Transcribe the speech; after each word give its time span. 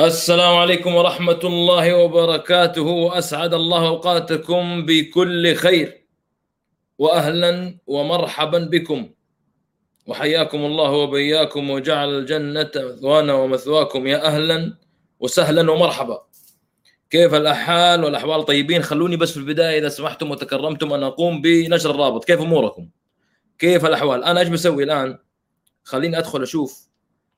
السلام 0.00 0.56
عليكم 0.56 0.94
ورحمة 0.94 1.40
الله 1.44 1.94
وبركاته 1.96 2.82
وأسعد 2.82 3.54
الله 3.54 3.88
أوقاتكم 3.88 4.86
بكل 4.86 5.54
خير 5.54 6.06
وأهلا 6.98 7.78
ومرحبا 7.86 8.58
بكم. 8.58 9.10
وحياكم 10.06 10.64
الله 10.64 10.90
وبياكم 10.90 11.70
وجعل 11.70 12.18
الجنة 12.18 12.70
مثوانا 12.76 13.34
ومثواكم. 13.34 14.06
يا 14.06 14.26
أهلا 14.26 14.76
وسهلا 15.20 15.70
ومرحبا. 15.70 16.22
كيف 17.10 17.34
الأحال 17.34 18.04
والأحوال؟ 18.04 18.44
طيبين 18.44 18.82
خلوني 18.82 19.16
بس 19.16 19.30
في 19.32 19.36
البداية 19.36 19.78
إذا 19.78 19.88
سمحتم 19.88 20.30
وتكرمتم 20.30 20.92
أن 20.92 21.02
أقوم 21.02 21.40
بنشر 21.40 21.90
الرابط. 21.90 22.24
كيف 22.24 22.40
أموركم؟ 22.40 22.88
كيف 23.58 23.86
الأحوال؟ 23.86 24.24
أنا 24.24 24.40
إيش 24.40 24.48
بسوي 24.48 24.84
الآن؟ 24.84 25.18
خليني 25.84 26.18
أدخل 26.18 26.42
أشوف 26.42 26.88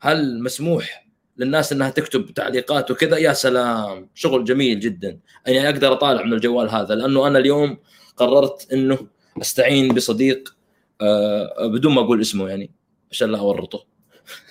هل 0.01 0.43
مسموح 0.43 1.08
للناس 1.39 1.73
إنها 1.73 1.91
تكتب 1.91 2.31
تعليقات 2.35 2.91
وكذا 2.91 3.17
يا 3.17 3.33
سلام 3.33 4.11
شغل 4.15 4.45
جميل 4.45 4.81
جدا. 4.81 5.19
يعني 5.47 5.69
أقدر 5.69 5.93
أطالع 5.93 6.23
من 6.23 6.33
الجوال 6.33 6.71
هذا 6.71 6.95
لأنه 6.95 7.27
أنا 7.27 7.39
اليوم 7.39 7.79
قررت 8.17 8.73
إنه 8.73 8.99
أستعين 9.41 9.95
بصديق 9.95 10.55
آه، 11.01 11.67
بدون 11.67 11.95
ما 11.95 12.01
أقول 12.01 12.21
اسمه 12.21 12.49
يعني 12.49 12.71
عشان 13.11 13.33
لا 13.33 13.39
أورطه. 13.39 13.85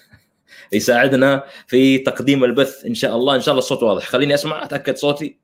يساعدنا 0.73 1.44
في 1.68 1.98
تقديم 1.98 2.44
البث 2.44 2.86
إن 2.86 2.95
شاء 2.95 3.16
الله. 3.16 3.36
إن 3.36 3.42
شاء 3.42 3.52
الله 3.52 3.64
الصوت 3.64 3.84
واضح. 3.84 4.06
خليني 4.06 4.34
أسمع 4.34 4.64
أتأكد 4.64 4.95
صوتي. 4.98 5.38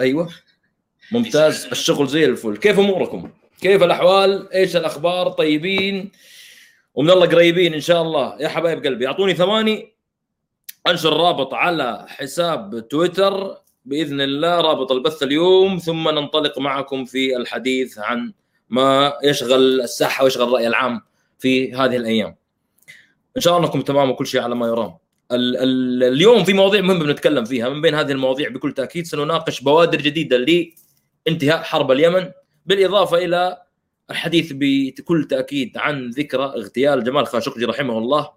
أيوه. 0.00 0.28
ممتاز. 1.12 1.66
الشغل 1.66 2.06
زي 2.06 2.24
الفل. 2.24 2.56
كيف 2.56 2.78
أموركم؟ 2.78 3.30
كيف 3.60 3.82
الأحوال؟ 3.82 4.52
إيش 4.52 4.76
الأخبار؟ 4.76 5.28
طيبين؟ 5.28 6.10
ومن 7.00 7.10
الله 7.10 7.26
قريبين 7.26 7.74
إن 7.74 7.80
شاء 7.80 8.02
الله 8.02 8.36
يا 8.40 8.48
حبايب 8.48 8.84
قلبي 8.86 9.06
أعطوني 9.06 9.34
ثواني 9.34 9.92
أنشر 10.86 11.16
رابط 11.16 11.54
على 11.54 12.04
حساب 12.08 12.88
تويتر 12.88 13.56
بإذن 13.84 14.20
الله 14.20 14.60
رابط 14.60 14.92
البث 14.92 15.22
اليوم 15.22 15.78
ثم 15.78 16.08
ننطلق 16.08 16.58
معكم 16.58 17.04
في 17.04 17.36
الحديث 17.36 17.98
عن 17.98 18.32
ما 18.68 19.12
يشغل 19.24 19.80
الساحة 19.80 20.24
ويشغل 20.24 20.48
الرأي 20.48 20.66
العام 20.66 21.00
في 21.38 21.74
هذه 21.74 21.96
الأيام. 21.96 22.36
إن 23.36 23.40
شاء 23.40 23.56
الله 23.56 23.66
أنكم 23.68 23.80
تمام 23.80 24.10
وكل 24.10 24.26
شيء 24.26 24.40
على 24.40 24.54
ما 24.54 24.66
يرام. 24.66 24.96
ال- 25.32 25.56
ال- 25.56 26.04
اليوم 26.12 26.44
في 26.44 26.52
مواضيع 26.52 26.80
مهمة 26.80 27.04
بنتكلم 27.04 27.44
فيها 27.44 27.68
من 27.68 27.80
بين 27.80 27.94
هذه 27.94 28.12
المواضيع 28.12 28.48
بكل 28.48 28.72
تأكيد 28.72 29.06
سنناقش 29.06 29.60
بوادر 29.60 30.00
جديدة 30.00 30.36
لانتهاء 31.26 31.62
حرب 31.62 31.92
اليمن 31.92 32.30
بالإضافة 32.66 33.18
إلى 33.18 33.62
الحديث 34.10 34.52
بكل 34.54 35.24
تأكيد 35.24 35.78
عن 35.78 36.10
ذكرى 36.10 36.44
اغتيال 36.44 37.04
جمال 37.04 37.26
خاشقجي 37.26 37.64
رحمه 37.64 37.98
الله 37.98 38.30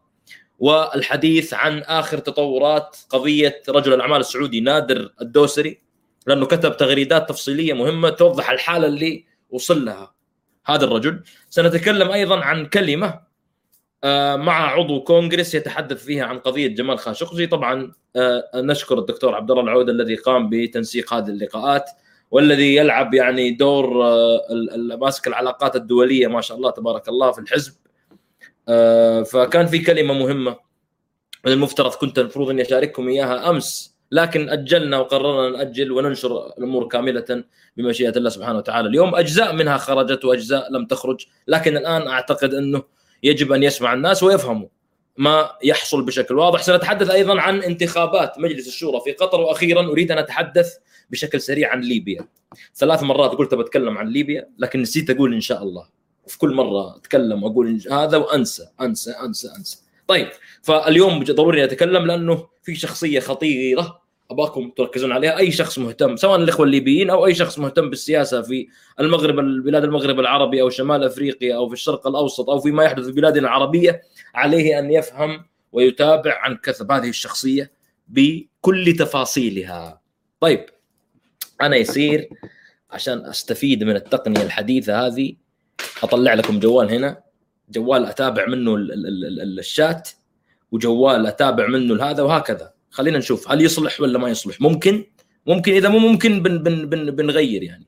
والحديث 0.59 1.53
عن 1.53 1.79
آخر 1.79 2.17
تطورات 2.17 2.97
قضية 3.09 3.61
رجل 3.69 3.93
الأعمال 3.93 4.19
السعودي 4.19 4.59
نادر 4.59 5.13
الدوسري 5.21 5.81
لأنه 6.27 6.45
كتب 6.45 6.77
تغريدات 6.77 7.29
تفصيلية 7.29 7.73
مهمة 7.73 8.09
توضح 8.09 8.49
الحالة 8.49 8.87
اللي 8.87 9.25
وصل 9.49 9.85
لها 9.85 10.13
هذا 10.65 10.85
الرجل. 10.85 11.23
سنتكلم 11.49 12.11
أيضا 12.11 12.39
عن 12.39 12.65
كلمة 12.65 13.19
آه، 14.03 14.35
مع 14.35 14.71
عضو 14.71 15.03
كونغرس 15.03 15.55
يتحدث 15.55 16.05
فيها 16.05 16.25
عن 16.25 16.39
قضية 16.39 16.67
جمال 16.67 16.99
خاشقجي 16.99 17.47
طبعا 17.47 17.91
آه، 18.15 18.43
نشكر 18.55 18.99
الدكتور 18.99 19.35
عبد 19.35 19.51
الله 19.51 19.63
العوده 19.63 19.91
الذي 19.91 20.15
قام 20.15 20.49
بتنسيق 20.49 21.13
هذه 21.13 21.27
اللقاءات. 21.29 21.89
والذي 22.33 22.75
يلعب 22.75 23.13
يعني 23.13 23.51
دور 23.51 24.05
آه، 24.05 24.41
ماسك 24.75 25.27
العلاقات 25.27 25.75
الدولية 25.75 26.27
ما 26.27 26.41
شاء 26.41 26.57
الله 26.57 26.71
تبارك 26.71 27.09
الله 27.09 27.31
في 27.31 27.39
الحزب. 27.39 27.73
آه، 28.67 29.23
فكان 29.23 29.65
في 29.67 29.79
كلمة 29.79 30.13
مهمة 30.13 30.55
المفترض 31.47 31.93
كنت 31.93 32.19
المفروض 32.19 32.49
اني 32.49 32.61
اشارككم 32.61 33.07
إياها 33.07 33.49
أمس 33.49 33.97
لكن 34.11 34.49
أجلنا 34.49 34.99
وقررنا 34.99 35.57
نأجل 35.57 35.91
وننشر 35.91 36.47
الأمور 36.57 36.87
كاملة 36.87 37.43
بمشيئة 37.77 38.17
الله 38.17 38.29
سبحانه 38.29 38.57
وتعالى. 38.57 38.87
اليوم 38.87 39.15
أجزاء 39.15 39.53
منها 39.53 39.77
خرجت 39.77 40.25
وأجزاء 40.25 40.71
لم 40.71 40.85
تخرج 40.85 41.25
لكن 41.47 41.77
الآن 41.77 42.07
أعتقد 42.07 42.53
أنه 42.53 42.83
يجب 43.23 43.51
أن 43.51 43.63
يسمع 43.63 43.93
الناس 43.93 44.23
ويفهموا 44.23 44.67
ما 45.17 45.49
يحصل 45.63 46.05
بشكل 46.05 46.37
واضح. 46.37 46.61
سنتحدث 46.61 47.09
أيضا 47.09 47.41
عن 47.41 47.63
انتخابات 47.63 48.39
مجلس 48.39 48.67
الشورى 48.67 49.01
في 49.05 49.11
قطر 49.11 49.41
وأخيرا 49.41 49.85
أريد 49.85 50.11
أن 50.11 50.17
أتحدث 50.17 50.77
بشكل 51.09 51.41
سريع 51.41 51.71
عن 51.71 51.81
ليبيا. 51.81 52.27
ثلاث 52.75 53.03
مرات 53.03 53.31
قلت 53.31 53.53
بتكلم 53.53 53.97
عن 53.97 54.07
ليبيا 54.07 54.49
لكن 54.57 54.81
نسيت 54.81 55.09
أقول 55.09 55.33
إن 55.33 55.41
شاء 55.41 55.63
الله. 55.63 55.85
في 56.27 56.37
كل 56.37 56.53
مرة 56.53 56.97
أتكلم 56.97 57.43
وأقول 57.43 57.81
هذا 57.91 58.17
وأنسى 58.17 58.67
أنسى 58.81 59.11
أنسى 59.11 59.49
أنسى. 59.57 59.77
طيب 60.07 60.27
فاليوم 60.61 61.23
ضروري 61.23 61.63
أتكلم 61.63 62.07
لأنه 62.07 62.47
في 62.63 62.75
شخصية 62.75 63.19
خطيرة 63.19 64.01
أباكم 64.31 64.69
تركزون 64.69 65.11
عليها. 65.11 65.37
أي 65.37 65.51
شخص 65.51 65.79
مهتم 65.79 66.15
سواء 66.15 66.35
الإخوة 66.35 66.65
الليبيين 66.65 67.09
أو 67.09 67.25
أي 67.25 67.35
شخص 67.35 67.59
مهتم 67.59 67.89
بالسياسة 67.89 68.41
في 68.41 68.67
المغرب 68.99 69.35
بلاد 69.35 69.83
المغرب 69.83 70.19
العربي 70.19 70.61
أو 70.61 70.69
شمال 70.69 71.03
أفريقيا 71.03 71.55
أو 71.55 71.67
في 71.67 71.73
الشرق 71.73 72.07
الأوسط 72.07 72.49
أو 72.49 72.59
فيما 72.59 72.83
يحدث 72.83 73.05
في 73.05 73.11
بلادنا 73.11 73.47
العربية 73.47 74.01
عليه 74.35 74.79
أن 74.79 74.91
يفهم 74.91 75.45
ويتابع 75.71 76.39
عن 76.41 76.57
كثب 76.57 76.91
هذه 76.91 77.09
الشخصية 77.09 77.71
بكل 78.07 78.95
تفاصيلها. 78.99 80.01
طيب 80.39 80.65
أنا 81.61 81.75
يصير 81.75 82.29
عشان 82.91 83.25
أستفيد 83.25 83.83
من 83.83 83.95
التقنية 83.95 84.41
الحديثة 84.43 85.07
هذه 85.07 85.35
أطلع 86.03 86.33
لكم 86.33 86.59
جوال 86.59 86.89
هنا. 86.91 87.23
جوال 87.69 88.05
أتابع 88.05 88.45
منه 88.45 88.75
ال- 88.75 88.91
ال- 88.91 89.07
ال- 89.07 89.41
ال- 89.41 89.59
الشات 89.59 90.09
وجوال 90.71 91.27
أتابع 91.27 91.67
منه 91.67 92.03
هذا 92.03 92.23
وهكذا. 92.23 92.73
خلينا 92.89 93.17
نشوف 93.17 93.51
هل 93.51 93.61
يصلح 93.61 94.01
ولا 94.01 94.19
ما 94.19 94.29
يصلح؟ 94.29 94.61
ممكن؟ 94.61 95.05
ممكن 95.47 95.73
إذا 95.73 95.89
مو 95.89 95.99
ممكن 95.99 96.43
بن 96.43 96.63
بن 96.63 96.89
بن 96.89 97.11
بنغير 97.11 97.63
يعني. 97.63 97.85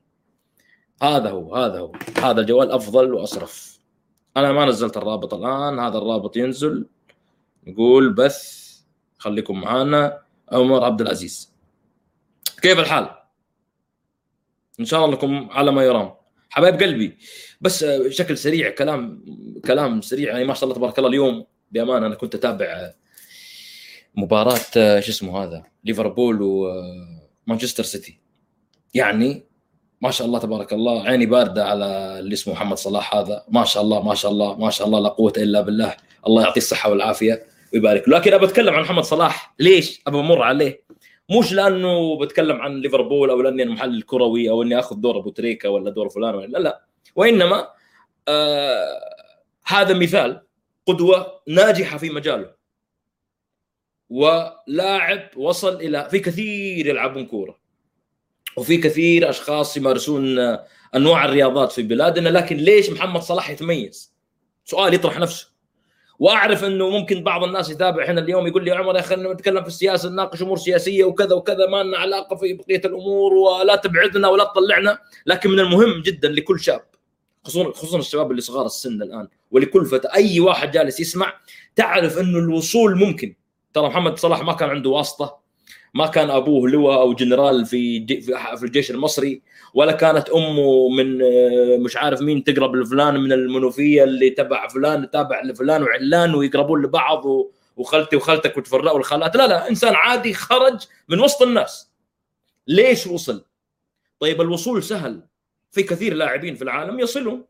هذا 1.02 1.30
هو 1.30 1.56
هذا 1.56 1.80
هو. 1.80 1.92
هذا 2.24 2.42
الجوال 2.42 2.72
أفضل 2.72 3.14
وأصرف. 3.14 3.80
أنا 4.38 4.52
ما 4.52 4.66
نزلت 4.66 4.98
الرابط 4.98 5.34
الآن 5.34 5.80
هذا 5.80 5.98
الرابط 5.98 6.38
ينزل. 6.38 6.86
نقول 7.68 8.14
بث. 8.14 8.66
خليكم 9.18 9.62
معانا. 9.62 10.22
عمر 10.52 10.84
عبد 10.84 11.02
العزيز. 11.02 11.54
كيف 12.62 12.80
الحال؟ 12.80 13.10
إن 14.80 14.86
شاء 14.86 15.06
الله 15.06 15.16
لكم 15.16 15.50
على 15.52 15.72
ما 15.72 15.84
يرام. 15.84 16.14
حبايب 16.50 16.76
قلبي 16.84 17.18
بس 17.62 17.84
آه، 17.84 17.98
بشكل 17.98 18.38
سريع 18.38 18.70
كلام 18.70 19.26
كلام 19.66 20.02
سريع 20.02 20.32
يعني 20.34 20.46
ما 20.46 20.54
شاء 20.54 20.64
الله 20.64 20.76
تبارك 20.76 20.98
الله 20.98 21.10
اليوم 21.10 21.46
بأمانة 21.72 22.08
أنا 22.08 22.16
كنت 22.16 22.36
أتابع 22.36 22.66
آه، 22.66 22.96
مباراة 24.16 24.60
آه، 24.78 25.00
شو 25.00 25.12
اسمه 25.12 25.44
هذا؟ 25.44 25.64
ليفربول 25.84 26.40
ومانشستر 27.48 27.84
سيتي. 27.84 28.20
يعني 28.94 29.46
ما 30.02 30.12
شاء 30.12 30.28
الله 30.28 30.40
تبارك 30.40 30.74
الله 30.74 31.04
عيني 31.04 31.26
باردة 31.26 31.66
على 31.66 32.20
اللي 32.20 32.34
اسمه 32.34 32.54
محمد 32.54 32.78
صلاح 32.78 33.16
هذا. 33.16 33.44
ما 33.50 33.64
شاء 33.64 33.84
الله 33.84 34.04
ما 34.04 34.16
شاء 34.16 34.32
الله 34.32 34.58
ما 34.58 34.70
شاء 34.70 34.88
الله 34.88 35.00
لا 35.00 35.10
قوة 35.10 35.34
إلا 35.38 35.62
بالله. 35.62 35.96
الله 36.28 36.44
يعطيه 36.44 36.62
الصحة 36.62 36.90
والعافية 36.90 37.46
ويبارك. 37.74 38.10
لكن 38.10 38.34
ابى 38.34 38.46
أتكلم 38.46 38.74
عن 38.74 38.82
محمد 38.82 39.04
صلاح. 39.04 39.56
ليش؟ 39.60 40.02
ابى 40.08 40.20
أمر 40.20 40.42
عليه. 40.42 40.86
مش 41.30 41.54
لأنه 41.54 42.20
بتكلم 42.20 42.62
عن 42.62 42.82
ليفربول 42.82 43.30
أو 43.30 43.42
لأني 43.42 43.64
أنا 43.64 43.72
محلل 43.72 44.02
كروي 44.02 44.50
أو 44.50 44.64
إني 44.64 44.80
آخذ 44.80 44.96
دور 44.96 45.18
أبو 45.18 45.30
تريكة 45.30 45.70
ولا 45.70 45.90
دور 45.90 46.10
فلان 46.10 46.36
ولا 46.36 46.46
لا 46.48 46.58
لا. 46.58 46.86
وإنما 47.16 47.68
آه 48.28 49.16
هذا 49.66 49.94
مثال 49.94 50.42
قدوة 50.86 51.42
ناجحة 51.48 51.98
في 51.98 52.10
مجاله. 52.10 52.56
ولاعب 54.10 55.38
وصل 55.38 55.76
إلى 55.76 56.10
في 56.10 56.20
كثير 56.20 56.88
يلعبون 56.88 57.26
كورة. 57.26 57.60
وفي 58.58 58.78
كثير 58.78 59.30
أشخاص 59.30 59.78
يمارسون 59.78 60.40
آه، 60.40 60.66
أنواع 60.96 61.26
الرياضات 61.26 61.72
في 61.72 61.84
بلادنا 61.84 62.30
لكن 62.30 62.58
ليش 62.58 62.90
محمد 62.90 63.22
صلاح 63.22 63.50
يتميز؟ 63.50 64.16
سؤال 64.66 64.94
يطرح 64.94 65.20
نفسه. 65.20 65.55
وأعرف 66.20 66.64
إنه 66.64 66.90
ممكن 66.90 67.24
بعض 67.24 67.44
الناس 67.44 67.70
يتابع 67.70 68.06
هنا 68.06 68.22
اليوم 68.22 68.48
يقول 68.48 68.66
لي 68.66 68.72
يا 68.72 68.76
عمر 68.76 68.96
يا 68.96 69.00
أخي 69.00 69.16
نتكلم 69.16 69.62
في 69.62 69.68
السياسة 69.68 70.10
نناقش 70.10 70.42
أمور 70.42 70.58
سياسية 70.58 71.04
وكذا 71.04 71.36
وكذا 71.36 71.68
ما 71.68 71.84
لنا 71.84 71.98
علاقة 71.98 72.36
في 72.36 72.54
بقية 72.54 72.82
الأمور 72.86 73.34
ولا 73.34 73.76
تبعدنا 73.76 74.28
ولا 74.28 74.44
تطلعنا 74.44 75.00
لكن 75.26 75.50
من 75.50 75.60
المهم 75.60 76.02
جدا 76.02 76.30
لكل 76.30 76.60
شاب 76.60 76.82
خصوصا 77.44 77.72
خصوصا 77.72 78.00
الشباب 78.00 78.32
اللي 78.32 78.42
صغار 78.42 78.66
السن 78.66 79.02
الآن 79.02 79.28
ولكل 79.52 79.86
فتى 79.86 80.08
أي 80.08 80.40
واحد 80.40 80.72
جالس 80.72 81.00
يسمع 81.00 81.34
تعرف 81.76 82.18
إنه 82.18 82.40
الوصول 82.40 82.96
ممكن. 82.96 83.36
ترى 83.74 83.88
محمد 83.88 84.18
صلاح 84.18 84.44
ما 84.44 84.54
كان 84.54 84.70
عنده 84.70 84.90
واسطة 84.90 85.45
ما 85.96 86.08
كان 86.08 86.30
أبوه 86.30 86.70
لواء 86.70 87.00
أو 87.02 87.14
جنرال 87.14 87.66
في 87.66 88.06
في 88.58 88.64
الجيش 88.64 88.92
المصري 88.92 89.42
ولا 89.74 89.92
كانت 89.92 90.30
أمه 90.30 90.90
من 90.90 91.22
آه، 91.22 91.78
مش 91.78 91.98
عارف 91.98 92.22
مين 92.22 92.44
تقرب 92.44 92.76
لفلان 92.76 93.20
من 93.20 93.32
المنوفية 93.32 94.04
اللي 94.04 94.30
تبع 94.30 94.68
فلان 94.68 95.10
تابع 95.12 95.42
لفلان 95.44 95.84
وعلان 95.84 96.36
ويقربون 96.36 96.82
لبعض 96.82 97.26
و- 97.26 97.52
وخالتي 97.78 98.16
وخالتك 98.16 98.58
وتفرقوا 98.58 99.00
الخالات 99.00 99.36
لا 99.36 99.48
لا 99.48 99.70
إنسان 99.70 99.96
عادي 99.96 100.34
خرج 100.34 100.86
من 101.10 101.20
وسط 101.20 101.42
الناس. 101.42 101.92
ليش 102.68 103.08
وصل؟ 103.08 103.46
طيب 104.20 104.42
الوصول 104.42 104.84
سهل. 104.84 105.22
في 105.72 105.84
كثير 105.84 106.14
لاعبين 106.14 106.56
في 106.56 106.62
العالم 106.62 107.00
يصلون. 107.00 107.46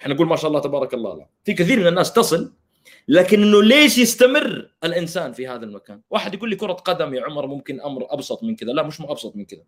إحنا 0.00 0.14
نقول 0.14 0.26
ما 0.26 0.36
شاء 0.36 0.48
الله 0.48 0.60
تبارك 0.60 0.94
الله 0.94 1.16
لا. 1.16 1.26
في 1.44 1.54
كثير 1.54 1.80
من 1.80 1.86
الناس 1.86 2.12
تصل. 2.12 2.52
لكن 3.08 3.42
إنه 3.42 3.62
ليش 3.62 3.98
يستمر 3.98 4.70
الإنسان 4.84 5.32
في 5.32 5.48
هذا 5.48 5.64
المكان؟ 5.64 6.00
واحد 6.10 6.34
يقول 6.34 6.50
لي 6.50 6.56
كرة 6.56 6.72
قدم 6.72 7.14
يا 7.14 7.24
عمر 7.24 7.46
ممكن 7.46 7.80
أمر 7.80 8.06
أبسط 8.10 8.42
من 8.42 8.56
كذا، 8.56 8.72
لا 8.72 8.82
مش 8.82 9.00
أبسط 9.00 9.36
من 9.36 9.44
كذا. 9.44 9.62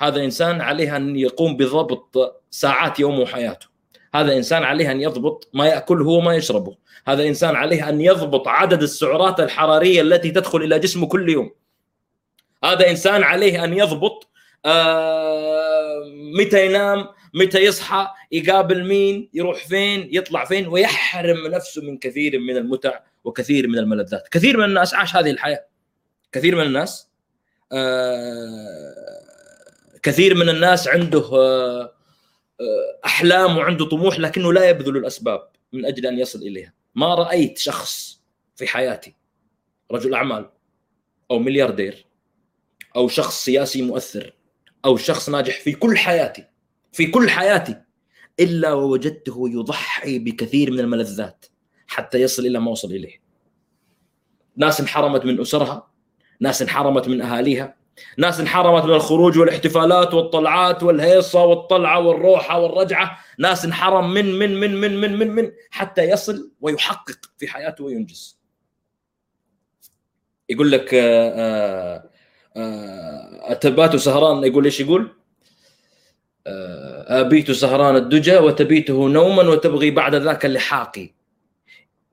هذا 0.00 0.24
إنسان 0.24 0.60
عليه 0.60 0.96
أن 0.96 1.16
يقوم 1.16 1.56
بضبط 1.56 2.42
ساعات 2.50 3.00
يومه 3.00 3.20
وحياته. 3.20 3.66
هذا 4.14 4.36
إنسان 4.36 4.62
عليه 4.62 4.90
أن 4.90 5.00
يضبط 5.00 5.50
ما 5.54 5.66
يأكله 5.66 6.08
وما 6.08 6.34
يشربه. 6.34 6.76
هذا 7.06 7.28
إنسان 7.28 7.56
عليه 7.56 7.88
أن 7.88 8.00
يضبط 8.00 8.48
عدد 8.48 8.82
السعرات 8.82 9.40
الحرارية 9.40 10.00
التي 10.00 10.30
تدخل 10.30 10.62
إلى 10.62 10.78
جسمه 10.78 11.06
كل 11.06 11.28
يوم. 11.28 11.50
هذا 12.64 12.90
إنسان 12.90 13.22
عليه 13.22 13.64
أن 13.64 13.74
يضبط 13.74 14.28
آه 14.64 16.02
متى 16.38 16.66
ينام؟ 16.66 17.08
متى 17.34 17.58
يصحى؟ 17.58 18.08
يقابل 18.32 18.84
مين؟ 18.88 19.30
يروح 19.34 19.66
فين؟ 19.66 20.08
يطلع 20.12 20.44
فين؟ 20.44 20.66
ويحرم 20.66 21.46
نفسه 21.46 21.82
من 21.82 21.98
كثير 21.98 22.38
من 22.38 22.56
المتع 22.56 23.00
وكثير 23.24 23.68
من 23.68 23.78
الملذات. 23.78 24.28
كثير 24.28 24.56
من 24.56 24.64
الناس 24.64 24.94
عاش 24.94 25.16
هذه 25.16 25.30
الحياة. 25.30 25.64
كثير 26.32 26.56
من 26.56 26.62
الناس 26.62 27.08
آه 27.72 29.22
كثير 30.02 30.34
من 30.34 30.48
الناس 30.48 30.88
عنده 30.88 31.30
آه, 31.32 31.92
أحلام 33.04 33.56
وعنده 33.56 33.84
طموح 33.84 34.18
لكنه 34.18 34.52
لا 34.52 34.68
يبذل 34.68 34.96
الأسباب 34.96 35.48
من 35.72 35.86
أجل 35.86 36.06
أن 36.06 36.18
يصل 36.18 36.38
إليها. 36.38 36.72
ما 36.94 37.14
رأيت 37.14 37.58
شخص 37.58 38.22
في 38.56 38.66
حياتي 38.66 39.14
رجل 39.90 40.14
أعمال 40.14 40.50
أو 41.30 41.38
ملياردير 41.38 42.06
أو 42.96 43.08
شخص 43.08 43.44
سياسي 43.44 43.82
مؤثر 43.82 44.32
أو 44.84 44.96
شخص 44.96 45.28
ناجح 45.28 45.60
في 45.60 45.72
كل 45.72 45.98
حياتي 45.98 46.44
في 46.92 47.06
كل 47.06 47.30
حياتي 47.30 47.76
إلا 48.40 48.72
ووجدته 48.72 49.48
يضحي 49.48 50.18
بكثير 50.18 50.70
من 50.70 50.80
الملذات 50.80 51.46
حتى 51.86 52.18
يصل 52.18 52.46
إلى 52.46 52.58
ما 52.58 52.70
وصل 52.70 52.88
إليه. 52.88 53.22
ناس 54.56 54.80
انحرمت 54.80 55.24
من 55.24 55.40
أسرها، 55.40 55.90
ناس 56.40 56.62
انحرمت 56.62 57.08
من 57.08 57.20
أهاليها، 57.20 57.76
ناس 58.18 58.40
انحرمت 58.40 58.84
من 58.84 58.90
الخروج 58.90 59.38
والاحتفالات 59.38 60.14
والطلعات 60.14 60.82
والهيصة 60.82 61.44
والطلعة 61.44 62.00
والروحة 62.00 62.60
والرجعة، 62.60 63.18
ناس 63.38 63.64
انحرم 63.64 64.10
من 64.10 64.38
من 64.38 64.60
من 64.60 64.74
من 64.80 65.00
من 65.00 65.18
من, 65.18 65.30
من 65.30 65.52
حتى 65.70 66.02
يصل 66.02 66.52
ويحقق 66.60 67.18
في 67.38 67.48
حياته 67.48 67.84
وينجز. 67.84 68.42
يقول 70.48 70.72
لك 70.72 70.94
آآ 70.94 71.32
آآ 71.36 72.10
آآ 72.56 73.54
تبات 73.54 73.96
سهران 73.96 74.44
يقول 74.44 74.64
إيش 74.64 74.80
يقول؟ 74.80 75.08
أبيت 77.06 77.50
سهران 77.50 77.96
الدجى 77.96 78.36
وتبيته 78.36 79.08
نوما 79.08 79.42
وتبغي 79.42 79.90
بعد 79.90 80.14
ذاك 80.14 80.46
اللحاقي. 80.46 81.10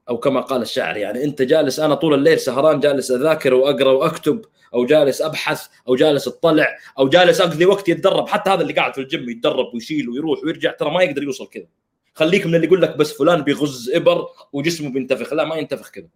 أو 0.10 0.18
كما 0.18 0.42
قال 0.42 0.62
الشاعر 0.62 0.98
يعني 0.98 1.24
أنت 1.24 1.42
جالس 1.42 1.80
أنا 1.80 1.96
طول 1.96 2.14
الليل 2.14 2.40
سهران 2.40 2.80
جالس 2.80 3.12
أذاكر 3.12 3.54
وأقرأ 3.54 3.92
وأكتب 3.92 4.46
أو 4.74 4.86
جالس 4.86 5.22
أبحث 5.22 5.68
أو 5.88 5.96
جالس 5.96 6.28
أطلع 6.28 6.78
أو 7.00 7.10
جالس 7.10 7.42
أقضي 7.42 7.66
وقت 7.66 7.90
يتدرب 7.90 8.28
حتى 8.28 8.50
هذا 8.50 8.62
اللي 8.62 8.74
قاعد 8.74 8.94
في 8.94 9.02
الجيم 9.02 9.30
يتدرب 9.30 9.74
ويشيل 9.74 10.10
ويروح 10.10 10.44
ويرجع 10.44 10.72
ترى 10.72 10.92
ما 10.92 11.04
يقدر 11.04 11.24
يوصل 11.24 11.48
كذا. 11.48 11.68
خليك 12.14 12.46
من 12.46 12.56
اللي 12.56 12.68
يقول 12.68 12.82
لك 12.82 12.98
بس 12.98 13.18
فلان 13.18 13.42
بيغز 13.42 13.90
إبر 13.90 14.28
وجسمه 14.54 14.90
بينتفخ. 14.90 15.34
لا 15.34 15.46
ما 15.46 15.56
ينتفخ 15.56 15.90
كذا. 15.90 16.08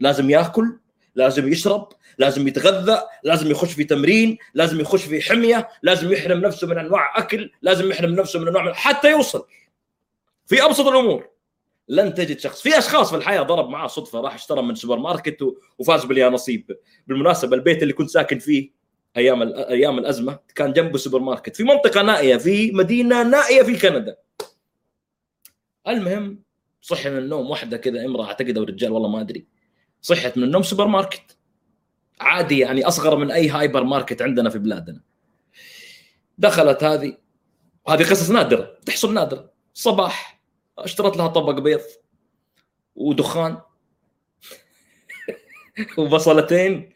لازم 0.00 0.30
يأكل 0.30 0.78
لازم 1.18 1.52
يشرب 1.52 1.88
لازم 2.18 2.48
يتغذى 2.48 3.02
لازم 3.22 3.50
يخش 3.50 3.72
في 3.72 3.84
تمرين 3.84 4.38
لازم 4.54 4.80
يخش 4.80 5.04
في 5.04 5.20
حمية 5.20 5.68
لازم 5.82 6.12
يحرم 6.12 6.40
نفسه 6.40 6.66
من 6.66 6.78
أنواع 6.78 7.18
أكل 7.18 7.50
لازم 7.62 7.90
يحرم 7.90 8.10
نفسه 8.10 8.40
من 8.40 8.48
أنواع 8.48 8.64
من 8.64 8.74
حتى 8.74 9.10
يوصل. 9.10 9.46
في 10.46 10.64
أبسط 10.64 10.86
الأمور 10.86 11.28
لن 11.88 12.14
تجد 12.14 12.38
شخص 12.38 12.62
في 12.62 12.78
أشخاص 12.78 13.10
في 13.10 13.16
الحياة 13.16 13.42
ضرب 13.42 13.68
معاه 13.68 13.86
صدفة 13.86 14.20
راح 14.20 14.34
اشترى 14.34 14.62
من 14.62 14.74
سوبر 14.74 14.98
ماركت 14.98 15.54
وفاز 15.78 16.04
باليانصيب 16.04 16.76
بالمناسبة 17.06 17.56
البيت 17.56 17.82
اللي 17.82 17.92
كنت 17.92 18.10
ساكن 18.10 18.38
فيه 18.38 18.70
أيام 19.16 19.42
أيام 19.42 19.98
الأزمة 19.98 20.38
كان 20.54 20.72
جنبه 20.72 20.98
سوبر 20.98 21.18
ماركت 21.18 21.56
في 21.56 21.64
منطقة 21.64 22.02
نائية 22.02 22.36
في 22.36 22.72
مدينة 22.72 23.22
نائية 23.22 23.62
في 23.62 23.78
كندا. 23.78 24.16
المهم 25.88 26.42
صحي 26.80 27.10
من 27.10 27.18
النوم 27.18 27.50
واحدة 27.50 27.76
كذا 27.76 28.04
امرأة 28.04 28.24
اعتقد 28.24 28.58
أو 28.58 28.64
رجال 28.64 28.92
والله 28.92 29.08
ما 29.08 29.20
أدري. 29.20 29.57
صحت 30.02 30.36
من 30.36 30.44
النوم 30.44 30.62
سوبر 30.62 30.86
ماركت 30.86 31.36
عادي 32.20 32.58
يعني 32.58 32.84
أصغر 32.84 33.16
من 33.16 33.30
أي 33.30 33.48
هايبر 33.48 33.84
ماركت 33.84 34.22
عندنا 34.22 34.50
في 34.50 34.58
بلادنا. 34.58 35.00
دخلت 36.38 36.84
هذه 36.84 37.16
وهذه 37.86 38.10
قصص 38.10 38.30
نادرة 38.30 38.78
تحصل 38.86 39.14
نادرة. 39.14 39.52
صباح 39.74 40.40
اشترت 40.78 41.16
لها 41.16 41.26
طبق 41.26 41.58
بيض 41.60 41.80
ودخان 42.94 43.58
وبصلتين 45.98 46.92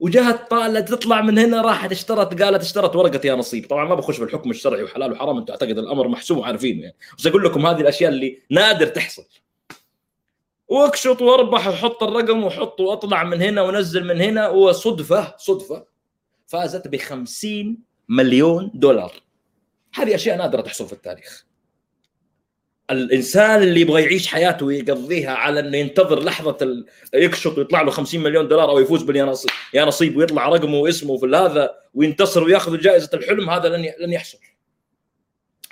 وجهت 0.00 0.50
طالت 0.50 0.88
تطلع 0.88 1.20
من 1.22 1.38
هنا 1.38 1.62
راحت 1.62 1.92
اشترت 1.92 2.42
قالت 2.42 2.62
اشترت 2.62 2.96
ورقة 2.96 3.20
يا 3.24 3.34
نصيب. 3.34 3.68
طبعا 3.68 3.84
ما 3.84 3.94
بخش 3.94 4.16
في 4.16 4.24
الحكم 4.24 4.50
الشرعي 4.50 4.82
وحلال 4.82 5.12
وحرام 5.12 5.36
انت 5.36 5.50
أعتقد 5.50 5.78
الأمر 5.78 6.08
محسوب 6.08 6.38
وعارفينه 6.38 6.82
يعني. 6.82 6.96
بس 7.18 7.26
أقول 7.26 7.44
لكم 7.44 7.66
هذه 7.66 7.80
الأشياء 7.80 8.10
اللي 8.10 8.42
نادر 8.50 8.86
تحصل. 8.86 9.24
واكشط 10.70 11.22
واربح 11.22 11.68
وحط 11.68 12.02
الرقم 12.02 12.44
وحط 12.44 12.80
واطلع 12.80 13.24
من 13.24 13.42
هنا 13.42 13.62
ونزل 13.62 14.04
من 14.04 14.20
هنا. 14.20 14.48
وصدفه 14.48 15.34
صدفة 15.38 15.86
فازت 16.46 16.88
ب 16.88 16.96
50 16.96 17.78
مليون 18.08 18.70
دولار. 18.74 19.12
هذه 19.94 20.14
أشياء 20.14 20.36
نادرة 20.36 20.60
تحصل 20.60 20.86
في 20.86 20.92
التاريخ. 20.92 21.46
الإنسان 22.90 23.62
اللي 23.62 23.80
يبغى 23.80 24.02
يعيش 24.02 24.26
حياته 24.26 24.66
ويقضيها 24.66 25.30
على 25.30 25.60
إنه 25.60 25.76
ينتظر 25.76 26.22
لحظة 26.22 26.84
يكشط 27.14 27.58
ويطلع 27.58 27.82
له 27.82 27.90
50 27.90 28.22
مليون 28.22 28.48
دولار 28.48 28.70
أو 28.70 28.78
يفوز 28.78 29.02
باليا 29.02 29.24
نصيب 29.24 29.50
يا 29.74 29.84
نصيب 29.84 30.16
ويطلع 30.16 30.48
رقمه 30.48 30.76
واسمه 30.78 31.18
في 31.18 31.26
هذا 31.26 31.74
وينتصر 31.94 32.44
وياخذ 32.44 32.78
جائزة 32.78 33.10
الحلم 33.14 33.50
هذا 33.50 33.68
لن 33.68 33.92
لن 34.00 34.12
يحصل. 34.12 34.38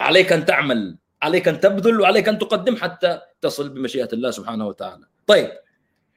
عليك 0.00 0.32
أن 0.32 0.44
تعمل 0.44 0.98
عليك 1.22 1.48
أن 1.48 1.60
تبذل 1.60 2.00
وعليك 2.00 2.28
أن 2.28 2.38
تقدم 2.38 2.76
حتى 2.76 3.20
تصل 3.40 3.68
بمشيئة 3.68 4.08
الله 4.12 4.30
سبحانه 4.30 4.66
وتعالى. 4.66 5.06
طيب 5.26 5.50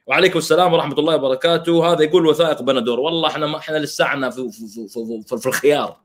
وعليكم 0.06 0.38
السلام 0.38 0.72
ورحمة 0.72 0.98
الله 0.98 1.14
وبركاته. 1.14 1.92
هذا 1.92 2.02
يقول 2.02 2.26
وثائق 2.26 2.62
بندور 2.62 3.00
والله 3.00 3.28
إحنا 3.28 3.46
ما 3.46 3.58
إحنا 3.58 3.76
لسه 3.76 4.30
في, 4.30 4.50
في, 4.52 4.88
في, 4.88 5.22
في, 5.28 5.38
في 5.38 5.46
الخيار. 5.46 6.00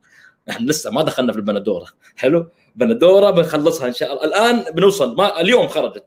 إحنا 0.50 0.72
لسه 0.72 0.92
ما 0.92 1.04
دخلنا 1.04 1.32
في 1.32 1.38
البندوره 1.38 1.88
حلو؟ 2.16 2.50
بندوره 2.76 3.32
بنخلصها 3.32 3.88
إن 3.88 3.94
شاء 3.94 4.14
الله. 4.14 4.26
الآن 4.26 4.74
بنوصل. 4.74 5.16
ما 5.16 5.42
اليوم 5.42 5.68
خرجت. 5.68 6.06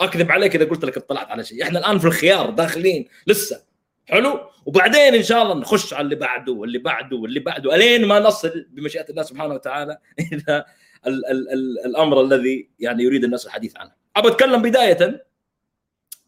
أكذب 0.00 0.32
عليك 0.32 0.56
إذا 0.56 0.64
قلت 0.64 0.84
لك 0.84 0.96
اطلعت 0.96 1.30
على 1.30 1.44
شيء. 1.44 1.62
إحنا 1.62 1.78
الآن 1.78 1.98
في 1.98 2.04
الخيار 2.04 2.50
داخلين 2.50 3.08
لسه. 3.26 3.62
حلو؟ 4.06 4.40
وبعدين 4.66 5.14
إن 5.14 5.22
شاء 5.22 5.42
الله 5.42 5.54
نخش 5.54 5.94
على 5.94 6.04
اللي 6.04 6.16
بعده 6.16 6.52
واللي 6.52 6.78
بعده 6.78 7.16
واللي 7.16 7.40
بعده 7.40 7.74
ألين 7.74 8.04
ما 8.04 8.20
نصل 8.20 8.66
بمشيئة 8.70 9.10
الله 9.10 9.22
سبحانه 9.22 9.54
وتعالى. 9.54 9.98
إلى 10.32 10.64
ال 11.06 11.26
ال 11.26 11.50
ال 11.52 11.86
الأمر 11.86 12.20
الذي 12.20 12.70
يعني 12.78 13.02
يريد 13.02 13.24
الناس 13.24 13.46
الحديث 13.46 13.76
عنه. 13.76 13.92
ابى 14.16 14.28
أتكلم 14.28 14.62
بداية 14.62 15.26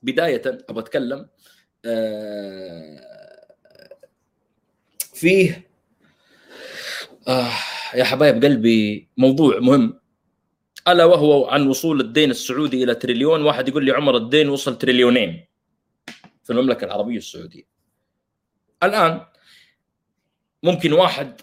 بداية 0.02 0.43
ابى 0.69 0.81
أتكلم 0.81 1.28
آه، 1.85 3.00
فيه 5.14 5.69
آه 7.28 7.50
يا 7.95 8.04
حبايب 8.04 8.45
قلبي 8.45 9.09
موضوع 9.16 9.59
مهم. 9.59 10.00
ألا 10.88 11.04
وهو 11.04 11.47
عن 11.47 11.66
وصول 11.66 12.00
الدين 12.00 12.31
السعودي 12.31 12.85
إلى 12.85 12.95
تريليون. 12.95 13.43
واحد 13.43 13.69
يقول 13.69 13.85
لي 13.85 13.93
عمر 13.93 14.16
الدين 14.16 14.49
وصل 14.49 14.78
تريليونين 14.78 15.47
في 16.45 16.50
المملكة 16.50 16.85
العربية 16.85 17.16
السعودية. 17.16 17.62
الآن 18.83 19.21
ممكن 20.62 20.93
واحد 20.93 21.40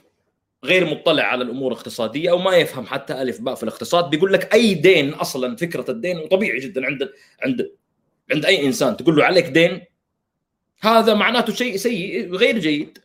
غير 0.65 0.85
مطلع 0.85 1.23
على 1.23 1.43
الأمور 1.43 1.71
الاقتصادية 1.71 2.31
أو 2.31 2.37
ما 2.37 2.55
يفهم 2.55 2.85
حتى 2.85 3.21
ألف 3.21 3.41
باء 3.41 3.55
في 3.55 3.63
الاقتصاد 3.63 4.09
بيقول 4.09 4.33
لك 4.33 4.53
أي 4.53 4.73
دين 4.73 5.13
أصلا 5.13 5.55
فكرة 5.55 5.91
الدين 5.91 6.17
وطبيعي 6.17 6.59
جدا 6.59 6.85
عند 6.85 7.09
عند 7.43 7.71
عند 8.31 8.45
أي 8.45 8.65
إنسان 8.65 8.97
تقول 8.97 9.15
له 9.15 9.23
عليك 9.23 9.45
دين 9.45 9.81
هذا 10.81 11.13
معناته 11.13 11.53
شيء 11.53 11.75
سيء 11.77 12.35
غير 12.35 12.59
جيد 12.59 12.97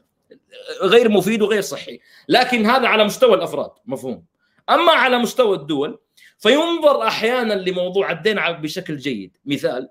غير 0.82 1.08
مفيد 1.08 1.42
وغير 1.42 1.60
صحي 1.60 2.00
لكن 2.28 2.66
هذا 2.66 2.88
على 2.88 3.04
مستوى 3.04 3.34
الأفراد 3.34 3.70
مفهوم؟ 3.86 4.24
أما 4.70 4.92
على 4.92 5.18
مستوى 5.18 5.56
الدول 5.56 5.98
فينظر 6.38 7.06
أحيانا 7.06 7.54
لموضوع 7.54 8.10
الدين 8.10 8.36
بشكل 8.36 8.96
جيد. 8.96 9.36
مثال 9.44 9.88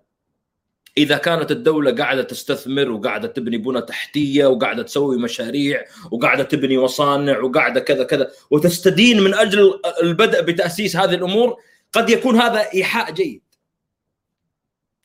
إذا 0.98 1.18
كانت 1.18 1.52
الدولة 1.52 1.92
قاعدة 1.92 2.24
تستثمر 2.24 2.92
وقاعدة 2.92 3.28
تبني 3.28 3.58
بنى 3.58 3.82
تحتية 3.82 4.46
وقاعدة 4.46 4.84
تسوي 4.84 5.18
مشاريع 5.18 5.84
وقاعدة 6.12 6.44
تبني 6.44 6.78
مصانع 6.78 7.40
وقاعدة 7.40 7.80
كذا 7.80 8.04
كذا 8.04 8.32
وتستدين 8.52 9.22
من 9.22 9.34
أجل 9.34 9.80
البدء 10.04 10.42
بتأسيس 10.42 10.96
هذه 10.96 11.16
الأمور 11.16 11.58
قد 11.94 12.10
يكون 12.10 12.36
هذا 12.36 12.68
إيحاء 12.74 13.12
جيد. 13.12 13.42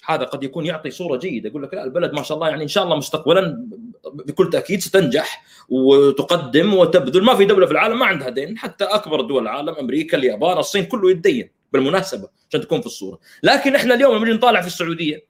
هذا 0.07 0.25
قد 0.25 0.45
يكون 0.45 0.67
يعطي 0.67 0.91
صورة 0.91 1.19
جيدة 1.19 1.49
يقول 1.49 1.63
لك 1.63 1.75
لا 1.75 1.85
البلد 1.85 2.13
ما 2.13 2.23
شاء 2.23 2.37
الله 2.37 2.49
يعني 2.49 2.63
إن 2.63 2.69
شاء 2.69 2.85
الله 2.85 2.97
مستقبلا 2.97 3.69
بكل 4.13 4.51
تأكيد 4.51 4.81
ستنجح 4.81 5.45
وتقدم 5.69 6.75
وتبذل. 6.75 7.25
ما 7.25 7.35
في 7.35 7.45
دولة 7.45 7.67
في 7.67 7.73
العالم 7.73 7.99
ما 7.99 8.07
عندها 8.07 8.29
دين 8.29 8.59
حتى 8.59 8.85
أكبر 8.85 9.21
دول 9.21 9.43
العالم 9.43 9.75
أمريكا 9.75 10.17
اليابان 10.17 10.59
الصين 10.59 10.85
كله 10.85 11.11
يتدين 11.11 11.51
بالمناسبة 11.73 12.29
عشان 12.49 12.61
تكون 12.61 12.81
في 12.81 12.87
الصورة. 12.87 13.19
لكن 13.43 13.75
إحنا 13.75 13.95
اليوم 13.95 14.25
لما 14.25 14.35
نطالع 14.35 14.61
في 14.61 14.67
السعودية. 14.67 15.30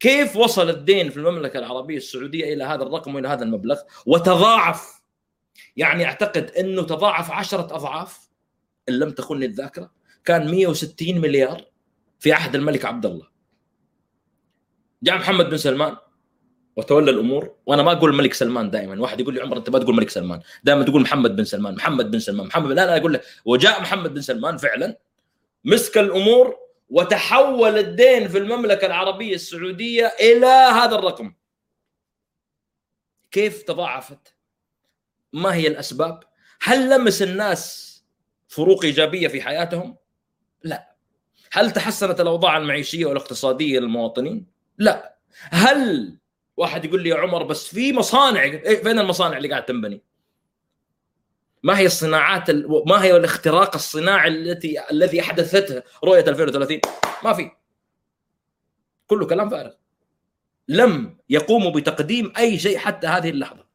كيف 0.00 0.36
وصل 0.36 0.70
الدين 0.70 1.10
في 1.10 1.16
المملكة 1.16 1.58
العربية 1.58 1.96
السعودية 1.96 2.54
إلى 2.54 2.64
هذا 2.64 2.82
الرقم 2.82 3.14
وإلى 3.14 3.28
هذا 3.28 3.44
المبلغ؟ 3.44 3.76
وتضاعف. 4.06 5.00
يعني 5.76 6.04
أعتقد 6.04 6.50
إنه 6.50 6.82
تضاعف 6.82 7.30
عشرة 7.30 7.76
أضعاف 7.76 8.28
إن 8.88 8.98
لم 8.98 9.10
تخني 9.10 9.46
الذاكره 9.46 9.90
كان 10.24 10.50
160 10.50 11.18
مليار 11.18 11.64
في 12.18 12.32
عهد 12.32 12.54
الملك 12.54 12.84
عبد 12.84 13.06
الله 13.06 13.26
جاء 15.02 15.18
محمد 15.18 15.50
بن 15.50 15.56
سلمان 15.56 15.96
وتولى 16.76 17.10
الأمور. 17.10 17.54
وأنا 17.66 17.82
ما 17.82 17.92
أقول 17.92 18.10
الملك 18.10 18.34
سلمان 18.34 18.70
دائما. 18.70 19.00
واحد 19.00 19.20
يقول 19.20 19.34
لي 19.34 19.40
عمر 19.40 19.56
أنت 19.56 19.70
ما 19.70 19.78
تقول 19.78 19.96
ملك 19.96 20.10
سلمان. 20.10 20.40
دائما 20.64 20.84
تقول 20.84 21.02
محمد 21.02 21.36
بن 21.36 21.44
سلمان 21.44 21.74
محمد 21.74 22.10
بن 22.10 22.18
سلمان 22.18 22.46
محمد 22.46 22.72
لا 22.72 22.86
لا 22.86 22.96
أقول 22.96 23.12
له 23.12 23.20
وجاء 23.44 23.80
محمد 23.80 24.14
بن 24.14 24.20
سلمان 24.20 24.56
فعلا 24.56 24.98
مسك 25.64 25.98
الأمور 25.98 26.65
وتحول 26.88 27.78
الدين 27.78 28.28
في 28.28 28.38
المملكة 28.38 28.86
العربية 28.86 29.34
السعودية 29.34 30.06
إلى 30.06 30.46
هذا 30.46 30.94
الرقم. 30.94 31.34
كيف 33.30 33.62
تضاعفت؟ 33.62 34.34
ما 35.32 35.54
هي 35.54 35.66
الأسباب؟ 35.66 36.24
هل 36.62 36.90
لمس 36.90 37.22
الناس 37.22 37.86
فروق 38.48 38.84
إيجابية 38.84 39.28
في 39.28 39.42
حياتهم؟ 39.42 39.96
لا. 40.62 40.96
هل 41.52 41.70
تحسنت 41.70 42.20
الأوضاع 42.20 42.56
المعيشية 42.56 43.06
والاقتصادية 43.06 43.78
للمواطنين؟ 43.78 44.46
لا. 44.78 45.16
هل 45.50 46.18
واحد 46.56 46.84
يقول 46.84 47.02
لي 47.02 47.08
يا 47.08 47.16
عمر 47.16 47.42
بس 47.42 47.66
في 47.74 47.92
مصانع 47.92 48.42
إيه، 48.42 48.82
فين 48.82 48.98
المصانع 48.98 49.36
اللي 49.36 49.48
قاعد 49.48 49.64
تنبني؟ 49.64 50.02
ما 51.62 51.78
هي 51.78 51.86
الصناعات 51.86 52.50
ما 52.86 53.02
هي 53.04 53.16
الاختراق 53.16 53.74
الصناعي 53.74 54.28
التي 54.28 54.90
الذي 54.90 55.20
احدثته 55.20 55.82
رؤية 56.04 56.24
2030 56.28 56.80
ما 57.24 57.32
في. 57.32 57.50
كله 59.06 59.26
كلام 59.26 59.50
فارغ. 59.50 59.70
لم 60.68 61.16
يقوموا 61.30 61.70
بتقديم 61.70 62.32
أي 62.38 62.58
شيء 62.58 62.78
حتى 62.78 63.06
هذه 63.06 63.30
اللحظة. 63.30 63.66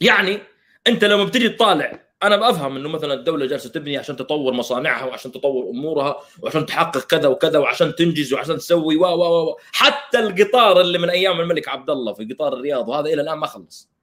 يعني 0.00 0.38
أنت 0.86 1.04
لما 1.04 1.24
بتجي 1.24 1.48
تطالع 1.48 2.04
أنا 2.22 2.36
بفهم 2.36 2.76
إنه 2.76 2.88
مثلا 2.88 3.14
الدولة 3.14 3.46
جالسة 3.46 3.70
تبني 3.70 3.98
عشان 3.98 4.16
تطور 4.16 4.52
مصانعها 4.52 5.04
وعشان 5.04 5.32
تطور 5.32 5.70
أمورها 5.70 6.20
وعشان 6.42 6.66
تحقق 6.66 7.06
كذا 7.06 7.28
وكذا 7.28 7.58
وعشان 7.58 7.94
تنجز 7.94 8.32
وعشان 8.34 8.58
تسوي 8.58 8.96
و 8.96 9.04
و 9.06 9.50
و. 9.50 9.56
حتى 9.72 10.18
القطار 10.18 10.80
اللي 10.80 10.98
من 10.98 11.10
أيام 11.10 11.40
الملك 11.40 11.68
عبد 11.68 11.90
الله 11.90 12.12
في 12.12 12.24
قطار 12.24 12.52
الرياض 12.54 12.88
وهذا 12.88 13.06
إلى 13.06 13.22
الآن 13.22 13.38
ما 13.38 13.46
خلص. 13.46 13.93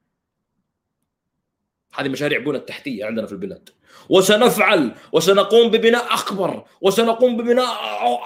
هذه 1.94 2.10
مشاريع 2.10 2.40
بنى 2.40 2.58
التحتية 2.58 3.06
عندنا 3.06 3.26
في 3.26 3.32
البلاد 3.32 3.70
وسنفعل 4.10 4.96
وسنقوم 5.12 5.72
ببناء 5.72 6.14
أكبر 6.14 6.66
وسنقوم 6.82 7.38
ببناء 7.38 7.68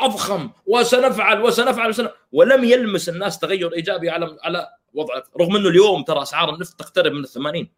أضخم 0.05 0.49
وسنفعل 0.65 1.41
وسنفعل 1.41 1.89
وسن... 1.89 2.09
ولم 2.31 2.63
يلمس 2.63 3.09
الناس 3.09 3.39
تغير 3.39 3.73
إيجابي 3.73 4.09
على 4.09 4.37
على 4.43 4.67
وضع 4.93 5.21
رغم 5.39 5.55
إنه 5.55 5.69
اليوم 5.69 6.03
ترى 6.03 6.21
أسعار 6.21 6.53
النفط 6.53 6.73
تقترب 6.79 7.11
من 7.11 7.23
الثمانين. 7.23 7.71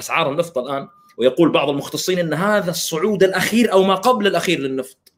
أسعار 0.00 0.32
النفط 0.32 0.58
الآن 0.58 0.88
ويقول 1.18 1.52
بعض 1.52 1.68
المختصين 1.68 2.18
إن 2.18 2.34
هذا 2.34 2.70
الصعود 2.70 3.22
الأخير 3.22 3.72
أو 3.72 3.82
ما 3.82 3.94
قبل 3.94 4.26
الأخير 4.26 4.60
للنفط. 4.60 5.12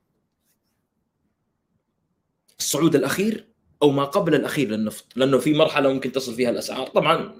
الصعود 2.58 2.94
الأخير 2.94 3.48
أو 3.82 3.90
ما 3.90 4.04
قبل 4.04 4.34
الأخير 4.34 4.68
للنفط 4.68 5.04
لأنه 5.16 5.38
في 5.38 5.54
مرحلة 5.54 5.92
ممكن 5.92 6.12
تصل 6.12 6.34
فيها 6.34 6.50
الأسعار. 6.50 6.86
طبعا 6.86 7.34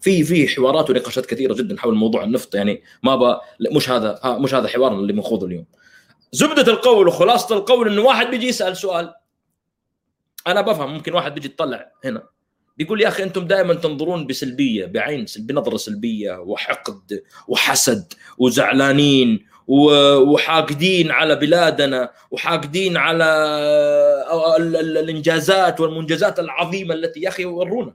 في 0.00 0.24
في 0.24 0.48
حوارات 0.48 0.90
ونقاشات 0.90 1.26
كثيرة 1.26 1.54
جدا 1.54 1.80
حول 1.80 1.94
موضوع 1.94 2.24
النفط 2.24 2.54
يعني 2.54 2.82
ما 3.02 3.16
ب... 3.16 3.40
مش 3.74 3.90
هذا 3.90 4.20
مش 4.24 4.54
هذا 4.54 4.68
حوارنا 4.68 4.98
اللي 4.98 5.12
بنخوضه 5.12 5.46
اليوم. 5.46 5.66
زبدة 6.32 6.72
القول 6.72 7.08
وخلاصة 7.08 7.56
القول 7.56 7.88
إنه 7.88 8.02
واحد 8.02 8.26
بيجي 8.26 8.46
يسأل 8.48 8.76
سؤال. 8.76 9.14
أنا 10.46 10.60
بفهم 10.60 10.94
ممكن 10.94 11.12
واحد 11.12 11.34
بيجي 11.34 11.48
يطلع 11.48 11.92
هنا 12.04 12.22
بيقول 12.76 13.00
يا 13.00 13.08
أخي 13.08 13.22
أنتم 13.22 13.46
دائما 13.46 13.74
تنظرون 13.74 14.26
بسلبية 14.26 14.86
بعين 14.86 15.26
بنظرة 15.38 15.76
سلبية 15.76 16.38
وحقد 16.38 17.22
وحسد 17.48 18.12
وزعلانين 18.38 19.46
وحاقدين 19.70 21.10
على 21.10 21.36
بلادنا 21.36 22.10
وحاقدين 22.30 22.96
على 22.96 23.24
الإنجازات 24.80 25.80
والمنجزات 25.80 26.38
العظيمة 26.38 26.94
التي 26.94 27.20
يا 27.20 27.28
أخي 27.28 27.44
ورونا. 27.44 27.94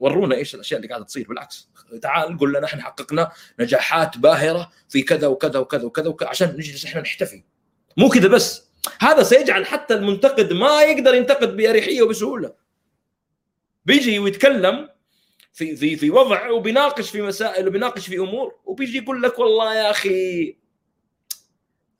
ورونا 0.00 0.34
إيش 0.34 0.54
الأشياء 0.54 0.80
اللي 0.80 0.88
قاعدة 0.88 1.04
تصير؟ 1.04 1.26
بالعكس. 1.28 1.70
تعال 2.02 2.38
قول 2.38 2.54
لنا 2.54 2.66
إحنا 2.66 2.82
حققنا 2.82 3.32
نجاحات 3.60 4.18
باهرة 4.18 4.70
في 4.88 5.02
كذا 5.02 5.26
وكذا 5.26 5.58
وكذا 5.58 5.84
وكذا, 5.84 6.08
وكذا 6.08 6.28
عشان 6.28 6.48
نجلس 6.48 6.84
إحنا 6.84 7.00
نحتفي. 7.00 7.44
مو 7.96 8.08
كذا 8.08 8.28
بس. 8.28 8.70
هذا 9.00 9.22
سيجعل 9.22 9.66
حتى 9.66 9.94
المنتقد 9.94 10.52
ما 10.52 10.82
يقدر 10.82 11.14
ينتقد 11.14 11.56
بأريحية 11.56 12.02
وبسهولة. 12.02 12.52
بيجي 13.84 14.18
ويتكلم 14.18 14.88
في 15.52 15.76
في 15.76 15.96
في 15.96 16.10
وضع 16.10 16.50
وبيناقش 16.50 17.10
في 17.10 17.22
مسائل 17.22 17.68
وبيناقش 17.68 18.08
في 18.08 18.18
أمور 18.18 18.54
وبيجي 18.64 18.98
يقول 18.98 19.22
لك 19.22 19.38
والله 19.38 19.74
يا 19.74 19.90
أخي 19.90 20.56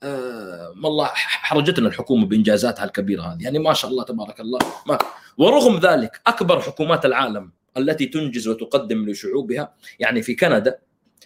آه 0.02 0.74
والله 0.84 1.06
حرجتنا 1.14 1.88
الحكومة 1.88 2.26
بإنجازاتها 2.26 2.84
الكبيرة 2.84 3.22
هذه. 3.22 3.42
يعني 3.42 3.58
ما 3.58 3.72
شاء 3.72 3.90
الله 3.90 4.04
تبارك 4.04 4.40
الله. 4.40 4.58
ما 4.86 4.98
ورغم 5.38 5.78
ذلك 5.78 6.20
أكبر 6.26 6.60
حكومات 6.60 7.04
العالم 7.04 7.52
التي 7.76 8.06
تنجز 8.06 8.48
وتقدم 8.48 9.10
لشعوبها 9.10 9.74
يعني 9.98 10.22
في 10.22 10.34
كندا 10.34 10.78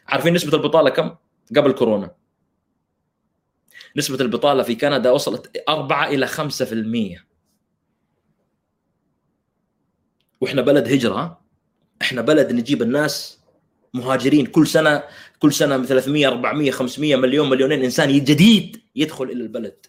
عارفين 0.06 0.34
نسبة 0.34 0.56
البطالة 0.56 0.90
كم؟ 0.90 1.14
قبل 1.56 1.72
كورونا. 1.72 2.14
نسبة 3.96 4.20
البطالة 4.20 4.62
في 4.62 4.74
كندا 4.74 5.10
وصلت 5.10 5.62
4 5.68 6.08
إلى 6.08 6.26
5% 6.28 7.26
وإحنا 10.40 10.62
بلد 10.62 10.88
هجرة 10.88 11.45
إحنا 12.02 12.22
بلد 12.22 12.52
نجيب 12.52 12.82
الناس 12.82 13.40
مهاجرين. 13.94 14.46
كل 14.46 14.66
سنة 14.66 15.02
كل 15.38 15.52
سنة 15.52 15.84
300 15.84 16.28
400 16.28 16.70
500 16.70 17.16
مليون 17.16 17.50
مليونين 17.50 17.84
إنسان 17.84 18.24
جديد 18.24 18.82
يدخل 18.96 19.24
إلى 19.24 19.42
البلد. 19.42 19.86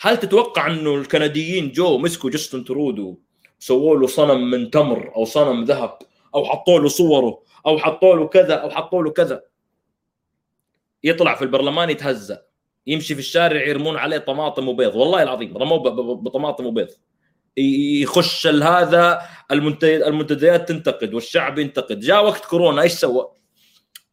هل 0.00 0.16
تتوقع 0.16 0.66
إنه 0.66 0.94
الكنديين 0.94 1.72
جو 1.72 1.98
مسكوا 1.98 2.30
جاستن 2.30 2.64
ترودو 2.64 3.18
سووا 3.58 3.96
له 3.96 4.06
صنم 4.06 4.50
من 4.50 4.70
تمر 4.70 5.12
أو 5.16 5.24
صنم 5.24 5.64
ذهب 5.64 5.98
أو 6.34 6.44
حطوا 6.44 6.80
له 6.80 6.88
صوره 6.88 7.42
أو 7.66 7.78
حطوا 7.78 8.16
له 8.16 8.28
كذا 8.28 8.54
أو 8.54 8.70
حطوا 8.70 9.02
له 9.02 9.10
كذا؟ 9.10 9.42
يطلع 11.04 11.34
في 11.34 11.42
البرلمان 11.42 11.90
يتهزأ 11.90 12.42
يمشي 12.86 13.14
في 13.14 13.20
الشارع 13.20 13.66
يرمون 13.66 13.96
عليه 13.96 14.18
طماطم 14.18 14.68
وبيض. 14.68 14.94
والله 14.94 15.22
العظيم 15.22 15.56
رموه 15.56 15.78
بطماطم 16.14 16.66
وبيض. 16.66 16.88
يخش 17.56 18.46
هذا 18.46 19.22
المنتديات 19.52 20.68
تنتقد 20.68 21.14
والشعب 21.14 21.58
ينتقد. 21.58 22.00
جاء 22.00 22.24
وقت 22.24 22.44
كورونا 22.44 22.82
إيش 22.82 22.92
سوى؟ 22.92 23.32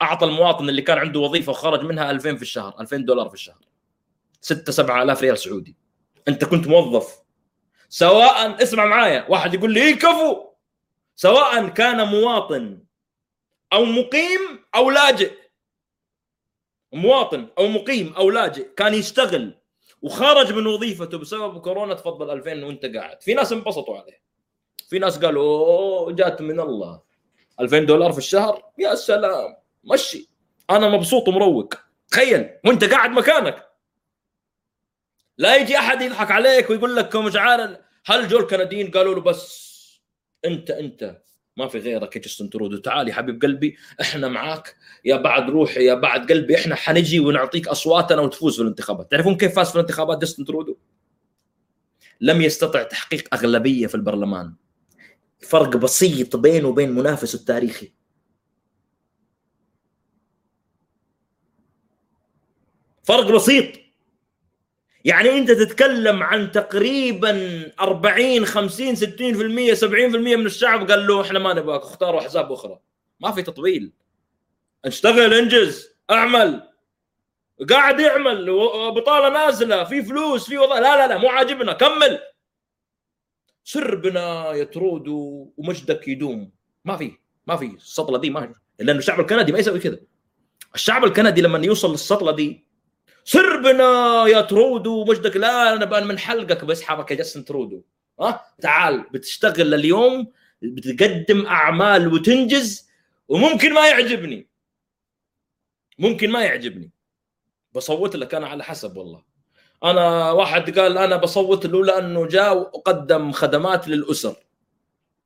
أعطى 0.02 0.26
المواطن 0.26 0.70
اللي 0.70 0.82
كان 0.82 0.98
عنده 0.98 1.20
وظيفة 1.20 1.50
وخرج 1.50 1.84
منها 1.84 2.12
2000 2.12 2.36
في 2.36 2.42
الشهر 2.42 2.76
2000 2.80 2.98
دولار 2.98 3.28
في 3.28 3.34
الشهر. 3.34 3.60
6 4.42 4.72
7000 4.72 5.22
ريال 5.22 5.38
سعودي. 5.38 5.76
أنت 6.28 6.46
كنت 6.46 6.68
موظف. 6.68 7.22
سواء 7.90 8.64
اسمع 8.64 8.86
معايا 8.86 9.26
واحد 9.30 9.54
يقول 9.54 9.74
لي 9.74 9.82
إيه 9.82 9.96
كفو 9.96 10.52
سواء 11.16 11.68
كان 11.68 12.08
مواطن 12.08 12.84
أو 13.74 13.86
مقيم 13.86 14.66
أو 14.76 14.90
لاجئ. 14.90 15.32
مواطن 16.94 17.48
أو 17.58 17.68
مقيم 17.68 18.14
أو 18.14 18.30
لاجئ 18.30 18.74
كان 18.78 18.94
يشتغل 18.94 19.61
وخرج 20.02 20.54
من 20.54 20.68
وظيفته 20.68 21.18
بسبب 21.18 21.62
كورونا 21.62 21.94
تفضل 21.94 22.30
2000 22.30 22.64
وانت 22.64 22.86
قاعد. 22.86 23.22
في 23.22 23.34
ناس 23.34 23.52
انبسطوا 23.52 23.98
عليه. 23.98 24.22
في 24.90 25.00
ناس 25.00 25.26
قالوا 25.26 25.44
أوه 25.44 26.12
جات 26.12 26.42
من 26.42 26.60
الله. 26.60 27.02
2000 27.60 27.80
دولار 27.80 28.12
في 28.12 28.18
الشهر؟ 28.18 28.64
يا 28.78 28.96
سلام. 28.96 29.56
مشي. 29.84 30.30
أنا 30.70 30.90
مبسوط 30.90 31.28
ومروق. 31.28 31.74
تخيل 32.12 32.50
وانت 32.66 32.84
قاعد 32.84 33.10
مكانك. 33.10 33.68
لا 35.38 35.56
يجي 35.56 35.78
أحد 35.78 36.02
يضحك 36.02 36.32
عليك 36.32 36.70
ويقول 36.70 36.96
لك 36.96 37.16
مش 37.16 37.36
عارف. 37.36 37.78
هل 38.06 38.28
جو 38.28 38.40
الكنديين 38.40 38.92
قالوا 38.92 39.16
له 39.16 39.22
بس 39.22 39.72
أنت 40.46 40.72
أنت 40.72 41.22
ما 41.58 41.68
في 41.68 41.80
غيرك 41.80 42.16
يا 42.16 42.22
جاستن 42.22 42.50
ترودو. 42.50 42.78
تعال 42.78 43.08
يا 43.08 43.14
حبيب 43.14 43.42
قلبي 43.42 43.78
إحنا 44.02 44.28
معاك. 44.28 44.76
يا 45.06 45.16
بعد 45.16 45.50
روحي 45.50 45.86
يا 45.86 45.94
بعد 45.94 46.32
قلبي 46.32 46.56
إحنا 46.56 46.76
حنجي 46.76 47.20
ونعطيك 47.20 47.68
أصواتنا 47.68 48.22
وتفوز 48.22 48.56
في 48.56 48.62
الانتخابات. 48.62 49.12
تعرفون 49.12 49.38
كيف 49.38 49.56
فاز 49.56 49.70
في 49.70 49.76
الانتخابات 49.76 50.18
جاستن 50.18 50.46
ترودو؟ 50.46 50.78
لم 52.22 52.42
يستطع 52.42 52.84
تحقيق 52.84 53.36
أغلبية 53.36 53.88
في 53.88 53.96
البرلمان. 53.96 54.54
فرق 55.40 55.78
بسيط 55.78 56.36
بينه 56.36 56.68
وبين 56.68 56.92
منافسه 56.92 57.36
التاريخي. 57.40 57.92
فرق 63.04 63.32
بسيط. 63.32 63.81
يعني 65.06 65.38
انت 65.38 65.52
تتكلم 65.52 66.24
عن 66.24 66.52
تقريبا 66.52 67.62
40 67.80 68.46
50 68.46 68.96
60% 68.96 69.00
70% 69.76 69.86
من 70.38 70.46
الشعب 70.46 70.92
قال 70.92 71.08
له 71.08 71.22
إحنا 71.22 71.40
ما 71.40 71.54
نبغاك 71.54 71.82
اختاروا 71.82 72.20
احزاب 72.20 72.52
أخرى. 72.52 72.80
ما 73.20 73.32
في 73.32 73.42
تطويل. 73.42 73.94
اشتغل 74.86 75.34
انجز 75.34 75.96
اعمل. 76.12 76.62
قاعد 77.70 78.00
يعمل 78.00 78.46
بطاله 78.92 79.30
نازلة 79.30 79.84
في 79.84 80.04
فلوس 80.04 80.50
في 80.50 80.58
وضع 80.58 80.80
لا 80.80 80.98
لا 80.98 81.08
لا 81.08 81.18
مو 81.18 81.30
عاجبنا 81.30 81.74
كمل. 81.74 82.20
سر 83.64 83.96
بنا 83.96 84.52
يا 84.52 84.64
ترودو 84.64 85.08
مجدك 85.58 86.08
يدوم. 86.08 86.52
ما 86.86 86.98
في 86.98 87.12
ما 87.48 87.56
في 87.56 87.66
السطلة 87.66 88.18
دي 88.18 88.30
ما 88.30 88.56
لأنه 88.80 89.00
الشعب 89.00 89.20
الكندي 89.20 89.52
ما 89.52 89.60
يسوي 89.60 89.80
كذا. 89.80 90.00
الشعب 90.76 91.04
الكندي 91.04 91.42
لما 91.42 91.66
يوصل 91.66 91.92
للسطلة 91.92 92.32
دي 92.32 92.71
سر 93.24 93.62
بنا 93.62 94.26
يا 94.28 94.42
ترودو 94.42 95.02
ومجدك 95.02 95.38
لا 95.38 95.74
أنا 95.74 95.86
بأن 95.86 96.08
من 96.08 96.20
حلقك 96.20 96.66
بسحبك 96.66 97.12
يا 97.12 97.16
جاستن 97.16 97.46
ترودو. 97.46 97.84
ها؟ 98.20 98.46
تعال 98.62 99.06
بتشتغل 99.14 99.74
اليوم 99.74 100.32
بتقدم 100.62 101.46
أعمال 101.46 102.14
وتنجز 102.14 102.90
وممكن 103.28 103.74
ما 103.74 103.88
يعجبني. 103.88 104.48
ممكن 106.00 106.32
ما 106.32 106.44
يعجبني. 106.44 106.92
بصوت 107.74 108.16
لك 108.16 108.36
أنا 108.36 108.48
على 108.48 108.64
حسب 108.64 108.98
والله. 108.98 109.24
أنا 109.84 110.32
واحد 110.32 110.80
قال 110.80 110.98
أنا 110.98 111.16
بصوت 111.18 111.66
له 111.66 111.86
لأنه 111.86 112.28
جاء 112.28 112.58
وقدم 112.58 113.32
خدمات 113.32 113.88
للأسر. 113.88 114.36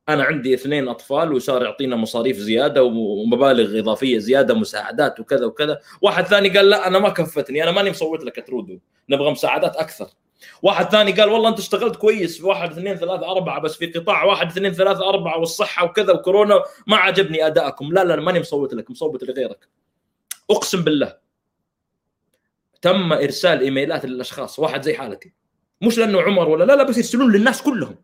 أنا 0.09 0.23
عندي 0.23 0.53
اثنين 0.53 0.87
أطفال 0.87 1.33
وصار 1.33 1.63
يعطينا 1.63 1.95
مصاريف 1.95 2.37
زيادة 2.37 2.83
ومبالغ 2.83 3.79
إضافية 3.79 4.17
زيادة 4.17 4.53
مساعدات 4.53 5.19
وكذا 5.19 5.45
وكذا. 5.45 5.79
واحد 6.01 6.25
ثاني 6.25 6.49
قال 6.49 6.69
لا 6.69 6.87
أنا 6.87 6.99
ما 6.99 7.09
كفتني 7.09 7.63
أنا 7.63 7.71
ماني 7.71 7.89
مصوت 7.89 8.23
لك 8.23 8.47
ترودو. 8.47 8.79
نبغى 9.09 9.31
مساعدات 9.31 9.75
أكثر. 9.75 10.07
واحد 10.61 10.89
ثاني 10.89 11.11
قال 11.11 11.29
والله 11.29 11.49
أنت 11.49 11.59
اشتغلت 11.59 11.95
كويس 11.95 12.37
في 12.37 12.45
واحد 12.45 12.71
اثنين 12.71 12.95
ثلاثة 12.95 13.31
أربعة 13.31 13.61
بس 13.61 13.75
في 13.75 13.85
قطاع 13.85 14.23
واحد 14.23 14.47
اثنين 14.47 14.73
ثلاثة 14.73 15.09
أربعة 15.09 15.39
والصحة 15.39 15.85
وكذا 15.85 16.13
وكورونا. 16.13 16.63
ما 16.87 16.97
عجبني 16.97 17.47
أدائكم. 17.47 17.93
لا 17.93 18.03
لا 18.03 18.15
ماني 18.15 18.39
مصوت 18.39 18.73
لك 18.73 18.91
مصوت 18.91 19.23
لغيرك. 19.23 19.67
أقسم 20.51 20.83
بالله. 20.83 21.17
تم 22.81 23.13
إرسال 23.13 23.61
إيميلات 23.61 24.05
للأشخاص 24.05 24.59
واحد 24.59 24.81
زي 24.81 24.93
حالتي. 24.93 25.33
مش 25.81 25.97
لأنه 25.97 26.21
عمر 26.21 26.49
ولا 26.49 26.63
لا 26.63 26.75
لا 26.75 26.83
بس 26.83 26.97
يرسلون 26.97 27.31
للناس 27.31 27.61
كلهم. 27.61 27.95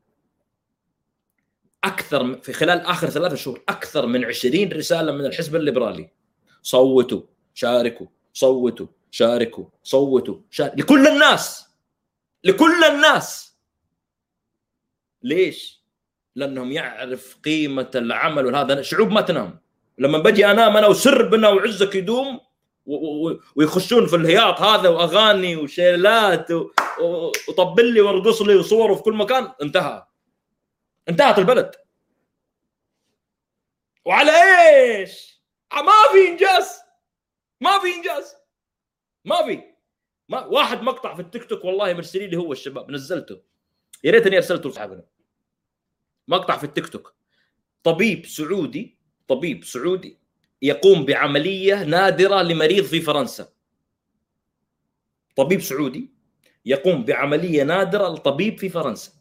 أكثر 1.83 2.35
في 2.35 2.53
خلال 2.53 2.79
آخر 2.79 3.09
ثلاثة 3.09 3.35
شهور 3.35 3.61
أكثر 3.69 4.05
من 4.05 4.25
20 4.25 4.71
رسالة 4.71 5.11
من 5.11 5.25
الحزب 5.25 5.55
الليبرالي. 5.55 6.09
صوتوا 6.61 7.21
شاركوا 7.53 8.07
صوتوا 8.33 8.88
شاركوا 9.11 9.65
صوتوا 9.83 10.38
شاركوا. 10.50 10.77
لكل 10.77 11.07
الناس 11.07 11.67
لكل 12.43 12.83
الناس. 12.83 13.57
ليش؟ 15.23 15.81
لأنهم 16.35 16.71
يعرف 16.71 17.38
قيمة 17.45 17.91
العمل 17.95 18.45
وهذا. 18.45 18.81
شعوب 18.81 19.11
ما 19.11 19.21
تنام. 19.21 19.59
لما 19.97 20.17
بجي 20.17 20.45
انام 20.45 20.77
أنا 20.77 20.88
وسربنا 20.88 21.50
وعزك 21.50 21.95
يدوم 21.95 22.39
ويخشون 23.55 24.07
في 24.07 24.15
الهياط 24.15 24.61
هذا 24.61 24.89
وأغاني 24.89 25.55
وشيلات 25.55 26.47
وطبل 27.50 27.93
لي 27.93 28.01
وارقص 28.01 28.41
لي 28.41 28.55
وصور 28.55 28.95
في 28.95 29.01
كل 29.01 29.13
مكان 29.13 29.51
انتهى. 29.61 30.05
انتهت 31.10 31.39
البلد. 31.39 31.75
وعلى 34.05 34.31
إيش؟ 34.31 35.41
ما 35.74 36.12
في 36.12 36.29
إنجاز. 36.29 36.81
ما 37.62 37.79
في 37.79 37.88
إنجاز. 37.88 38.36
ما 39.25 39.46
في. 39.46 39.63
ما 40.29 40.46
واحد 40.46 40.81
مقطع 40.81 41.15
في 41.15 41.22
التيك 41.22 41.46
توك 41.46 41.65
والله 41.65 41.93
مرسلين 41.93 42.29
لي 42.29 42.38
هو 42.38 42.51
الشباب 42.51 42.91
نزلته. 42.91 43.41
يا 44.03 44.12
ريتني 44.12 44.38
أرسلته 44.38 44.70
لصاحبنا. 44.70 45.03
مقطع 46.27 46.58
في 46.58 46.63
التيك 46.63 46.89
توك. 46.89 47.13
طبيب 47.84 48.25
سعودي 48.25 48.98
طبيب 49.27 49.63
سعودي 49.63 50.17
يقوم 50.62 51.05
بعملية 51.05 51.84
نادرة 51.84 52.41
لمريض 52.41 52.84
في 52.84 53.01
فرنسا. 53.01 53.53
طبيب 55.36 55.62
سعودي 55.62 56.10
يقوم 56.65 57.05
بعملية 57.05 57.63
نادرة 57.63 58.08
لطبيب 58.08 58.60
في 58.60 58.70
فرنسا. 58.70 59.20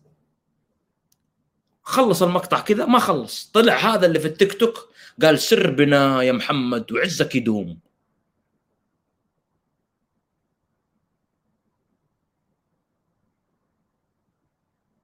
خلص 1.91 2.23
المقطع 2.23 2.61
كذا 2.61 2.87
ما 2.87 2.99
خلص. 2.99 3.51
طلع 3.55 3.77
هذا 3.77 4.07
اللي 4.07 4.21
في 4.21 4.27
التيك 4.27 4.53
توك 4.61 4.89
قال 5.23 5.39
سر 5.39 5.71
بنا 5.71 6.23
يا 6.23 6.33
محمد 6.33 6.93
وعزك 6.93 7.35
يدوم. 7.35 7.79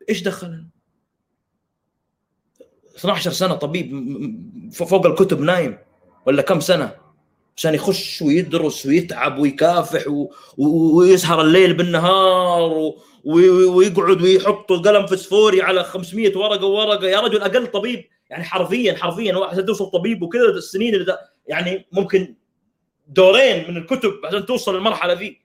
إيش 0.08 0.22
دخلنا؟ 0.22 0.68
12 2.96 3.32
سنة 3.32 3.54
طبيب 3.54 3.90
فوق 4.72 5.06
الكتب 5.06 5.40
نايم 5.40 5.78
ولا 6.26 6.42
كم 6.42 6.60
سنة؟ 6.60 7.05
عشان 7.56 7.74
يخش 7.74 8.22
ويدرس 8.22 8.86
ويتعب 8.86 9.38
ويكافح 9.38 10.08
و... 10.08 10.32
ويسهر 10.58 11.40
الليل 11.40 11.74
بالنهار 11.74 12.72
و... 12.72 12.98
ويقعد 13.24 14.22
ويحط 14.22 14.72
قلم 14.72 15.06
فسفوري 15.06 15.62
على 15.62 15.84
500 15.84 16.38
ورقة 16.38 16.66
ورقة. 16.66 17.06
يا 17.06 17.20
رجل 17.20 17.42
أقل 17.42 17.66
طبيب. 17.66 18.04
يعني 18.30 18.44
حرفيا 18.44 18.94
حرفيا 18.94 19.36
واحد 19.36 19.64
توصل 19.64 19.90
طبيب 19.90 20.22
وكذا 20.22 20.42
السنين 20.44 20.94
اللي 20.94 21.18
يعني 21.48 21.86
ممكن 21.92 22.34
دورين 23.08 23.70
من 23.70 23.76
الكتب 23.76 24.12
عشان 24.24 24.46
توصل 24.46 24.74
للمرحلة 24.74 25.12
ذي 25.12 25.40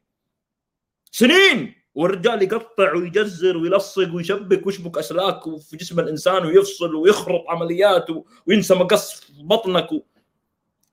سنين! 1.11 1.81
والرجال 1.95 2.43
يقطع 2.43 2.93
ويجزر 2.93 3.57
ويلصق 3.57 4.13
ويشبك 4.13 4.67
ويشبك 4.67 4.97
أسلاك 4.97 5.43
في 5.69 5.77
جسم 5.77 5.99
الإنسان 5.99 6.45
ويفصل 6.45 6.95
ويخرط 6.95 7.43
عمليات 7.49 8.05
وينسى 8.47 8.75
مقص 8.75 9.31
بطنك 9.39 9.91
و... 9.91 9.99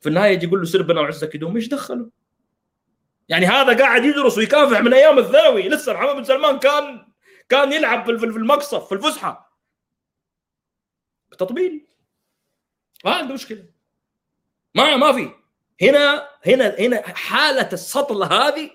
في 0.01 0.09
النهاية 0.09 0.33
يجي 0.33 0.47
يقول 0.47 0.59
له 0.59 0.65
سر 0.65 0.83
بنا 0.83 1.01
وعزك 1.01 1.35
يدوم 1.35 1.57
إيش 1.57 1.69
دخله؟ 1.69 2.11
يعني 3.29 3.47
هذا 3.47 3.79
قاعد 3.79 4.05
يدرس 4.05 4.39
ويكافح 4.39 4.81
من 4.81 4.95
أيام 4.95 5.19
الثانوي 5.19 5.69
لسه 5.69 5.93
محمد 5.93 6.17
بن 6.17 6.25
سلمان 6.25 6.59
كان 6.59 7.09
كان 7.49 7.73
يلعب 7.73 8.19
في 8.19 8.25
المقصف 8.25 8.89
في 8.89 8.93
الفسحة. 8.93 9.59
تطبيل 11.39 11.87
ما 13.05 13.15
عنده 13.15 13.35
مشكلة. 13.35 13.65
ما 14.75 14.97
ما 14.97 15.13
في. 15.13 15.31
هنا 15.83 16.29
هنا 16.47 16.77
هنا 16.79 17.03
حالة 17.09 17.69
السطله 17.73 18.27
هذه 18.27 18.71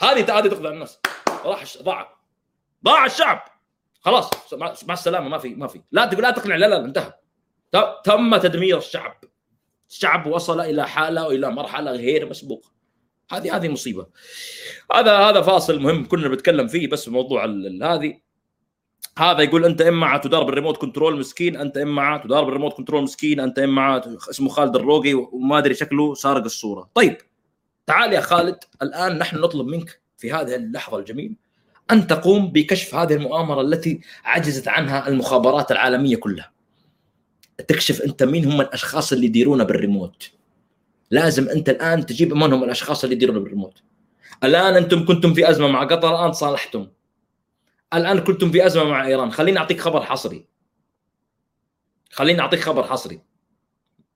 هذه 0.00 0.38
هذه 0.38 0.48
تخدع 0.48 0.70
الناس 0.70 1.00
راح 1.28 1.64
ضاع. 1.82 2.18
ضاع 2.84 3.06
الشعب. 3.06 3.44
خلاص 4.00 4.54
مع 4.84 4.94
السلامة 4.94 5.28
ما 5.28 5.38
في 5.38 5.54
ما 5.54 5.66
في. 5.66 5.82
لا 5.92 6.06
تقول 6.06 6.22
لا 6.22 6.30
تقنع 6.30 6.56
لا 6.56 6.66
لا 6.66 6.84
انتهى. 6.84 7.12
تم 8.04 8.36
تدمير 8.36 8.78
الشعب. 8.78 9.24
الشعب 9.94 10.26
وصل 10.26 10.60
إلى 10.60 10.88
حالة 10.88 11.26
وإلى 11.26 11.50
مرحلة 11.50 11.90
غير 11.90 12.30
مسبوقة. 12.30 12.70
هذه 13.32 13.56
هذه 13.56 13.68
مصيبة. 13.68 14.06
هذا 14.94 15.18
هذا 15.18 15.40
فاصل 15.42 15.80
مهم 15.80 16.08
كنا 16.08 16.28
بنتكلم 16.28 16.68
فيه 16.68 16.88
بس 16.88 17.08
موضوع 17.08 17.44
هذه. 17.82 18.20
هذا 19.18 19.42
يقول 19.42 19.64
أنت 19.64 19.80
إما 19.80 20.18
تدار 20.18 20.42
بال 20.42 20.50
remote 20.50 20.76
control 20.76 21.18
مسكين 21.18 21.56
أنت 21.56 21.76
إما 21.76 22.20
تدار 22.24 22.44
بال 22.44 22.51
remote 22.51 22.72
control 22.72 23.02
مسكين 23.02 23.40
أنت 23.40 23.58
إما 23.58 24.02
اسمه 24.30 24.48
خالد 24.48 24.76
الروقي 24.76 25.14
وما 25.14 25.58
أدري 25.58 25.74
شكله 25.74 26.14
سارق 26.14 26.44
الصورة. 26.44 26.90
طيب 26.94 27.16
تعال 27.86 28.12
يا 28.12 28.20
خالد 28.20 28.58
الآن 28.82 29.18
نحن 29.18 29.36
نطلب 29.36 29.66
منك 29.66 30.00
في 30.16 30.32
هذه 30.32 30.54
اللحظة 30.54 30.98
الجميلة 30.98 31.34
أن 31.90 32.06
تقوم 32.06 32.52
بكشف 32.52 32.94
هذه 32.94 33.14
المؤامرة 33.14 33.60
التي 33.60 34.00
عجزت 34.24 34.68
عنها 34.68 35.08
المخابرات 35.08 35.72
العالمية 35.72 36.16
كلها. 36.16 36.54
تكشف 37.58 38.02
أنت 38.02 38.22
مين 38.22 38.44
هم 38.44 38.60
الأشخاص 38.60 39.12
اللي 39.12 39.26
يديرون 39.26 39.64
بالريموت. 39.64 40.30
لازم 41.10 41.48
أنت 41.48 41.68
الآن 41.68 42.06
تجيب 42.06 42.34
من 42.34 42.52
هم 42.52 42.64
الأشخاص 42.64 43.04
اللي 43.04 43.16
يديرون 43.16 43.38
بالريموت. 43.38 43.82
الآن 44.44 44.76
أنتم 44.76 45.04
كنتم 45.04 45.34
في 45.34 45.50
أزمة 45.50 45.68
مع 45.68 45.84
قطر 45.84 46.20
الآن 46.20 46.32
صالحتم. 46.32 46.88
الآن 47.94 48.20
كنتم 48.20 48.50
في 48.50 48.66
أزمة 48.66 48.84
مع 48.84 49.06
إيران. 49.06 49.32
خليني 49.32 49.58
أعطيك 49.58 49.80
خبر 49.80 50.02
حصري. 50.02 50.46
خليني 52.10 52.40
أعطيك 52.40 52.60
خبر 52.60 52.82
حصري. 52.82 53.20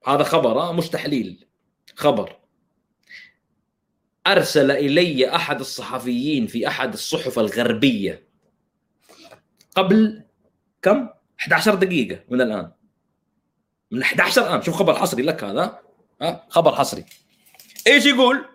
هذا 0.07 0.23
خبر 0.23 0.73
مش 0.73 0.89
تحليل. 0.89 1.47
خبر. 1.97 2.37
أرسل 4.27 4.71
إلي 4.71 5.35
أحد 5.35 5.61
الصحفيين 5.61 6.47
في 6.47 6.69
أحد 6.69 6.93
الصحف 6.93 7.39
الغربية. 7.39 8.29
قبل 9.77 10.23
كم؟ 10.83 11.09
11 11.41 11.75
دقيقة 11.75 12.25
من 12.29 12.41
الآن. 12.41 12.73
من 13.91 14.03
11 14.03 14.43
الان 14.43 14.63
شوف 14.63 14.77
خبر 14.77 14.95
حصري 14.99 15.23
لك 15.23 15.45
هذا. 15.45 15.83
ها؟ 16.23 16.47
خبر 16.51 16.75
حصري. 16.75 17.05
إيش 17.87 18.07
يقول؟ 18.07 18.49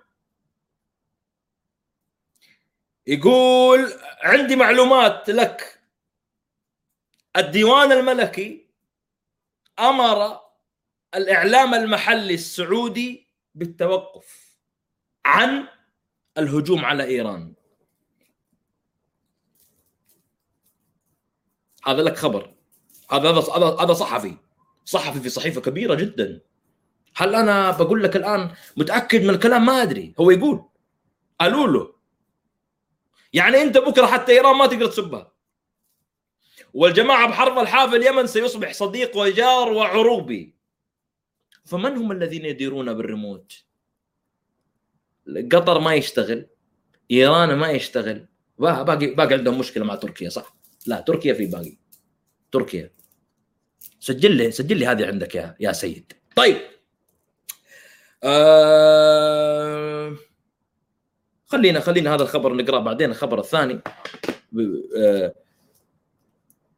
يقول 3.08 3.94
عندي 4.22 4.56
معلومات 4.56 5.30
لك. 5.30 5.82
الديوان 7.38 7.92
الملكي 7.92 8.68
أمر 9.80 10.40
الإعلام 11.16 11.74
المحلي 11.74 12.34
السعودي 12.34 13.28
بالتوقف 13.56 14.58
عن 15.26 15.68
الهجوم 16.38 16.86
على 16.86 17.04
إيران. 17.04 17.54
هذا 21.86 22.02
لك 22.02 22.18
خبر. 22.18 22.54
هذا 23.12 23.30
هذا 23.32 23.84
هذا 23.84 23.94
صحفي. 23.94 24.38
صحفي 24.86 25.20
في 25.20 25.30
صحيفة 25.30 25.62
كبيرة 25.62 25.96
جدا. 25.96 26.42
هل 27.16 27.36
أنا 27.36 27.72
بقول 27.72 28.04
لك 28.04 28.16
الآن 28.16 28.52
متأكد 28.78 29.24
من 29.24 29.30
الكلام؟ 29.30 29.66
ما 29.66 29.82
أدري. 29.82 30.14
هو 30.20 30.32
يقول. 30.32 30.66
قالوا 31.40 31.68
له. 31.68 31.94
يعني 33.34 33.62
أنت 33.62 33.78
بكرة 33.78 34.06
حتى 34.06 34.32
إيران 34.32 34.56
ما 34.56 34.68
تقدر 34.68 34.88
تسبها. 34.88 35.32
والجماعة 36.74 37.30
بحرب 37.30 37.60
الحافل 37.60 37.96
اليمن 37.96 38.28
سيصبح 38.28 38.74
صديق 38.74 39.18
وجار 39.18 39.72
وعروبي. 39.72 40.56
فمن 41.66 41.98
هم 41.98 42.12
الذين 42.12 42.46
يديرون 42.46 42.94
بالريموت؟ 42.94 43.64
قطر 45.52 45.80
ما 45.80 45.94
يشتغل. 45.94 46.48
إيران 47.12 47.56
ما 47.56 47.70
يشتغل. 47.70 48.28
باقي 48.58 49.08
باقي 49.08 49.34
عندهم 49.34 49.60
مشكلة 49.60 49.86
مع 49.86 49.96
تركيا 49.96 50.30
صح؟ 50.30 50.56
لا 50.88 51.02
تركيا 51.02 51.34
في 51.34 51.46
باقي. 51.46 51.78
تركيا. 52.52 52.92
سجل 54.04 54.32
لي 54.32 54.52
سجل 54.52 54.78
لي 54.78 54.86
هذه 54.88 55.06
عندك 55.06 55.36
يا 55.36 55.56
يا 55.60 55.72
سيد. 55.72 56.14
طيب. 56.36 56.58
آه... 58.24 60.16
خلينا 61.46 61.80
خلينا 61.80 62.16
هذا 62.16 62.24
الخبر 62.24 62.54
نقراه 62.54 62.80
بعدين 62.80 63.10
الخبر 63.10 63.40
الثاني. 63.40 63.82
آه... 64.98 65.34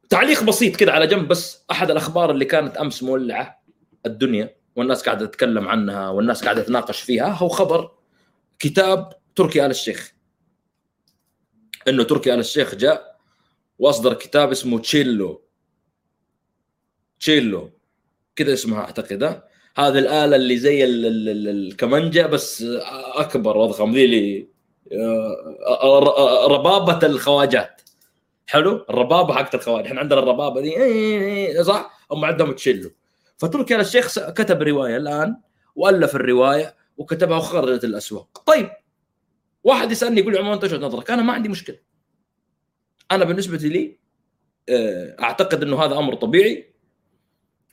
تعليق 0.10 0.44
بسيط 0.44 0.76
كذا 0.76 0.92
على 0.92 1.08
جنب 1.08 1.28
بس 1.28 1.64
أحد 1.72 1.92
الأخبار 1.92 2.32
اللي 2.32 2.46
كانت 2.46 2.78
أمس 2.78 3.04
مولعة 3.04 3.64
الدنيا 4.06 4.56
والناس 4.76 5.04
قاعدة 5.04 5.26
تتكلم 5.26 5.68
عنها 5.68 6.10
والناس 6.10 6.44
قاعدة 6.44 6.62
تناقش 6.62 7.02
فيها 7.02 7.28
هو 7.28 7.48
خبر 7.48 7.92
كتاب 8.60 9.14
تركي 9.36 9.66
آل 9.66 9.72
الشيخ. 9.72 10.14
إنه 11.88 12.04
تركي 12.04 12.34
آل 12.34 12.40
الشيخ 12.40 12.76
جاء 12.76 13.20
وأصدر 13.80 14.14
كتاب 14.14 14.52
اسمه 14.52 14.80
تشيلو. 14.80 15.44
تشيلو. 17.19 17.71
كذا 18.36 18.54
اسمها 18.54 18.80
أعتقد 18.80 19.23
هذه 19.78 19.99
الآلة 19.99 20.36
اللي 20.36 20.58
زي 20.58 20.86
الكمنجه 20.86 22.25
بس 22.28 22.65
أكبر 23.13 23.58
واضخم 23.58 23.91
ذي 23.93 24.06
اللي 24.06 24.47
آه، 24.91 26.47
ربابة 26.47 27.08
الخواجات. 27.08 27.82
حلو؟ 28.47 28.86
الربابة 28.89 29.34
حقت 29.34 29.56
الخواجات. 29.56 29.86
إحنا 29.88 29.99
عندنا 29.99 30.19
الربابة 30.19 30.62
دي 30.62 30.78
إيه، 30.78 31.62
صح؟ 31.62 32.08
هم 32.12 32.25
عندهم 32.25 32.51
تشيلو. 32.51 32.91
فتركي 33.38 33.75
ال 33.75 33.80
الشيخ 33.82 34.30
كتب 34.30 34.62
رواية 34.62 34.97
الآن 34.97 35.38
وألف 35.75 36.15
الرواية 36.15 36.75
وكتبها 36.97 37.38
وخرجت 37.38 37.84
الأسواق. 37.84 38.43
طيب 38.45 38.69
واحد 39.63 39.91
يسألني 39.91 40.21
يقول 40.21 40.34
لي 40.34 40.39
عمر 40.39 40.54
أنت 40.54 40.63
وجهة 40.63 40.78
نظرك؟ 40.78 41.12
أنا 41.12 41.21
ما 41.21 41.34
عندي 41.34 41.49
مشكلة. 41.49 41.78
أنا 43.12 43.25
بالنسبة 43.25 43.58
لي 43.58 43.99
آه، 44.69 45.15
أعتقد 45.19 45.63
إنه 45.63 45.84
هذا 45.84 45.97
أمر 45.97 46.15
طبيعي 46.15 46.75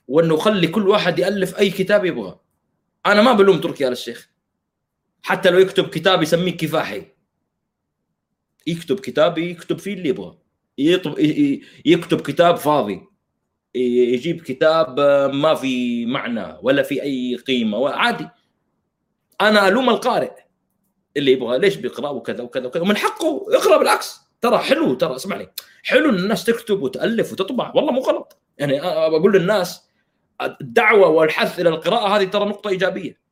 وانه 0.07 0.37
خلي 0.37 0.67
كل 0.67 0.87
واحد 0.87 1.19
يألف 1.19 1.59
أي 1.59 1.69
كتاب 1.69 2.05
يبغى. 2.05 2.39
أنا 3.05 3.21
ما 3.21 3.33
بلوم 3.33 3.61
تركي 3.61 3.87
آل 3.87 3.91
الشيخ. 3.91 4.29
حتى 5.23 5.49
لو 5.49 5.59
يكتب 5.59 5.89
كتاب 5.89 6.23
يسميه 6.23 6.57
كفاحي. 6.57 7.05
يكتب 8.67 8.99
كتاب 8.99 9.37
يكتب 9.37 9.79
فيه 9.79 9.93
اللي 9.93 10.09
يبغى. 10.09 10.37
يكتب 11.85 12.21
كتاب 12.21 12.55
فاضي. 12.55 13.01
يجيب 13.75 14.41
كتاب 14.41 14.99
ما 15.33 15.55
في 15.55 16.05
معنى 16.05 16.57
ولا 16.61 16.83
في 16.83 17.03
أي 17.03 17.35
قيمة 17.35 17.89
عادي. 17.89 18.27
أنا 19.41 19.67
ألوم 19.67 19.89
القارئ. 19.89 20.31
اللي 21.17 21.31
يبغى 21.31 21.59
ليش 21.59 21.75
بيقرأ 21.75 22.09
وكذا 22.09 22.43
وكذا 22.43 22.67
وكذا. 22.67 22.83
من 22.83 22.97
حقه 22.97 23.45
يقرأ 23.53 23.77
بالعكس. 23.77 24.19
ترى 24.41 24.57
حلو 24.57 24.93
ترى 24.93 25.15
اسمعني. 25.15 25.47
حلو 25.83 26.09
إن 26.09 26.15
الناس 26.15 26.45
تكتب 26.45 26.81
وتألف 26.81 27.31
وتطبع. 27.31 27.71
والله 27.75 27.91
مو 27.91 28.01
غلط. 28.01 28.37
يعني 28.57 28.79
بقول 29.09 29.33
للناس 29.33 29.87
الدعوة 30.41 31.07
والحث 31.07 31.59
إلى 31.59 31.69
القراءة 31.69 32.17
هذه 32.17 32.23
ترى 32.23 32.45
نقطة 32.45 32.69
إيجابية. 32.69 33.23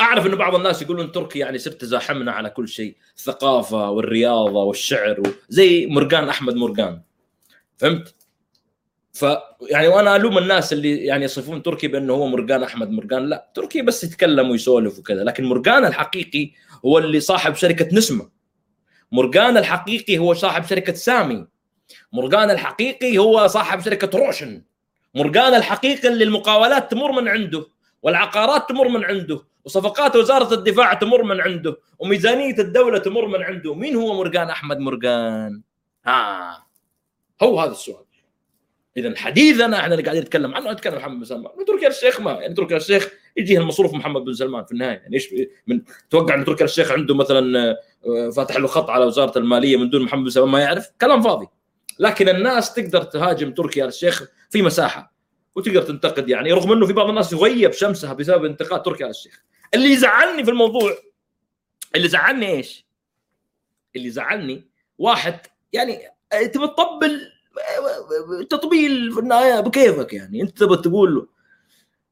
أعرف 0.00 0.26
إنه 0.26 0.36
بعض 0.36 0.54
الناس 0.54 0.82
يقولون 0.82 1.12
تركي 1.12 1.38
يعني 1.38 1.58
صرت 1.58 1.84
زاحمنا 1.84 2.32
على 2.32 2.50
كل 2.50 2.68
شيء 2.68 2.96
الثقافة 3.16 3.90
والرياضة 3.90 4.64
والشعر 4.64 5.22
زي 5.48 5.86
مرقان 5.86 6.28
أحمد 6.28 6.54
مرقان 6.54 7.00
فهمت؟ 7.76 8.14
ف 9.12 9.24
يعني 9.70 9.88
وأنا 9.88 10.16
ألوم 10.16 10.38
الناس 10.38 10.72
اللي 10.72 10.96
يعني 10.96 11.24
يصفون 11.24 11.62
تركي 11.62 11.88
بأنه 11.88 12.12
هو 12.12 12.26
مرقان 12.26 12.62
أحمد 12.62 12.90
مرقان 12.90 13.26
لا 13.26 13.50
تركي 13.54 13.82
بس 13.82 14.04
يتكلم 14.04 14.50
ويسولف 14.50 14.98
وكذا 14.98 15.24
لكن 15.24 15.44
مرقان 15.44 15.84
الحقيقي 15.84 16.50
هو 16.84 16.98
اللي 16.98 17.20
صاحب 17.20 17.54
شركة 17.54 17.96
نسمة. 17.96 18.30
مرقان 19.12 19.56
الحقيقي 19.56 20.18
هو 20.18 20.34
صاحب 20.34 20.64
شركة 20.64 20.92
سامي. 20.92 21.46
مرقان 22.12 22.50
الحقيقي 22.50 23.18
هو 23.18 23.46
صاحب 23.46 23.80
شركة 23.80 24.18
روشن. 24.18 24.62
مرقان 25.14 25.54
الحقيقي 25.54 26.08
اللي 26.08 26.24
المقاولات 26.24 26.90
تمر 26.90 27.12
من 27.12 27.28
عنده 27.28 27.66
والعقارات 28.02 28.68
تمر 28.68 28.88
من 28.88 29.04
عنده 29.04 29.40
وصفقات 29.64 30.16
وزارة 30.16 30.54
الدفاع 30.54 30.94
تمر 30.94 31.22
من 31.22 31.40
عنده 31.40 31.76
وميزانية 31.98 32.58
الدولة 32.58 32.98
تمر 32.98 33.26
من 33.26 33.42
عنده. 33.42 33.74
مين 33.74 33.96
هو 33.96 34.14
مرقان 34.14 34.50
أحمد 34.50 34.78
مرقان؟ 34.78 35.62
ها 36.06 36.66
هو 37.42 37.60
هذا 37.60 37.72
السؤال. 37.72 38.04
اذا 38.96 39.16
حديثنا 39.16 39.80
إحنا 39.80 39.94
اللي 39.94 40.04
قاعدين 40.04 40.22
نتكلم 40.22 40.54
عنه 40.54 40.72
نتكلم 40.72 40.96
محمد 40.96 41.18
بن 41.18 41.24
سلمان 41.24 41.52
تركي 41.66 41.86
الشيخ 41.86 42.20
ما 42.20 42.32
يعني 42.32 42.54
تركي 42.54 42.76
الشيخ 42.76 43.12
يجيه 43.36 43.58
المصروف 43.58 43.94
محمد 43.94 44.24
بن 44.24 44.32
سلمان 44.32 44.64
في 44.64 44.72
النهاية. 44.72 44.98
يعني 44.98 45.14
إيش 45.14 45.34
من 45.66 45.80
توقع 46.10 46.34
ان 46.34 46.44
تركي 46.44 46.64
الشيخ 46.64 46.92
عنده 46.92 47.14
مثلا 47.14 47.70
آه، 48.06 48.30
فاتح 48.30 48.56
له 48.56 48.66
خط 48.66 48.90
على 48.90 49.04
وزارة 49.04 49.38
المالية 49.38 49.76
من 49.76 49.90
دون 49.90 50.02
محمد 50.02 50.24
بن 50.24 50.30
سلمان؟ 50.30 50.50
ما 50.50 50.60
يعرف. 50.60 50.90
كلام 51.00 51.22
فاضي. 51.22 51.46
لكن 51.98 52.28
الناس 52.28 52.74
تقدر 52.74 53.02
تهاجم 53.02 53.54
تركي 53.54 53.84
الشيخ 53.84 54.28
في 54.54 54.62
مساحة. 54.62 55.14
وتقدر 55.54 55.82
تنتقد 55.82 56.28
يعني 56.28 56.52
رغم 56.52 56.72
إنه 56.72 56.86
في 56.86 56.92
بعض 56.92 57.08
الناس 57.08 57.32
يغيب 57.32 57.72
شمسها 57.72 58.12
بسبب 58.12 58.44
انتقاد 58.44 58.82
تركي 58.82 59.06
الشيخ. 59.06 59.42
اللي 59.74 59.92
يزعلني 59.92 60.44
في 60.44 60.50
الموضوع 60.50 60.96
اللي 61.94 62.08
زعلني 62.08 62.46
إيش؟ 62.46 62.86
اللي 63.96 64.10
زعلني 64.10 64.68
واحد 64.98 65.40
يعني 65.72 65.98
تبي 66.30 66.66
تطبل 66.66 67.20
تطبيل 68.50 69.12
في 69.12 69.20
النهاية 69.20 69.60
بكيفك 69.60 70.12
يعني. 70.12 70.42
أنت 70.42 70.58
تبغى 70.58 70.82
تقول 70.82 71.14
له 71.14 71.26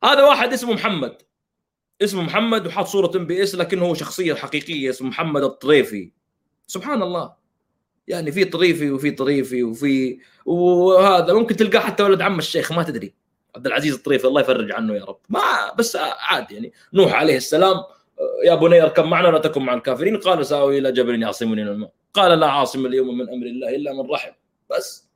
هذا 0.04 0.22
واحد 0.22 0.52
اسمه 0.52 0.72
محمد. 0.72 1.16
اسمه 2.02 2.22
محمد 2.22 2.66
وحاط 2.66 2.86
صورة 2.86 3.16
ام 3.16 3.26
بي 3.26 3.42
إس 3.42 3.54
لكنه 3.54 3.84
هو 3.84 3.94
شخصية 3.94 4.34
حقيقية 4.34 4.90
اسمه 4.90 5.08
محمد 5.08 5.42
الطريفي. 5.42 6.12
سبحان 6.66 7.02
الله. 7.02 7.41
يعني 8.08 8.32
في 8.32 8.44
طريفي 8.44 8.90
وفي 8.90 9.10
طريفي 9.10 9.62
وفي 9.62 10.18
وهذا 10.44 11.32
ممكن 11.32 11.56
تلقاه 11.56 11.80
حتى 11.80 12.02
ولد 12.02 12.20
عم 12.20 12.38
الشيخ 12.38 12.72
ما 12.72 12.82
تدري. 12.82 13.14
عبد 13.56 13.66
العزيز 13.66 13.94
الطريفي 13.94 14.26
الله 14.26 14.40
يفرج 14.40 14.72
عنه 14.72 14.94
يا 14.94 15.04
رب. 15.04 15.18
ما 15.28 15.40
بس 15.78 15.96
عادي 15.96 16.54
يعني 16.54 16.72
نوح 16.94 17.14
عليه 17.14 17.36
السلام 17.36 17.76
يا 18.44 18.54
بني 18.54 18.82
اركب 18.82 19.04
معنا 19.04 19.28
ولا 19.28 19.38
تكن 19.38 19.62
مع 19.62 19.74
الكافرين. 19.74 20.16
قال 20.16 20.46
سآوي 20.46 20.78
إلى 20.78 20.92
جبل 20.92 21.22
يعصمني 21.22 21.62
من 21.62 21.68
الماء. 21.68 21.92
قال 22.14 22.40
لا 22.40 22.46
عاصم 22.46 22.86
اليوم 22.86 23.18
من 23.18 23.28
أمر 23.28 23.46
الله 23.46 23.76
إلا 23.76 23.92
من 23.92 24.10
رحم. 24.10 24.32
بس. 24.70 25.08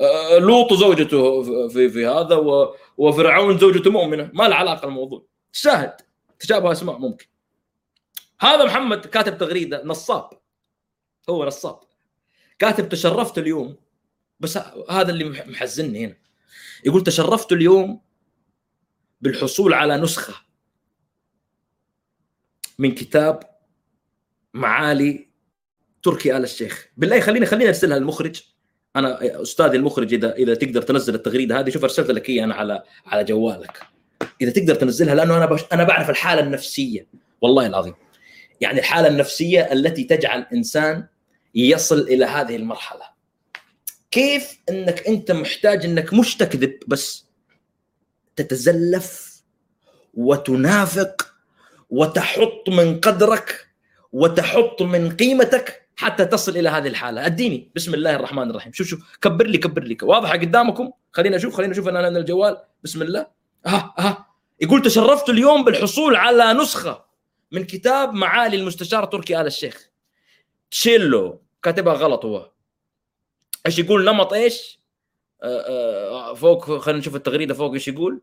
آه، 0.00 0.38
لوط 0.38 0.72
زوجته 0.72 1.42
في 1.68 1.88
في 1.88 2.06
هذا 2.06 2.36
وفرعون 2.96 3.58
زوجته 3.58 3.90
مؤمنة. 3.90 4.30
ما 4.34 4.48
له 4.48 4.54
علاقة 4.54 4.86
الموضوع 4.88 5.24
شاهد 5.52 5.92
تشابه 6.38 6.72
أسماء 6.72 6.98
ممكن. 6.98 7.26
هذا 8.40 8.64
محمد 8.64 9.06
كاتب 9.06 9.38
تغريدة 9.38 9.82
نصاب. 9.84 10.39
هو 11.28 11.44
نصاب 11.44 11.80
كاتب 12.58 12.88
تشرفت 12.88 13.38
اليوم 13.38 13.76
بس 14.40 14.58
هذا 14.90 15.10
اللي 15.10 15.24
محزني 15.24 16.06
هنا. 16.06 16.16
يقول 16.84 17.02
تشرفت 17.02 17.52
اليوم 17.52 18.00
بالحصول 19.20 19.74
على 19.74 19.96
نسخة 19.96 20.34
من 22.78 22.94
كتاب 22.94 23.40
معالي 24.54 25.28
تركي 26.02 26.36
آل 26.36 26.44
الشيخ. 26.44 26.88
بالله 26.96 27.20
خليني 27.20 27.46
خليني 27.46 27.68
أرسلها 27.68 27.98
للمخرج. 27.98 28.42
أنا 28.96 29.42
أستاذي 29.42 29.76
المخرج 29.76 30.14
إذا 30.14 30.34
إذا 30.34 30.54
تقدر 30.54 30.82
تنزل 30.82 31.14
التغريدة 31.14 31.60
هذه 31.60 31.70
شوف 31.70 31.82
ارسلت 31.82 32.10
لك 32.10 32.28
اياها 32.28 32.44
أنا 32.44 32.54
على 32.54 32.82
على 33.06 33.24
جوالك. 33.24 33.82
إذا 34.40 34.50
تقدر 34.50 34.74
تنزلها 34.74 35.14
لأنه 35.14 35.36
أنا 35.36 35.58
أنا 35.72 35.84
بعرف 35.84 36.10
الحالة 36.10 36.40
النفسية. 36.40 37.06
والله 37.40 37.66
العظيم. 37.66 37.94
يعني 38.60 38.78
الحالة 38.78 39.08
النفسية 39.08 39.72
التي 39.72 40.04
تجعل 40.04 40.46
إنسان 40.52 41.06
يصل 41.54 42.00
إلى 42.00 42.24
هذه 42.24 42.56
المرحلة. 42.56 43.02
كيف 44.10 44.58
إنك 44.68 45.06
أنت 45.06 45.30
محتاج 45.32 45.84
إنك 45.84 46.14
مش 46.14 46.36
تكذب 46.36 46.78
بس 46.86 47.26
تتزلف 48.36 49.42
وتنافق 50.14 51.34
وتحط 51.90 52.68
من 52.68 53.00
قدرك 53.00 53.66
وتحط 54.12 54.82
من 54.82 55.16
قيمتك 55.16 55.88
حتى 55.96 56.24
تصل 56.24 56.56
إلى 56.56 56.68
هذه 56.68 56.88
الحالة؟ 56.88 57.26
أديني. 57.26 57.70
بسم 57.76 57.94
الله 57.94 58.16
الرحمن 58.16 58.50
الرحيم. 58.50 58.72
شوف 58.72 58.86
شوف. 58.86 59.00
كبر 59.22 59.46
لي 59.46 59.58
كبر 59.58 59.82
لي. 59.82 59.96
واضحه 60.02 60.32
قدامكم؟ 60.32 60.90
خلينا 61.12 61.36
أشوف 61.36 61.54
خلينا 61.54 61.72
أشوف 61.72 61.88
أنا 61.88 62.08
الجوال. 62.08 62.56
بسم 62.84 63.02
الله. 63.02 63.26
ها 63.66 63.94
ها 63.98 64.26
يقول 64.60 64.82
تشرفت 64.82 65.28
اليوم 65.28 65.64
بالحصول 65.64 66.16
على 66.16 66.52
نسخة. 66.52 67.09
من 67.52 67.64
كتاب 67.64 68.12
معالي 68.12 68.56
المستشار 68.56 69.04
تركي 69.04 69.40
آل 69.40 69.46
الشيخ. 69.46 69.90
تشيلو 70.70 71.42
كاتبها 71.62 71.94
غلط 71.94 72.24
هو. 72.24 72.50
إيش 73.66 73.78
يقول؟ 73.78 74.04
نمط 74.04 74.32
إيش؟ 74.32 74.80
آه، 75.42 75.60
آه، 76.30 76.34
فوق 76.34 76.78
خلينا 76.78 77.00
نشوف 77.00 77.16
التغريدة 77.16 77.54
فوق 77.54 77.72
إيش 77.72 77.88
يقول. 77.88 78.20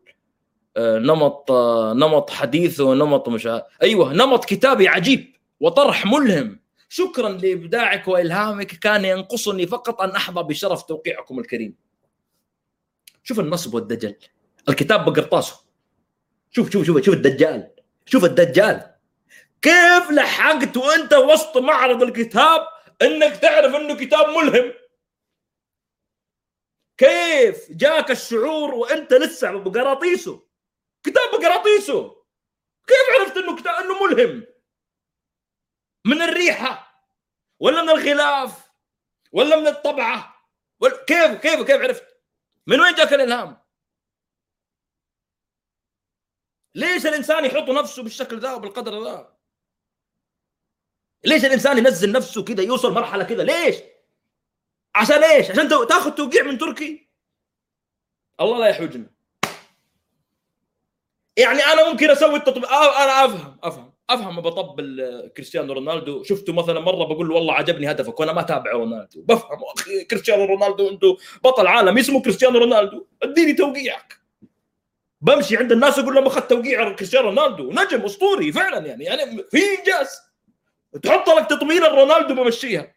آه، 0.76 0.98
نمط 0.98 1.52
نمط 1.96 2.30
حديث 2.30 2.80
ونمط 2.80 3.28
مش 3.28 3.48
أيوه 3.82 4.12
نمط 4.12 4.44
كتابي 4.44 4.88
عجيب 4.88 5.36
وطرح 5.60 6.06
ملهم. 6.06 6.60
شكرا 6.88 7.28
لإبداعك 7.28 8.08
وإلهامك. 8.08 8.66
كان 8.66 9.04
ينقصني 9.04 9.66
فقط 9.66 10.00
أن 10.00 10.10
أحظى 10.10 10.42
بشرف 10.42 10.82
توقيعكم 10.82 11.38
الكريم. 11.38 11.74
شوف 13.22 13.40
النصب 13.40 13.74
والدجل. 13.74 14.14
الكتاب 14.68 15.04
بقرطاسه. 15.04 15.64
شوف 16.50 16.70
شوف 16.70 16.86
شوف 16.86 17.00
شوف 17.00 17.14
الدجال. 17.14 17.70
شوف 18.06 18.24
الدجال. 18.24 18.97
كيف 19.62 20.10
لحقت 20.10 20.76
وانت 20.76 21.14
وسط 21.14 21.56
معرض 21.56 22.02
الكتاب 22.02 22.68
انك 23.02 23.36
تعرف 23.36 23.74
انه 23.74 23.96
كتاب 23.96 24.28
ملهم؟ 24.28 24.74
كيف 26.96 27.70
جاك 27.70 28.10
الشعور 28.10 28.74
وانت 28.74 29.12
لسه 29.12 29.52
بقراطيسه؟ 29.52 30.48
كتاب 31.02 31.30
بقراطيسه. 31.32 32.24
كيف 32.86 33.20
عرفت 33.20 33.36
إنه 33.36 33.56
كتاب 33.56 33.74
إنه 33.74 34.04
ملهم؟ 34.04 34.46
من 36.06 36.22
الريحة 36.22 37.04
ولا 37.60 37.82
من 37.82 37.90
الغلاف 37.90 38.70
ولا 39.32 39.56
من 39.56 39.66
الطبعة؟ 39.66 40.48
ولا 40.80 41.04
كيف 41.04 41.40
كيف 41.40 41.62
كيف 41.62 41.82
عرفت؟ 41.82 42.06
من 42.66 42.80
وين 42.80 42.94
جاك 42.94 43.12
الإلهام؟ 43.12 43.62
ليش 46.74 47.06
الإنسان 47.06 47.44
يحط 47.44 47.70
نفسه 47.70 48.02
بالشكل 48.02 48.38
ذا 48.38 48.54
وبالقدر 48.54 49.04
ذا؟ 49.04 49.37
ليش 51.24 51.44
الإنسان 51.44 51.78
ينزل 51.78 52.12
نفسه 52.12 52.44
كذا 52.44 52.62
يوصل 52.62 52.92
مرحلة 52.92 53.24
كذا 53.24 53.44
ليش؟ 53.44 53.76
عشان 54.94 55.24
إيش؟ 55.24 55.50
عشان 55.50 55.68
تاخذ 55.68 56.10
توقيع 56.10 56.42
من 56.42 56.58
تركي؟ 56.58 57.08
الله 58.40 58.58
لا 58.58 58.66
يحوجنا 58.66 59.10
يعني 61.36 61.60
أنا 61.60 61.90
ممكن 61.90 62.10
أسوي 62.10 62.36
التطبيق 62.36 62.72
أنا 62.72 63.24
أفهم 63.24 63.58
أفهم 63.62 63.92
أفهم 64.10 64.40
بطبل 64.40 65.30
كريستيانو 65.36 65.72
رونالدو. 65.72 66.22
شفته 66.22 66.52
مثلا 66.52 66.80
مرة 66.80 67.04
بقول 67.04 67.28
له 67.28 67.34
والله 67.34 67.54
عجبني 67.54 67.90
هدفك 67.90 68.20
وأنا 68.20 68.32
ما 68.32 68.40
أتابع 68.40 68.72
رونالدو. 68.72 69.22
بفهم 69.22 69.58
أخي 69.76 70.04
كريستيانو 70.04 70.44
رونالدو 70.44 70.88
انت 70.88 71.02
بطل 71.44 71.66
عالم 71.66 71.98
اسمه 71.98 72.22
كريستيانو 72.22 72.58
رونالدو. 72.58 73.06
أديني 73.22 73.52
توقيعك. 73.52 74.20
بمشي 75.20 75.56
عند 75.56 75.72
الناس 75.72 75.98
أقول 75.98 76.14
لهم 76.14 76.26
اخذت 76.26 76.50
توقيع 76.50 76.92
كريستيانو 76.92 77.28
رونالدو. 77.28 77.70
نجم 77.72 78.04
أسطوري 78.04 78.52
فعلا 78.52 78.86
يعني 78.86 79.04
يعني 79.04 79.44
في 79.50 79.58
إنجاز. 79.78 80.27
تحط 81.02 81.28
لك 81.30 81.46
تطبيل 81.46 81.82
رونالدو 81.82 82.34
بمشيها. 82.34 82.94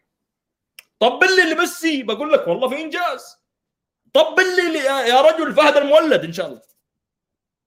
طبل 0.98 1.36
لي 1.36 1.54
لميسي؟ 1.54 2.02
بقول 2.02 2.32
لك 2.32 2.48
والله 2.48 2.68
في 2.68 2.82
إنجاز. 2.82 3.36
طبل 4.12 4.72
لي 4.72 4.78
يا 4.84 5.20
رجل 5.20 5.54
فهد 5.54 5.76
المولد 5.76 6.24
إن 6.24 6.32
شاء 6.32 6.46
الله. 6.46 6.62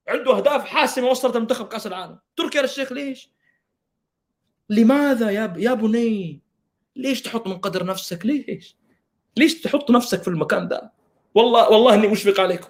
عنده 0.07 0.37
أهداف 0.37 0.65
حاسمة 0.65 1.07
وصلت 1.07 1.35
المنتخب 1.35 1.67
كأس 1.67 1.87
العالم. 1.87 2.19
تركي 2.35 2.59
آل 2.59 2.63
الشيخ 2.63 2.91
ليش؟ 2.91 3.29
لماذا 4.69 5.29
يا 5.29 5.45
ب... 5.45 5.57
يا 5.57 5.73
بني؟ 5.73 6.41
ليش 6.95 7.21
تحط 7.21 7.47
من 7.47 7.57
قدر 7.57 7.85
نفسك؟ 7.85 8.25
ليش؟ 8.25 8.75
ليش 9.37 9.61
تحط 9.61 9.91
نفسك 9.91 10.21
في 10.21 10.27
المكان 10.27 10.67
ده؟ 10.67 10.91
والله 11.35 11.69
والله 11.69 11.93
إني 11.93 12.07
مشفق 12.07 12.39
عليكم. 12.39 12.69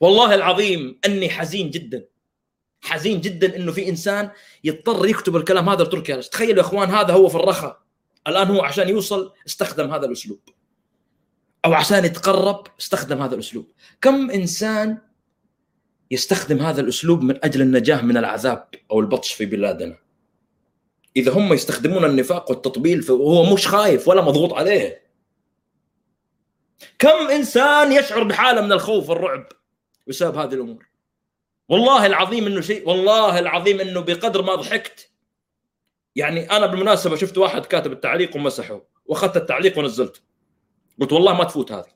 والله 0.00 0.34
العظيم 0.34 1.00
إني 1.06 1.30
حزين 1.30 1.70
جدا. 1.70 2.04
حزين 2.82 3.20
جدا 3.20 3.56
إنه 3.56 3.72
في 3.72 3.88
إنسان 3.88 4.30
يضطر 4.64 5.06
يكتب 5.06 5.36
الكلام 5.36 5.68
هذا 5.68 5.82
لتركيا. 5.84 6.20
تخيلوا 6.20 6.56
يا 6.56 6.60
إخوان 6.60 6.90
هذا 6.90 7.14
هو 7.14 7.28
في 7.28 7.34
الرخاء 7.34 7.82
الآن 8.28 8.46
هو 8.46 8.62
عشان 8.62 8.88
يوصل 8.88 9.32
استخدم 9.46 9.90
هذا 9.90 10.06
الأسلوب. 10.06 10.40
أو 11.64 11.74
عشان 11.74 12.04
يتقرب 12.04 12.66
استخدم 12.80 13.22
هذا 13.22 13.34
الأسلوب. 13.34 13.72
كم 14.00 14.30
إنسان 14.30 14.98
يستخدم 16.10 16.58
هذا 16.58 16.80
الأسلوب 16.80 17.22
من 17.22 17.44
أجل 17.44 17.62
النجاة 17.62 18.02
من 18.02 18.16
العذاب 18.16 18.68
أو 18.90 19.00
البطش 19.00 19.32
في 19.32 19.46
بلادنا؟ 19.46 19.98
إذا 21.16 21.32
هم 21.32 21.52
يستخدمون 21.52 22.04
النفاق 22.04 22.50
والتطبيل 22.50 23.02
فهو 23.02 23.54
مش 23.54 23.68
خايف 23.68 24.08
ولا 24.08 24.22
مضغوط 24.22 24.52
عليه. 24.52 25.02
كم 26.98 27.30
إنسان 27.30 27.92
يشعر 27.92 28.22
بحالة 28.22 28.60
من 28.60 28.72
الخوف 28.72 29.08
والرعب 29.08 29.48
بسبب 30.06 30.36
هذه 30.36 30.54
الأمور؟ 30.54 30.91
والله 31.72 32.06
العظيم 32.06 32.46
إنه 32.46 32.60
شيء 32.60 32.88
والله 32.88 33.38
العظيم 33.38 33.80
إنه 33.80 34.00
بقدر 34.00 34.42
ما 34.42 34.54
ضحكت. 34.54 35.10
يعني 36.16 36.50
أنا 36.50 36.66
بالمناسبة 36.66 37.16
شفت 37.16 37.38
واحد 37.38 37.66
كاتب 37.66 37.92
التعليق 37.92 38.36
ومسحه 38.36 38.80
وأخذت 39.06 39.36
التعليق 39.36 39.78
ونزلته. 39.78 40.20
قلت 41.00 41.12
والله 41.12 41.34
ما 41.34 41.44
تفوت 41.44 41.72
هذه. 41.72 41.92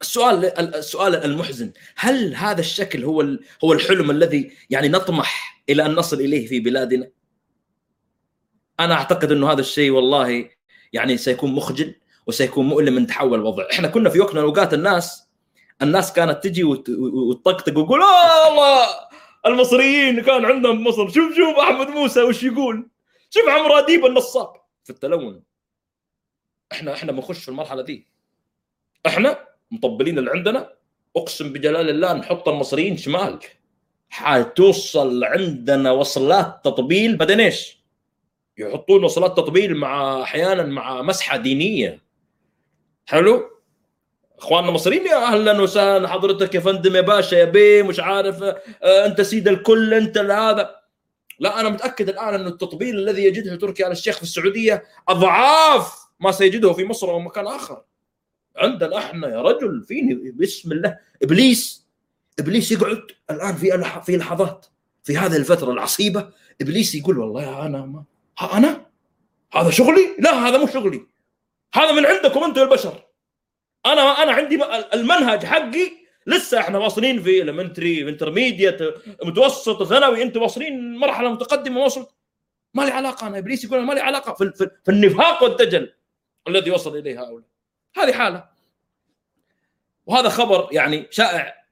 السؤال 0.00 0.44
السؤال 0.74 1.14
المحزن 1.14 1.72
هل 1.96 2.34
هذا 2.34 2.60
الشكل 2.60 3.04
هو 3.04 3.38
هو 3.64 3.72
الحلم 3.72 4.10
الذي 4.10 4.52
يعني 4.70 4.88
نطمح 4.88 5.62
إلى 5.68 5.86
أن 5.86 5.94
نصل 5.94 6.20
إليه 6.20 6.46
في 6.46 6.60
بلادنا؟ 6.60 7.10
أنا 8.80 8.94
أعتقد 8.94 9.32
إنه 9.32 9.52
هذا 9.52 9.60
الشيء 9.60 9.90
والله 9.90 10.50
يعني 10.92 11.16
سيكون 11.16 11.52
مخجل 11.52 11.94
وسيكون 12.26 12.66
مؤلم 12.66 12.94
من 12.94 13.06
تحول 13.06 13.38
الوضع. 13.38 13.66
إحنا 13.72 13.88
كنا 13.88 14.10
في 14.10 14.20
وقت 14.20 14.32
من 14.32 14.38
الاوقات 14.38 14.74
الناس 14.74 15.29
الناس 15.82 16.12
كانت 16.12 16.44
تجي 16.44 16.64
وتطقطق 16.64 17.78
وتقول 17.78 18.02
آه 18.02 18.48
الله 18.48 18.86
المصريين 19.46 20.22
كان 20.22 20.44
عندهم 20.44 20.84
مصر. 20.84 21.08
شوف 21.08 21.36
شوف 21.36 21.58
أحمد 21.58 21.88
موسى 21.88 22.22
وش 22.22 22.42
يقول. 22.42 22.88
شوف 23.30 23.48
عمرو 23.48 23.78
أديب 23.78 24.06
النصاب. 24.06 24.52
في 24.84 24.90
التلون. 24.90 25.42
إحنا 26.72 26.94
إحنا 26.94 27.12
بنخش 27.12 27.38
في 27.38 27.48
المرحلة 27.48 27.82
دي. 27.82 28.06
إحنا 29.06 29.48
مطبلين 29.70 30.18
اللي 30.18 30.30
عندنا. 30.30 30.72
أقسم 31.16 31.52
بجلال 31.52 31.90
الله 31.90 32.12
نحط 32.12 32.48
المصريين 32.48 32.96
شمال. 32.96 33.38
حتوصل 34.08 35.24
عندنا 35.24 35.90
وصلات 35.92 36.60
تطبيل 36.64 37.16
بعدين 37.16 37.40
إيش؟ 37.40 37.80
يحطون 38.58 39.04
وصلات 39.04 39.36
تطبيل 39.36 39.76
مع 39.76 40.22
أحيانا 40.22 40.62
مع 40.62 41.02
مسحة 41.02 41.36
دينية. 41.36 42.02
حلو؟ 43.06 43.50
إخواننا 44.40 44.68
المصريين 44.68 45.06
يا 45.06 45.16
أهلا 45.16 45.62
وسهلا 45.62 46.08
حضرتك 46.08 46.54
يا 46.54 46.60
فندم 46.60 46.96
يا 46.96 47.00
باشا 47.00 47.36
يا 47.36 47.44
بيه 47.44 47.82
مش 47.82 48.00
عارف 48.00 48.42
آه 48.42 49.06
أنت 49.06 49.20
سيد 49.20 49.48
الكل 49.48 49.94
أنت 49.94 50.18
هذا. 50.18 50.76
لا 51.38 51.60
أنا 51.60 51.68
متأكد 51.68 52.08
الآن 52.08 52.34
أن 52.34 52.46
التطبيل 52.46 52.98
الذي 52.98 53.24
يجده 53.24 53.56
تركي 53.56 53.84
على 53.84 53.92
الشيخ 53.92 54.16
في 54.16 54.22
السعودية 54.22 54.84
أضعاف 55.08 55.94
ما 56.20 56.32
سيجده 56.32 56.72
في 56.72 56.84
مصر 56.84 57.10
أو 57.10 57.20
مكان 57.20 57.46
آخر. 57.46 57.82
عندنا 58.56 58.98
إحنا 58.98 59.28
يا 59.28 59.42
رجل 59.42 59.84
فيني 59.84 60.30
بسم 60.30 60.72
الله. 60.72 60.98
إبليس 61.22 61.86
إبليس 62.38 62.72
يقعد 62.72 63.02
الآن 63.30 63.56
في 63.56 63.84
في 64.06 64.16
لحظات 64.16 64.66
في 65.02 65.16
هذه 65.18 65.36
الفترة 65.36 65.72
العصيبة. 65.72 66.30
إبليس 66.60 66.94
يقول 66.94 67.18
والله 67.18 67.66
أنا 67.66 67.78
ما 67.78 68.04
أنا؟ 68.52 68.86
هذا 69.52 69.70
شغلي؟ 69.70 70.16
لا 70.18 70.48
هذا 70.48 70.58
مو 70.58 70.66
شغلي. 70.66 71.06
هذا 71.74 71.92
من 71.92 72.06
عندكم 72.06 72.44
أنتم 72.44 72.62
البشر. 72.62 73.09
أنا 73.86 74.02
أنا 74.22 74.32
عندي 74.32 74.64
المنهج 74.94 75.44
حقي. 75.44 76.00
لسه 76.26 76.60
إحنا 76.60 76.78
واصلين 76.78 77.22
في 77.22 77.42
elementary 77.42 78.08
intermediate 78.08 78.78
متوسط 79.24 79.82
ثانوي. 79.82 80.22
أنتم 80.22 80.42
واصلين 80.42 80.96
مرحلة 80.96 81.32
متقدمة 81.32 81.80
وصلت. 81.80 82.08
ما 82.74 82.82
لي 82.82 82.90
علاقة. 82.90 83.26
أنا 83.26 83.38
إبليس 83.38 83.64
يقول 83.64 83.80
ما 83.80 83.92
لي 83.92 84.00
علاقة 84.00 84.34
في, 84.34 84.52
في, 84.56 84.70
في 84.84 84.90
النفاق 84.90 85.42
والدجل 85.42 85.92
الذي 86.48 86.70
وصل 86.70 86.96
إليه 86.96 87.22
هؤلاء. 87.22 87.48
هذه 87.96 88.12
حالة. 88.12 88.48
وهذا 90.06 90.28
خبر 90.28 90.68
يعني 90.72 91.06
شائع 91.10 91.64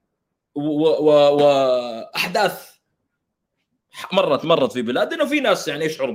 وأحداث 1.35 2.68
مرت 4.13 4.45
مرت 4.45 4.73
في 4.73 4.83
بلادنا 4.83 5.25
وفي 5.25 5.41
ناس 5.41 5.69
يعني 5.69 5.85
يشعر 5.85 6.11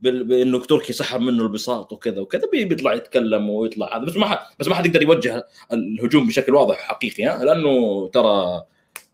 بإنه 0.00 0.60
تركي 0.60 0.92
سحب 0.92 1.20
منه 1.20 1.42
البساط 1.42 1.92
وكذا 1.92 2.20
وكذا 2.20 2.48
بيطلع 2.52 2.94
يتكلم 2.94 3.50
ويطلع 3.50 3.96
هذا 3.96 4.04
بس 4.04 4.16
ما 4.16 4.38
بس 4.58 4.68
ما 4.68 4.74
حد 4.74 4.86
يقدر 4.86 5.02
يوجه 5.02 5.46
الهجوم 5.72 6.26
بشكل 6.26 6.54
واضح 6.54 6.90
وحقيقي 6.90 7.24
ها؟ 7.24 7.44
لأنه 7.44 8.08
ترى 8.08 8.64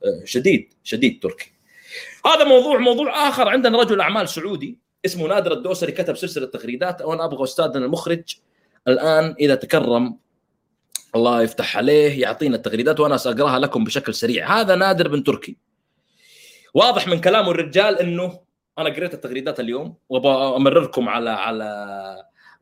آه، 0.04 0.24
شديد 0.24 0.74
شديد 0.84 1.22
تركي. 1.22 1.52
هذا 2.26 2.44
موضوع 2.44 2.78
موضوع 2.78 3.28
آخر. 3.28 3.48
عندنا 3.48 3.78
رجل 3.78 4.00
أعمال 4.00 4.28
سعودي 4.28 4.78
اسمه 5.04 5.26
نادر 5.26 5.52
الدوسري 5.52 5.92
كتب 5.92 6.16
سلسلة 6.16 6.46
تغريدات 6.46 7.02
وأنا 7.02 7.24
أبغى 7.24 7.44
أستاذنا 7.44 7.86
المخرج 7.86 8.36
الآن 8.88 9.34
إذا 9.40 9.54
تكرم 9.54 10.18
الله 11.14 11.42
يفتح 11.42 11.76
عليه 11.76 12.20
يعطينا 12.20 12.56
التغريدات 12.56 13.00
وأنا 13.00 13.16
سأقراها 13.16 13.58
لكم 13.58 13.84
بشكل 13.84 14.14
سريع. 14.14 14.60
هذا 14.60 14.74
نادر 14.74 15.08
بن 15.08 15.24
تركي. 15.24 15.56
واضح 16.74 17.08
من 17.08 17.20
كلام 17.20 17.48
الرجال 17.48 17.98
إنه 17.98 18.40
أنا 18.78 18.88
قريت 18.88 19.14
التغريدات 19.14 19.60
اليوم 19.60 19.94
وابغى 20.08 20.56
امرركم 20.56 21.08
على 21.08 21.30
على 21.30 21.64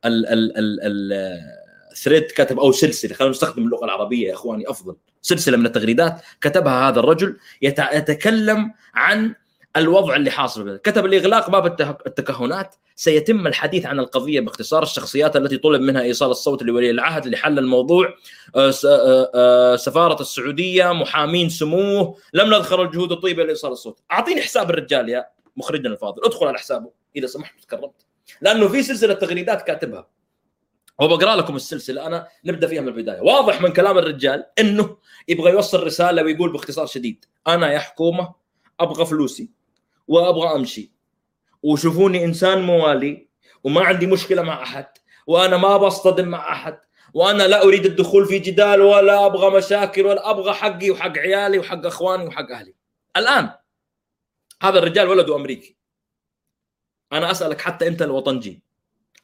ال 0.04 0.26
ال 0.26 0.58
ال 0.58 0.80
ال 0.82 1.60
ثريد 1.96 2.22
كتب 2.22 2.58
أو 2.58 2.72
سلسلة. 2.72 3.14
خلينا 3.14 3.30
نستخدم 3.30 3.64
اللغة 3.64 3.84
العربية 3.84 4.28
يا 4.28 4.34
إخواني 4.34 4.70
أفضل. 4.70 4.96
سلسلة 5.22 5.56
من 5.56 5.66
التغريدات 5.66 6.20
كتبها 6.40 6.88
هذا 6.88 7.00
الرجل 7.00 7.36
يتكلم 7.62 8.72
عن 8.94 9.34
الوضع 9.76 10.16
اللي 10.16 10.30
حاصل 10.30 10.76
كتب 10.76 11.06
الإغلاق 11.06 11.50
باب 11.50 11.66
التكهنات. 12.06 12.74
سيتم 12.96 13.46
الحديث 13.46 13.86
عن 13.86 13.98
القضية 13.98 14.40
باختصار. 14.40 14.82
الشخصيات 14.82 15.36
التي 15.36 15.56
طلب 15.56 15.80
منها 15.80 16.02
إيصال 16.02 16.30
الصوت 16.30 16.62
لولي 16.62 16.90
العهد 16.90 17.26
لحل 17.26 17.58
الموضوع. 17.58 18.14
آه، 18.56 18.72
آه، 18.84 19.30
آه، 19.34 19.76
سفارة 19.76 20.20
السعودية 20.20 20.92
محامين 20.92 21.48
سموه. 21.48 22.16
لم 22.32 22.54
نذخر 22.54 22.82
الجهود 22.82 23.12
الطيبة 23.12 23.44
لايصال 23.44 23.72
الصوت. 23.72 24.00
أعطيني 24.12 24.42
حساب 24.42 24.70
الرجال 24.70 25.08
يا 25.08 25.26
مخرجنا 25.56 25.88
الفاضل. 25.88 26.24
ادخل 26.24 26.46
على 26.46 26.58
حسابه. 26.58 26.90
إذا 27.16 27.26
سمحت 27.26 27.60
تكرمت. 27.60 28.06
لأنه 28.40 28.68
في 28.68 28.82
سلسلة 28.82 29.14
تغريدات 29.14 29.62
كاتبها. 29.62 30.08
وبقرا 30.98 31.36
لكم 31.36 31.56
السلسلة. 31.56 32.06
أنا 32.06 32.26
نبدأ 32.44 32.66
فيها 32.66 32.80
من 32.80 32.88
البداية. 32.88 33.20
واضح 33.20 33.62
من 33.62 33.72
كلام 33.72 33.98
الرجال 33.98 34.46
إنه 34.58 34.96
يبغى 35.28 35.50
يوصل 35.50 35.86
رسالة 35.86 36.22
ويقول 36.22 36.52
باختصار 36.52 36.86
شديد. 36.86 37.24
أنا 37.48 37.72
يا 37.72 37.78
حكومة 37.78 38.34
أبغى 38.80 39.06
فلوسي. 39.06 39.59
وأبغى 40.10 40.56
أمشي. 40.56 40.92
وشوفوني 41.62 42.24
إنسان 42.24 42.62
موالي 42.62 43.28
وما 43.64 43.80
عندي 43.80 44.06
مشكلة 44.06 44.42
مع 44.42 44.62
أحد 44.62 44.86
وأنا 45.26 45.56
ما 45.56 45.76
بصطدم 45.76 46.28
مع 46.28 46.52
أحد 46.52 46.78
وأنا 47.14 47.42
لا 47.42 47.62
أريد 47.62 47.86
الدخول 47.86 48.26
في 48.26 48.38
جدال 48.38 48.80
ولا 48.80 49.26
أبغى 49.26 49.56
مشاكل 49.58 50.06
ولا 50.06 50.30
أبغى 50.30 50.52
حقي 50.52 50.90
وحق 50.90 51.18
عيالي 51.18 51.58
وحق 51.58 51.86
أخواني 51.86 52.26
وحق 52.26 52.50
أهلي. 52.50 52.74
الآن 53.16 53.50
هذا 54.62 54.78
الرجال 54.78 55.08
ولده 55.08 55.36
أمريكي. 55.36 55.76
أنا 57.12 57.30
أسألك 57.30 57.60
حتى 57.60 57.86
أنت 57.86 58.02
الوطنجي. 58.02 58.62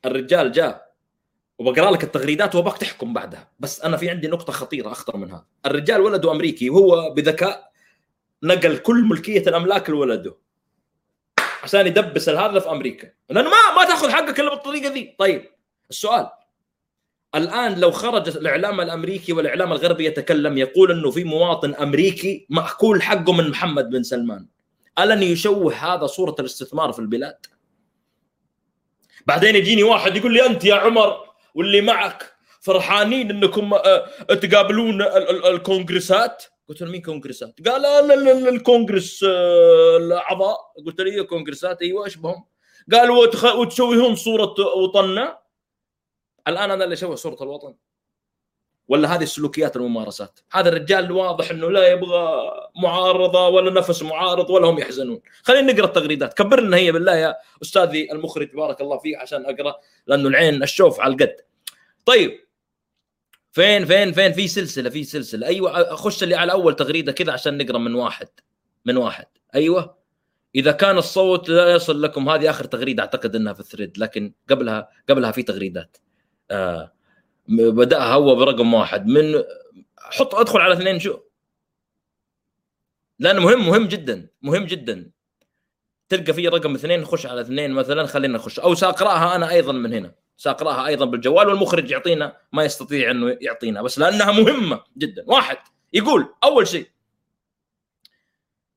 الرجال 0.05 0.53
جاء 0.53 0.95
وبقرأ 1.59 1.91
لك 1.91 2.05
التغريدات 2.05 2.55
وباك 2.55 2.79
تحكم 2.79 3.13
بعدها. 3.13 3.51
بس 3.61 3.81
أنا 3.81 3.97
في 3.97 4.11
عندي 4.11 4.29
نقطة 4.29 4.53
خطيرة 4.53 4.93
أخطر 4.93 5.17
من 5.17 5.31
هذا. 5.31 5.47
الرجال 5.67 6.01
ولده 6.01 6.31
أمريكي 6.31 6.71
وهو 6.71 7.15
بذكاء 7.15 7.71
نقل 8.43 8.79
كل 8.79 9.05
ملكية 9.05 9.49
الأملاك 9.49 9.91
لولده. 9.91 10.46
عشان 11.67 11.87
يدبس 11.87 12.29
هذا 12.29 12.61
في 12.61 12.71
أمريكا. 12.71 13.11
لأنه 13.31 13.51
ما 13.51 13.75
ما 13.77 13.85
تأخذ 13.85 14.11
حقك 14.11 14.41
إلا 14.41 14.51
بالطريقة 14.51 14.93
ذي. 14.93 15.15
طيب 15.19 15.51
السؤال. 15.91 16.29
الآن 17.35 17.81
لو 17.81 17.91
خرج 17.91 18.37
الإعلام 18.37 18.81
الأمريكي 18.81 19.33
والإعلام 19.33 19.73
الغربي 19.73 20.07
يتكلم 20.07 20.59
يقول 20.59 20.91
إنه 20.91 21.11
في 21.11 21.25
مواطن 21.25 21.75
أمريكي 21.75 22.47
ماكول 22.51 23.03
حقه 23.03 23.33
من 23.33 23.51
محمد 23.51 23.91
بن 23.91 24.03
سلمان. 24.03 24.47
ألن 24.99 25.23
يشوه 25.23 25.75
هذا 25.75 26.07
صورة 26.07 26.37
الاستثمار 26.41 26.93
في 26.93 26.99
البلاد؟ 26.99 27.37
بعدين 29.27 29.57
يجيني 29.57 29.83
واحد 29.83 30.17
يقول 30.17 30.35
لي 30.35 30.47
أنت 30.47 30.65
يا 30.65 30.75
عمر 30.75 31.17
واللي 31.55 31.81
معك 31.81 32.33
فرحانين 32.61 33.31
إنكم 33.31 33.75
آه، 33.75 34.07
تقابلون 34.35 35.03
الكونغرسات؟ 35.53 36.45
قلت 36.69 36.83
له 36.83 36.91
مين 36.91 37.03
كونغرسات؟ 37.03 37.69
قال 37.69 37.87
الكونغرس 38.49 39.25
آه، 39.29 39.97
الأعضاء. 39.97 40.59
قلت 40.87 41.01
له 41.01 41.13
أيوه 41.13 41.25
كونغرسات؟ 41.25 41.83
إيوه 41.83 42.05
إيش 42.05 42.17
بهم؟ 42.17 42.45
قال 42.93 43.11
وتشوهون 43.57 44.17
صورة 44.17 44.55
وطننا. 44.77 45.39
الآن 46.49 46.71
أنا 46.71 46.85
اللي 46.85 46.93
اشوه 46.93 47.15
صورة 47.15 47.43
الوطن. 47.43 47.75
ولا 48.89 49.15
هذه 49.15 49.23
السلوكيات 49.23 49.77
الممارسات. 49.77 50.41
هذا 50.53 50.69
الرجال 50.69 51.13
واضح 51.13 51.51
إنه 51.51 51.71
لا 51.71 51.89
يبغى 51.89 52.53
معارضة 52.83 53.49
ولا 53.49 53.71
نفس 53.71 54.03
معارض 54.03 54.51
ولا 54.51 54.67
هم 54.67 54.79
يحزنون. 54.79 55.21
خلينا 55.43 55.73
نقرأ 55.73 55.87
التغريدات 55.87 56.35
كبر 56.35 56.61
لنا 56.61 56.77
هي 56.77 56.93
بالله 56.93 57.17
يا 57.17 57.37
أستاذي 57.63 58.13
المخرج 58.13 58.55
بارك 58.55 58.81
الله 58.81 58.99
فيك 58.99 59.17
عشان 59.17 59.45
أقرأ 59.45 59.81
لأنه 60.07 60.29
العين 60.29 60.63
الشوف 60.63 61.01
على 61.01 61.15
القد. 61.15 61.37
طيب 62.05 62.46
فين 63.57 63.85
فين 63.85 64.13
فين؟ 64.13 64.33
في 64.33 64.49
سلسلة 64.49 64.91
في 64.91 65.05
سلسلة. 65.05 65.47
أيوه 65.47 65.95
خش 65.95 66.23
اللي 66.23 66.35
على 66.35 66.53
اول 66.53 66.77
تغريدة 66.77 67.13
كذا 67.13 67.33
عشان 67.33 67.59
نقرأ 67.59 67.79
من 67.79 67.95
واحد 67.95 68.29
من 68.85 68.97
واحد. 68.97 69.27
أيوه. 69.55 69.97
إذا 70.55 70.73
كان 70.73 70.99
الصوت 70.99 71.49
لا 71.49 71.73
يصل 71.73 72.03
لكم 72.03 72.29
هذه 72.29 72.51
آخر 72.51 72.65
تغريدة 72.65 73.03
أعتقد 73.03 73.37
إنها 73.37 73.53
في 73.53 73.61
الثريد 73.61 73.99
لكن 73.99 74.33
قبلها 74.51 74.89
قبلها 75.09 75.31
في 75.33 75.43
تغريدات. 75.43 75.97
آه 76.51 76.93
بدأها 77.49 78.15
هو 78.15 78.35
برقم 78.35 78.75
واحد. 78.75 79.07
من 79.07 79.43
حط 79.99 80.35
أدخل 80.35 80.61
على 80.61 80.75
اثنين 80.75 80.99
شو؟ 80.99 81.19
لأنه 83.19 83.41
مهم 83.41 83.67
مهم 83.67 83.89
جدا 83.89 84.29
مهم 84.43 84.65
جدا. 84.65 85.11
تلقى 86.09 86.33
في 86.33 86.49
رقم 86.49 86.75
اثنين 86.75 87.05
خش 87.05 87.27
على 87.27 87.41
اثنين 87.41 87.71
مثلا 87.71 88.07
خلينا 88.07 88.39
نخش. 88.39 88.59
أو 88.59 88.75
سأقرأها 88.75 89.37
أنا 89.37 89.51
أيضا 89.51 89.73
من 89.73 89.93
هنا. 89.93 90.26
سأقرأها 90.37 90.87
أيضا 90.87 91.05
بالجوال 91.05 91.49
والمخرج 91.49 91.91
يعطينا 91.91 92.37
ما 92.53 92.65
يستطيع 92.65 93.11
إنه 93.11 93.39
يعطينا 93.41 93.83
بس 93.83 93.99
لأنها 93.99 94.33
مهمة 94.33 94.85
جدا. 94.97 95.25
واحد 95.27 95.59
يقول 95.93 96.35
أول 96.45 96.69
شيء 96.69 96.89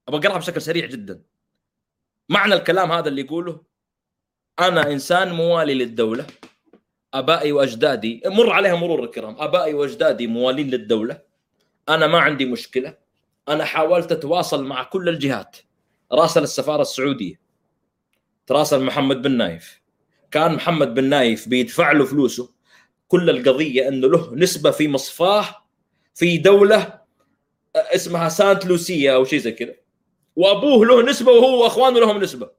أبغى 0.07 0.19
أقرأها 0.19 0.37
بشكل 0.37 0.61
سريع 0.61 0.85
جدا. 0.85 1.21
معنى 2.29 2.53
الكلام 2.53 2.91
هذا 2.91 3.09
اللي 3.09 3.21
يقوله 3.21 3.61
أنا 4.59 4.91
إنسان 4.91 5.33
موالي 5.33 5.73
للدولة 5.73 6.27
أبائي 7.13 7.51
وأجدادي 7.51 8.21
مر 8.25 8.51
عليها 8.51 8.75
مرور 8.75 9.03
الكرام 9.03 9.35
أبائي 9.39 9.73
وأجدادي 9.73 10.27
موالين 10.27 10.69
للدولة 10.69 11.21
أنا 11.89 12.07
ما 12.07 12.19
عندي 12.19 12.45
مشكلة 12.45 12.97
أنا 13.49 13.65
حاولت 13.65 14.11
أتواصل 14.11 14.63
مع 14.63 14.83
كل 14.83 15.09
الجهات. 15.09 15.57
راسل 16.11 16.43
السفارة 16.43 16.81
السعودية 16.81 17.39
تراسل 18.47 18.83
محمد 18.83 19.21
بن 19.21 19.31
نايف 19.31 19.81
كان 20.31 20.53
محمد 20.53 20.93
بن 20.93 21.03
نايف 21.03 21.49
بيدفع 21.49 21.91
له 21.91 22.05
فلوسه. 22.05 22.49
كل 23.07 23.29
القضية 23.29 23.87
إنه 23.87 24.07
له 24.07 24.35
نسبة 24.35 24.71
في 24.71 24.87
مصفاه 24.87 25.45
في 26.15 26.37
دولة 26.37 26.99
اسمها 27.75 28.29
سانت 28.29 28.65
لوسيا 28.65 29.15
أو 29.15 29.25
شيء 29.25 29.39
زي 29.39 29.51
كذا 29.51 29.75
وأبوه 30.35 30.85
له 30.85 31.01
نسبة 31.01 31.31
وهو 31.31 31.63
وأخوانه 31.63 31.99
لهم 31.99 32.17
نسبة. 32.23 32.51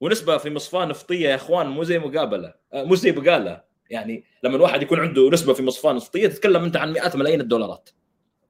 ونسبة 0.00 0.36
في 0.36 0.50
مصفاه 0.50 0.84
نفطية 0.84 1.28
يا 1.28 1.34
إخوان 1.34 1.66
مو 1.66 1.84
زي 1.84 1.98
مقابلة 1.98 2.54
آه، 2.72 2.84
مو 2.84 2.94
زي 2.94 3.12
بقالة. 3.12 3.64
يعني 3.90 4.24
لما 4.42 4.56
الواحد 4.56 4.82
يكون 4.82 5.00
عنده 5.00 5.30
نسبة 5.30 5.52
في 5.52 5.62
مصفاه 5.62 5.92
نفطية 5.92 6.26
تتكلم 6.26 6.64
أنت 6.64 6.76
عن 6.76 6.92
مئات 6.92 7.16
ملايين 7.16 7.40
الدولارات. 7.40 7.90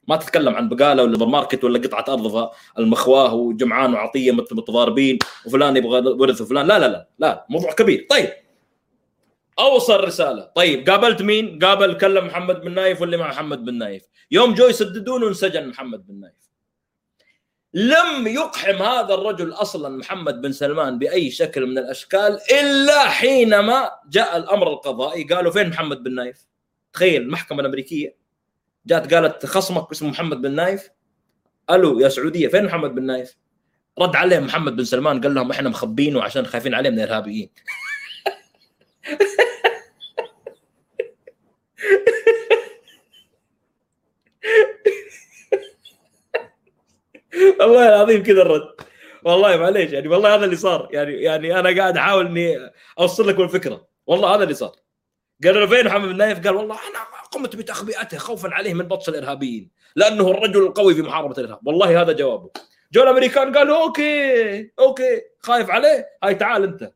ما 0.09 0.17
تتكلم 0.17 0.55
عن 0.55 0.69
بقالة 0.69 1.03
ولا 1.03 1.13
سوبر 1.13 1.27
ماركت 1.27 1.65
ولا 1.65 1.79
قطعة 1.79 2.05
أرض 2.09 2.51
المخواة 2.79 3.35
وجمعان 3.35 3.95
وعطية 3.95 4.33
متضاربين 4.33 5.19
وفلان 5.47 5.77
يبغى 5.77 6.09
ورث 6.09 6.41
وفلان. 6.41 6.67
لا 6.67 6.79
لا 6.79 6.89
لا 6.89 7.09
لا 7.19 7.47
موضوع 7.49 7.73
كبير. 7.73 8.07
طيب 8.11 8.29
أوصل 9.59 10.05
رسالة. 10.05 10.43
طيب 10.55 10.91
قابلت 10.91 11.23
مين؟ 11.23 11.59
قابل 11.59 11.95
كلم 11.95 12.27
محمد 12.27 12.61
بن 12.61 12.75
نايف 12.75 13.01
واللي 13.01 13.17
مع 13.17 13.29
محمد 13.29 13.65
بن 13.65 13.75
نايف. 13.75 14.03
يوم 14.31 14.55
جو 14.55 14.67
يسددونه 14.67 15.29
انسجن 15.29 15.69
محمد 15.69 16.07
بن 16.07 16.21
نايف. 16.21 16.45
لم 17.75 18.27
يقحم 18.27 18.83
هذا 18.83 19.15
الرجل 19.15 19.53
أصلا 19.53 19.89
محمد 19.89 20.41
بن 20.41 20.53
سلمان 20.53 20.99
بأي 20.99 21.31
شكل 21.31 21.67
من 21.67 21.79
الأشكال 21.79 22.39
إلا 22.61 23.09
حينما 23.09 23.91
جاء 24.09 24.37
الأمر 24.37 24.69
القضائي. 24.73 25.25
قالوا 25.25 25.53
فين 25.53 25.69
محمد 25.69 26.03
بن 26.03 26.15
نايف؟ 26.15 26.47
تخيل 26.93 27.23
المحكمه 27.23 27.61
الامريكيه 27.61 28.24
جات 28.87 29.15
قالت 29.15 29.47
خصمك 29.47 29.91
اسمه 29.91 30.11
محمد 30.11 30.43
بن 30.43 30.55
نايف. 30.55 30.91
ألو 31.71 32.01
يا 32.01 32.09
سعودية 32.09 32.49
فين 32.49 32.65
محمد 32.65 32.95
بن 32.95 33.07
نايف؟ 33.07 33.37
رد 33.99 34.17
عليهم 34.17 34.45
محمد 34.45 34.77
بن 34.77 34.85
سلمان 34.85 35.21
قال 35.21 35.35
لهم 35.35 35.51
إحنا 35.51 35.69
مخبينه 35.69 36.23
عشان 36.23 36.47
خايفين 36.47 36.75
عليه 36.75 36.91
من 36.91 37.01
الإرهابيين. 37.01 37.51
والله 47.61 47.89
العظيم 47.89 48.23
كذا 48.23 48.43
الرد. 48.43 48.75
والله 49.25 49.57
معليش 49.57 49.93
يعني 49.93 50.09
والله 50.09 50.35
هذا 50.35 50.45
اللي 50.45 50.57
صار. 50.57 50.89
يعني 50.93 51.13
يعني 51.13 51.61
أنا 51.61 51.81
قاعد 51.81 51.97
أحاول 51.97 52.27
إني 52.27 52.71
أوصل 52.99 53.29
لكم 53.29 53.43
الفكرة. 53.43 53.87
والله 54.07 54.35
هذا 54.35 54.43
اللي 54.43 54.55
صار. 54.55 54.84
قال 55.45 55.55
له 55.55 55.67
فين 55.67 55.87
محمد 55.87 56.09
بن 56.09 56.17
نايف؟ 56.17 56.47
قال 56.47 56.57
والله 56.57 56.75
أنا 56.75 56.99
قمت 57.33 57.57
بتخبئته 57.57 58.19
خوفا 58.19 58.49
عليه 58.55 58.75
من 58.75 58.89
بطش 58.89 59.09
الإرهابيين 59.09 59.71
لأنه 59.97 60.31
الرجل 60.31 60.63
القوي 60.67 60.95
في 60.95 61.03
محاربة 61.03 61.35
الإرهاب. 61.39 61.67
والله 61.67 62.01
هذا 62.01 62.13
جوابه. 62.13 62.51
جو 62.93 63.03
الامريكان 63.03 63.57
قالوا 63.57 63.83
okay 63.83 64.73
okay 64.79 65.23
خايف 65.41 65.71
عليه. 65.71 66.09
hey 66.25 66.35
تعال 66.35 66.63
أنت. 66.63 66.93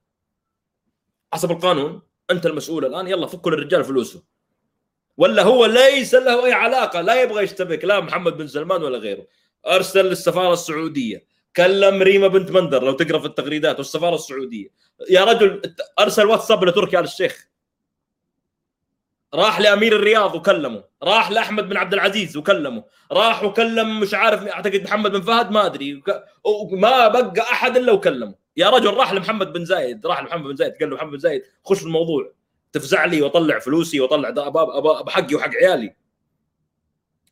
حسب 1.32 1.50
القانون 1.50 2.02
أنت 2.30 2.46
المسؤول 2.46 2.84
الآن. 2.84 3.08
يلا 3.08 3.26
فك 3.26 3.46
الرجال 3.46 3.84
فلوسه. 3.84 4.22
ولا 5.16 5.42
هو 5.42 5.66
ليس 5.66 6.14
له 6.14 6.46
أي 6.46 6.52
علاقة 6.52 7.00
لا 7.00 7.22
يبغى 7.22 7.44
يشتبك 7.44 7.84
لا 7.84 8.00
محمد 8.00 8.36
بن 8.36 8.46
سلمان 8.46 8.82
ولا 8.82 8.98
غيره. 8.98 9.26
أرسل 9.66 10.06
للسفارة 10.06 10.52
السعودية. 10.52 11.26
كلم 11.56 12.02
ريما 12.02 12.28
بنت 12.28 12.50
مندر 12.50 12.84
لو 12.84 12.92
تقرأ 12.92 13.18
في 13.18 13.26
التغريدات 13.26 13.78
والسفارة 13.78 14.14
السعودية. 14.14 14.68
يا 15.10 15.24
رجل 15.24 15.74
أرسل 15.98 16.26
واتساب 16.26 16.64
لتركي 16.64 16.98
آل 16.98 17.04
الشيخ. 17.04 17.47
راح 19.34 19.60
لأمير 19.60 19.96
الرياض 19.96 20.34
وكلمه. 20.34 20.84
راح 21.02 21.30
لأحمد 21.30 21.68
بن 21.68 21.76
عبد 21.76 21.94
العزيز 21.94 22.36
وكلمه. 22.36 22.84
راح 23.12 23.44
وكلم 23.44 24.00
مش 24.00 24.14
عارف 24.14 24.46
أعتقد 24.46 24.82
محمد 24.84 25.10
بن 25.12 25.20
فهد 25.20 25.50
ما 25.50 25.66
أدري. 25.66 26.02
ما 26.72 27.08
بقى 27.08 27.42
أحد 27.52 27.76
إلا 27.76 27.92
وكلمه. 27.92 28.34
يا 28.56 28.70
رجل 28.70 28.94
راح 28.94 29.12
لمحمد 29.12 29.52
بن 29.52 29.64
زايد 29.64 30.06
راح 30.06 30.22
لمحمد 30.22 30.44
بن 30.44 30.56
زايد 30.56 30.72
قال 30.80 30.90
له 30.90 30.96
محمد 30.96 31.10
بن 31.10 31.18
زايد 31.18 31.42
خش 31.64 31.78
في 31.78 31.86
الموضوع. 31.86 32.32
تفزع 32.72 33.04
لي 33.04 33.22
وأطلع 33.22 33.58
فلوسي 33.58 34.00
وأطلع 34.00 34.28
اباب 34.28 35.08
حقي 35.10 35.34
وحق 35.34 35.50
عيالي. 35.54 35.94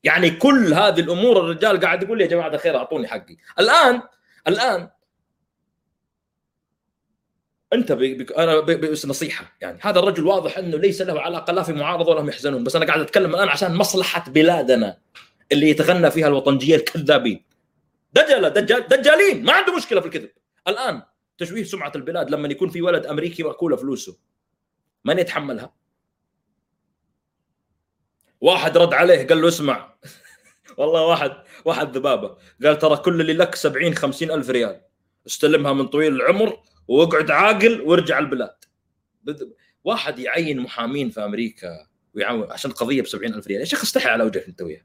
يعني 0.05 0.30
كل 0.30 0.74
هذه 0.74 1.01
الأمور 1.01 1.40
الرجال 1.40 1.80
قاعد 1.80 2.03
يقول 2.03 2.20
يا 2.20 2.26
جماعة 2.26 2.49
الخير 2.49 2.76
أعطوني 2.76 3.09
حقي. 3.09 3.36
الان 3.59 4.03
الآن 4.49 4.90
أنت 7.73 7.93
بي 7.93 8.14
بي 8.14 8.35
أنا 8.37 8.61
بس 8.61 9.07
نصيحة. 9.07 9.57
يعني 9.61 9.79
هذا 9.83 9.99
الرجل 9.99 10.27
واضح 10.27 10.59
أنه 10.59 10.77
ليس 10.77 11.03
له 11.03 11.21
علاقة 11.21 11.53
لا 11.53 11.62
في 11.62 11.73
معارضة 11.73 12.11
ولا 12.11 12.21
هم 12.21 12.29
يحزنون. 12.29 12.64
بس 12.64 12.77
أنا 12.77 12.87
قاعد 12.87 13.01
أتكلم 13.01 13.35
الآن 13.35 13.49
عشان 13.49 13.75
مصلحة 13.75 14.31
بلادنا 14.31 14.99
اللي 15.53 15.71
يتغنى 15.71 16.11
فيها 16.11 16.29
الوطنجية 16.29 16.77
الكذابين. 16.77 17.45
دجله 18.12 18.49
دجال 18.49 18.89
دجالين. 18.89 19.45
ما 19.45 19.53
عنده 19.53 19.77
مشكلة 19.77 20.01
في 20.01 20.07
الكذب. 20.07 20.31
الآن 20.69 21.03
تشويه 21.39 21.64
سمعة 21.64 21.93
البلاد 21.97 22.31
لما 22.31 22.49
يكون 22.49 22.69
في 22.69 22.83
ولد 22.83 23.07
أمريكي 23.07 23.43
مأكولة 23.43 23.77
فلوسه. 23.77 24.17
من 25.05 25.19
يتحملها؟ 25.19 25.73
واحد 28.41 28.79
رد 28.79 28.95
عليه 28.95 29.27
قال 29.27 29.43
له 29.43 29.49
اسمع. 29.49 29.95
والله 30.79 31.07
واحد 31.07 31.33
واحد 31.64 31.97
ذبابة. 31.97 32.37
قال 32.64 32.79
ترى 32.79 32.97
كل 32.97 33.21
اللي 33.21 33.33
لك 33.33 33.55
70 33.55 33.95
50 33.95 34.31
ألف 34.31 34.51
ريال. 34.51 34.81
استلمها 35.27 35.73
من 35.73 35.87
طويل 35.87 36.14
العمر. 36.14 36.59
واقعد 36.89 37.30
عاقل 37.30 37.80
وارجع 37.80 38.18
البلاد 38.18 38.64
واحد 39.84 40.18
يعين 40.18 40.61
محامين 40.61 41.11
في 41.11 41.24
أمريكا 41.24 41.87
ويعاون 42.14 42.53
عشان 42.53 42.70
قضية 42.70 43.03
ب 43.03 43.07
70 43.07 43.34
ألف 43.34 43.47
ريال 43.47 43.61
يا 43.61 43.64
شيخ 43.64 43.82
استحي 43.82 44.09
على 44.09 44.24
وجهك 44.24 44.49
أنت 44.49 44.62
وياه 44.62 44.82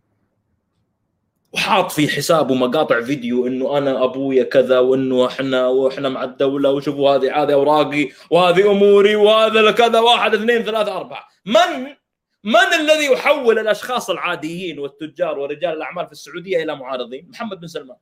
وحاط 1.53 1.91
في 1.91 2.07
حسابه 2.07 2.55
مقاطع 2.55 3.01
فيديو 3.01 3.47
إنه 3.47 3.77
أنا 3.77 4.03
أبويا 4.03 4.43
كذا 4.43 4.79
وإنه 4.79 5.27
إحنا 5.27 5.67
وإحنا 5.67 6.09
مع 6.09 6.23
الدولة 6.23 6.71
وشوفوا 6.71 7.09
هذه 7.15 7.43
هذه 7.43 7.53
أوراقي 7.53 8.09
وهذه 8.29 8.71
أموري 8.71 9.15
وهذا 9.15 9.71
كذا 9.71 9.99
واحد 9.99 10.33
اثنين 10.33 10.63
ثلاثة 10.63 10.97
أربعة 10.97 11.27
من 11.45 11.95
من 12.43 12.73
الذي 12.79 13.05
يحول 13.05 13.59
الأشخاص 13.59 14.09
العاديين 14.09 14.79
والتجار 14.79 15.39
ورجال 15.39 15.73
الأعمال 15.73 16.05
في 16.05 16.11
السعودية 16.11 16.63
إلى 16.63 16.75
معارضين؟ 16.75 17.29
محمد 17.29 17.59
بن 17.59 17.67
سلمان. 17.67 17.97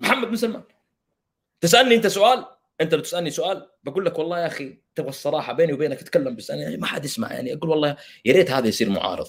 محمد 0.00 0.28
بن 0.28 0.36
سلمان. 0.36 0.62
تسألني 1.60 1.94
أنت 1.94 2.06
سؤال؟ 2.06 2.44
أنت 2.80 2.94
لو 2.94 3.00
تسألني 3.00 3.30
سؤال 3.30 3.70
بقول 3.84 4.06
لك 4.06 4.18
والله 4.18 4.40
يا 4.40 4.46
أخي 4.46 4.78
تبغى 4.94 5.08
الصراحة 5.08 5.52
بيني 5.52 5.72
وبينك 5.72 6.00
أتكلم 6.00 6.36
بس 6.36 6.50
يعني 6.50 6.76
ما 6.76 6.86
حد 6.86 7.04
يسمع 7.04 7.32
يعني 7.32 7.54
أقول 7.54 7.70
والله 7.70 7.96
يا 8.24 8.32
ريت 8.32 8.50
هذا 8.50 8.68
يصير 8.68 8.90
معارض. 8.90 9.28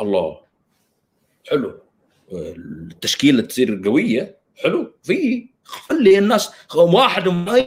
الله. 0.00 0.40
حلو. 1.50 1.80
التشكيلة 2.32 3.42
تصير 3.42 3.82
قوية. 3.84 4.38
حلو. 4.56 4.94
في 5.02 5.48
خلي 5.64 6.18
الناس 6.18 6.50
واحد 6.74 7.26
ومي 7.26 7.66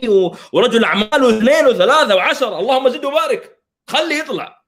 ورجل 0.54 0.84
أعمال 0.84 1.24
واثنين 1.24 1.68
وثلاثة 1.68 2.16
وعشره 2.16 2.60
اللهم 2.60 2.90
زد 2.90 3.06
وبارك. 3.06 3.64
خلي 3.88 4.20
يطلع. 4.20 4.66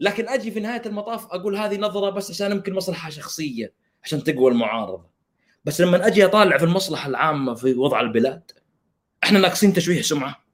لكن 0.00 0.28
أجي 0.28 0.50
في 0.50 0.60
نهاية 0.60 0.82
المطاف 0.86 1.26
أقول 1.26 1.56
هذه 1.56 1.76
نظرة 1.76 2.10
بس 2.10 2.30
عشان 2.30 2.50
يمكن 2.52 2.72
مصلحة 2.72 3.10
شخصية 3.10 3.74
عشان 4.02 4.24
تقوى 4.24 4.50
المعارضة. 4.50 5.13
بس 5.64 5.80
لما 5.80 6.06
أجي 6.06 6.24
أطالع 6.24 6.58
في 6.58 6.64
المصلحة 6.64 7.08
العامة 7.08 7.54
في 7.54 7.74
وضع 7.74 8.00
البلاد 8.00 8.50
إحنا 9.24 9.38
ناقصين 9.38 9.72
تشويه 9.72 10.02
سمعة. 10.02 10.44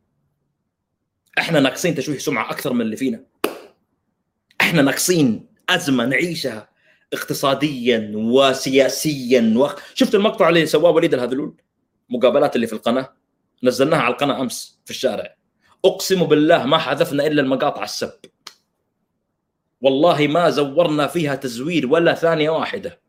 إحنا 1.38 1.60
ناقصين 1.60 1.94
تشويه 1.94 2.18
سمعة 2.18 2.50
أكثر 2.50 2.72
من 2.72 2.80
اللي 2.80 2.96
فينا. 2.96 3.24
إحنا 4.60 4.82
ناقصين 4.82 5.46
أزمة 5.68 6.06
نعيشها 6.06 6.68
اقتصاديا 7.12 8.12
وسياسيا 8.14 9.54
و... 9.56 9.68
شفت 9.94 10.14
المقطع 10.14 10.48
اللي 10.48 10.66
سواه 10.66 10.90
وليد 10.90 11.14
الهذلول؟ 11.14 11.56
مقابلات 12.08 12.56
اللي 12.56 12.66
في 12.66 12.72
القناة. 12.72 13.12
نزلناها 13.62 14.00
على 14.00 14.12
القناة 14.14 14.40
أمس 14.40 14.80
في 14.84 14.90
الشارع. 14.90 15.36
أقسم 15.84 16.24
بالله 16.24 16.66
ما 16.66 16.78
حذفنا 16.78 17.26
إلا 17.26 17.42
المقاطع 17.42 17.84
السب. 17.84 18.12
والله 19.80 20.26
ما 20.26 20.50
زورنا 20.50 21.06
فيها 21.06 21.34
تزوير 21.34 21.86
ولا 21.86 22.14
ثانية 22.14 22.50
واحدة. 22.50 22.99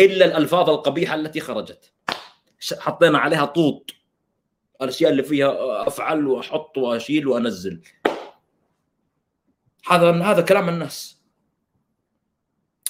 إلا 0.00 0.24
الألفاظ 0.24 0.70
القبيحة 0.70 1.14
التي 1.14 1.40
خرجت. 1.40 1.92
حطينا 2.78 3.18
عليها 3.18 3.44
طوط. 3.44 3.90
الأشياء 4.82 5.10
اللي 5.10 5.22
فيها 5.22 5.86
أفعل 5.88 6.26
وأحط 6.26 6.78
وأشيل 6.78 7.28
وأنزل. 7.28 7.82
هذا 9.86 10.10
هذا 10.22 10.42
كلام 10.42 10.68
الناس. 10.68 11.18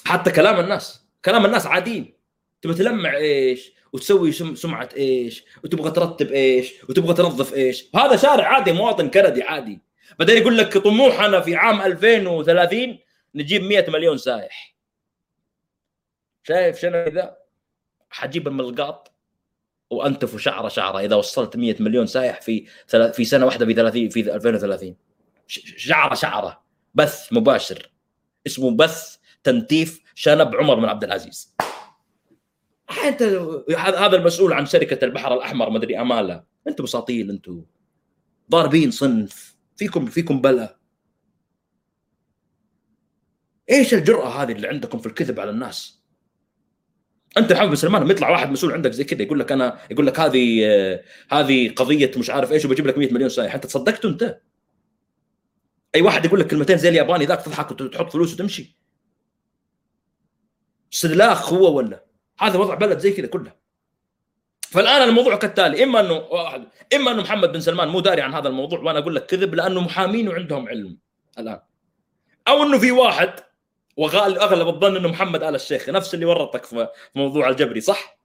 حتى 0.05 0.31
كلام 0.31 0.59
الناس. 0.59 1.05
كلام 1.25 1.45
الناس 1.45 1.65
عاديين. 1.65 2.13
تبغى 2.61 2.75
تلمع 2.75 3.15
إيش؟ 3.15 3.71
وتسوي 3.93 4.31
سمعة 4.31 4.89
إيش؟ 4.97 5.43
وتبغى 5.63 5.91
ترتب 5.91 6.31
إيش؟ 6.31 6.73
وتبغى 6.89 7.13
تنظف 7.13 7.53
إيش؟ 7.53 7.85
هذا 7.95 8.15
شارع 8.15 8.47
عادي 8.47 8.71
مواطن 8.71 9.09
كندي 9.09 9.43
عادي. 9.43 9.81
بعدين 10.19 10.37
يقول 10.37 10.57
لك 10.57 10.77
طموحنا 10.77 11.41
في 11.41 11.55
عام 11.55 11.81
2030 11.81 12.99
نجيب 13.35 13.63
100 13.63 13.89
مليون 13.89 14.17
سايح 14.17 14.75
شايف 16.49 16.79
شنو 16.79 17.03
ذا 17.07 17.37
حجيب 18.09 18.47
الملقاط 18.47 19.11
وأنتف 19.89 20.37
شعره 20.37 20.67
شعره. 20.67 20.99
إذا 20.99 21.15
وصلت 21.15 21.57
100 21.57 21.75
مليون 21.79 22.07
سايح 22.07 22.41
في 22.41 22.65
في 23.13 23.25
سنة 23.25 23.45
واحدة 23.45 23.65
في 23.65 23.73
30 23.73 24.09
في 24.09 24.35
2030 24.35 24.95
شعره 25.47 26.15
شعره. 26.15 26.63
بث 26.95 27.33
مباشر. 27.33 27.91
اسمه 28.47 28.71
بث 28.71 29.17
تنتيف 29.43 30.01
شنب 30.15 30.55
عمر 30.55 30.75
بن 30.75 30.85
عبد 30.85 31.03
العزيز. 31.03 31.55
انت 33.03 33.21
هذا 33.77 34.17
المسؤول 34.17 34.53
عن 34.53 34.65
شركة 34.65 35.05
البحر 35.05 35.33
الأحمر 35.33 35.69
مدري 35.69 36.01
أماله. 36.01 36.43
أنتم 36.67 36.83
بساطيل 36.83 37.29
أنتم. 37.29 37.65
ضاربين 38.51 38.91
صنف. 38.91 39.57
فيكم 39.77 40.05
فيكم 40.05 40.41
بلا. 40.41 40.79
إيش 43.69 43.93
الجرأة 43.93 44.27
هذه 44.27 44.51
اللي 44.51 44.67
عندكم 44.67 44.99
في 44.99 45.05
الكذب 45.05 45.39
على 45.39 45.49
الناس؟ 45.49 45.98
أنت 47.37 47.53
محمد 47.53 47.69
بن 47.69 47.75
سلمان 47.75 48.01
لما 48.01 48.11
يطلع 48.11 48.29
واحد 48.29 48.51
مسؤول 48.51 48.73
عندك 48.73 48.91
زي 48.91 49.03
كذا 49.03 49.21
يقول 49.21 49.39
لك 49.39 49.51
أنا 49.51 49.79
يقول 49.91 50.07
لك 50.07 50.19
هذه 50.19 50.65
هذه 51.31 51.73
قضية 51.75 52.11
مش 52.17 52.29
عارف 52.29 52.51
إيش 52.51 52.65
وبجيب 52.65 52.87
لك 52.87 52.97
100 52.97 53.13
مليون 53.13 53.29
سايح 53.29 53.55
أنت 53.55 53.65
تصدقته 53.65 54.09
أنت؟ 54.09 54.39
أي 55.95 56.01
واحد 56.01 56.25
يقول 56.25 56.39
لك 56.39 56.47
كلمتين 56.47 56.77
زي 56.77 56.89
الياباني 56.89 57.25
ذاك 57.25 57.41
تضحك 57.41 57.71
وتحط 57.71 58.11
فلوس 58.11 58.33
وتمشي. 58.33 58.75
سلاخ 60.91 61.53
هو 61.53 61.77
ولا؟ 61.77 62.03
هذا 62.39 62.59
وضع 62.59 62.75
بلد 62.75 62.99
زي 62.99 63.11
كذا 63.11 63.27
كلها 63.27 63.55
فالآن 64.61 65.09
الموضوع 65.09 65.35
كالتالي 65.35 65.83
إما 65.83 65.99
أنه 65.99 66.13
واحد 66.13 66.67
إما 66.95 67.11
أنه 67.11 67.21
محمد 67.21 67.51
بن 67.51 67.59
سلمان 67.59 67.87
مو 67.87 67.99
داري 67.99 68.21
عن 68.21 68.33
هذا 68.33 68.47
الموضوع 68.47 68.79
وأنا 68.79 68.99
أقول 68.99 69.15
لك 69.15 69.25
كذب 69.25 69.55
لأنه 69.55 69.81
محامين 69.81 70.29
وعندهم 70.29 70.67
علم 70.67 70.97
الآن. 71.39 71.59
أو 72.47 72.63
أنه 72.63 72.79
في 72.79 72.91
واحد 72.91 73.33
وغالب 73.99 74.37
أغلب 74.37 74.67
الظن 74.67 74.95
إنه 74.95 75.07
محمد 75.07 75.43
آل 75.43 75.55
الشيخ. 75.55 75.89
نفس 75.89 76.13
اللي 76.13 76.25
ورطك 76.25 76.65
في 76.65 76.87
موضوع 77.15 77.49
الجبري 77.49 77.81
صح؟ 77.81 78.19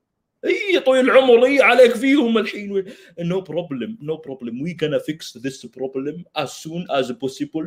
إي 0.44 0.80
طويل 0.80 1.10
العمر 1.10 1.44
إي 1.44 1.62
عليك 1.62 1.94
فيهم 1.96 2.38
الحين. 2.38 2.84
no 3.18 3.40
problem 3.40 3.98
no 4.02 4.16
problem 4.16 4.62
we 4.62 4.74
can 4.74 4.98
fix 4.98 5.38
this 5.38 5.66
problem 5.66 6.24
as 6.38 7.12
possible. 7.12 7.66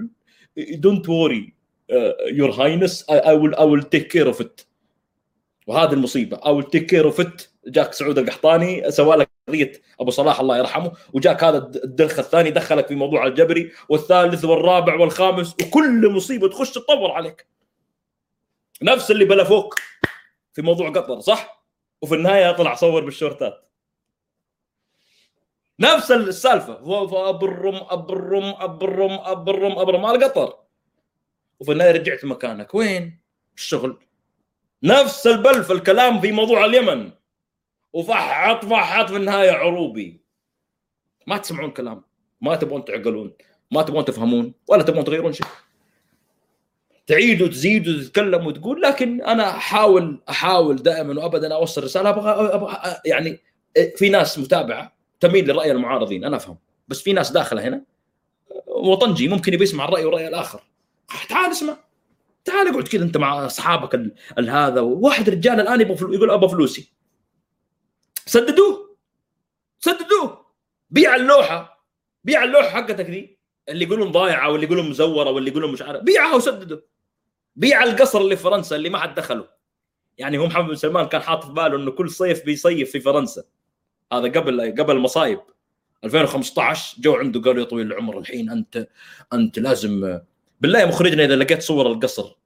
Don't 0.86 1.08
worry 1.08 1.54
uh, 1.92 2.14
your 2.40 2.52
highness. 2.52 3.04
I, 3.10 3.18
I 3.32 3.34
will 3.42 3.56
I 3.58 3.66
will 3.72 3.84
take 3.84 4.10
care 4.10 4.28
of 4.28 4.42
it. 4.42 4.66
وهذه 5.68 5.94
المصيبة. 5.94 6.38
أول 6.38 6.60
take 6.60 6.86
care 6.86 7.06
of 7.06 7.28
جاك 7.68 7.94
سعود 7.94 8.18
القحطاني 8.18 8.92
سوى 8.92 9.16
لك 9.16 9.30
قضية 9.48 9.72
أبو 10.00 10.12
صلاح 10.12 10.40
الله 10.40 10.58
يرحمه. 10.58 10.92
وجاك 11.14 11.44
هذا 11.44 11.58
الدلخ 11.58 12.20
الثاني 12.20 12.52
دخلك 12.52 12.88
في 12.88 12.96
موضوع 12.96 13.28
الجبري 13.28 13.72
والثالث 13.90 14.46
والرابع 14.46 15.00
والخامس 15.00 15.56
وكل 15.64 16.10
مصيبة 16.10 16.50
تخش 16.50 16.72
تطور 16.72 17.12
عليك. 17.12 17.57
نفس 18.82 19.12
اللي 19.12 19.26
بلفوك 19.26 19.76
في 20.54 20.62
موضوع 20.62 20.90
قطر 20.90 21.20
صح؟ 21.20 21.64
وفي 22.02 22.16
النهاية 22.16 22.52
طلع 22.52 22.76
صور 22.76 23.06
بالشورتات. 23.06 23.72
نفس 25.80 26.12
السالفة. 26.12 26.74
أبرم 27.30 27.76
أبرم 27.76 28.46
أبرم 28.46 29.12
أبرم 29.12 29.80
أبرم 29.80 30.02
مال 30.02 30.24
قطر. 30.24 30.60
وفي 31.60 31.72
النهاية 31.72 31.92
رجعت 31.92 32.26
مكانك. 32.26 32.76
وين؟ 32.76 33.20
الشغل. 33.56 34.00
نفس 34.84 35.28
البلف 35.28 35.72
الكلام 35.72 36.22
في 36.22 36.32
موضوع 36.32 36.66
اليمن. 36.66 37.12
وفحط 37.94 38.66
فحط 38.66 39.10
في 39.10 39.16
النهاية 39.16 39.52
عروبي. 39.52 40.22
ما 41.28 41.38
تسمعون 41.38 41.72
كلام. 41.72 42.04
ما 42.42 42.56
تبغون 42.56 42.86
تعقلون. 42.86 43.34
ما 43.72 43.82
تبغون 43.82 44.06
تفهمون. 44.06 44.54
ولا 44.68 44.84
تبغون 44.84 45.04
تغيرون 45.04 45.34
شيء. 45.34 45.48
تعيد 47.08 47.42
وتزيد 47.42 47.88
وتتكلم 47.88 48.48
وتقول 48.48 48.82
لكن 48.82 49.22
أنا 49.22 49.50
أحاول 49.50 50.22
أحاول 50.30 50.76
دائما 50.76 51.24
وابدا 51.24 51.54
أوصل 51.54 51.84
رسالة 51.84 52.10
أبغى 52.10 52.32
أبغى 52.32 52.78
يعني 53.06 53.40
في 53.96 54.10
ناس 54.10 54.40
متابعة 54.40 54.98
تميل 55.20 55.48
لراي 55.48 55.72
المعارضين 55.72 56.24
أنا 56.24 56.38
أفهم 56.38 56.58
بس 56.88 57.02
في 57.02 57.14
ناس 57.14 57.32
داخلة 57.32 57.68
هنا 57.68 57.82
وطنجي 58.68 59.28
ممكن 59.28 59.54
يبي 59.54 59.64
يسمع 59.64 59.86
الرأي 59.86 60.06
والرأي 60.06 60.28
الآخر. 60.28 60.64
تعال 61.30 61.52
اسمع 61.52 61.78
تعال 62.46 62.68
اقعد 62.68 62.88
كذا 62.88 63.04
أنت 63.04 63.18
مع 63.18 63.46
أصحابك 63.46 64.12
هذا 64.40 64.82
واحد 64.82 65.30
رجال 65.30 65.60
الآن 65.60 65.82
يبغى 65.82 66.16
يقول 66.16 66.32
أبغى 66.32 66.50
فلوسي. 66.50 66.92
سددوه 68.26 68.98
سددوه 69.80 70.46
بيع 70.90 71.16
اللوحة 71.16 71.86
بيع 72.24 72.44
اللوحة 72.44 72.70
حقتك 72.70 73.06
دي 73.06 73.38
اللي 73.70 73.86
يقولون 73.86 74.12
ضايعة 74.12 74.52
واللي 74.52 74.66
يقولون 74.66 74.90
مزورة 74.90 75.30
واللي 75.30 75.52
يقولون 75.52 75.72
مش 75.72 75.82
عارف 75.82 76.02
بيعها 76.04 76.36
وسدده. 76.36 76.84
بيع 77.58 77.84
القصر 77.84 78.22
اللي 78.22 78.36
في 78.36 78.44
فرنسا 78.44 78.76
اللي 78.76 78.90
ما 78.90 79.00
حد 79.00 79.16
دخله. 79.16 79.48
يعني 80.18 80.38
هو 80.38 80.46
محمد 80.46 80.68
بن 80.68 80.76
سلمان 80.76 81.06
كان 81.06 81.22
حاط 81.22 81.46
في 81.46 81.52
باله 81.52 81.76
إنه 81.76 81.92
كل 81.92 82.10
صيف 82.10 82.46
بيصيف 82.46 82.92
في 82.92 83.00
فرنسا. 83.00 83.44
هذا 84.14 84.28
قبل 84.28 84.76
قبل 84.80 84.96
المصايب 84.96 85.40
2015 86.04 87.02
جو 87.02 87.16
عنده 87.16 87.42
قالوا 87.42 87.60
يا 87.60 87.66
طويل 87.66 87.88
العمر. 87.88 88.20
الحين 88.20 88.50
انت 88.50 88.88
أنت 89.34 89.60
لازم 89.60 90.20
بالله 90.62 90.80
يا 90.80 90.86
مخرجنا 90.86 91.26
إذا 91.26 91.36
لقيت 91.36 91.62
صور 91.62 91.88
القصر 91.92 92.38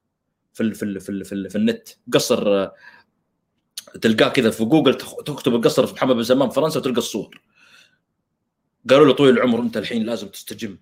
في 0.54 0.74
في 0.74 1.00
في 1.00 1.24
في, 1.24 1.48
في 1.48 1.56
النت 1.56 1.88
قصر 2.12 2.68
تلقاه 4.02 4.28
كذا 4.28 4.50
في 4.50 4.64
جوجل 4.64 4.94
تكتب 4.94 5.54
القصر 5.54 5.86
في 5.86 5.94
محمد 5.94 6.16
بن 6.16 6.22
سلمان 6.22 6.48
فرنسا 6.48 6.78
وتلقى 6.80 6.98
الصور. 6.98 7.40
قالوا 8.90 9.06
له 9.06 9.12
طويل 9.12 9.34
العمر 9.34 9.60
أنت 9.60 9.76
الحين 9.76 10.02
لازم 10.02 10.28
تستجم 10.28 10.78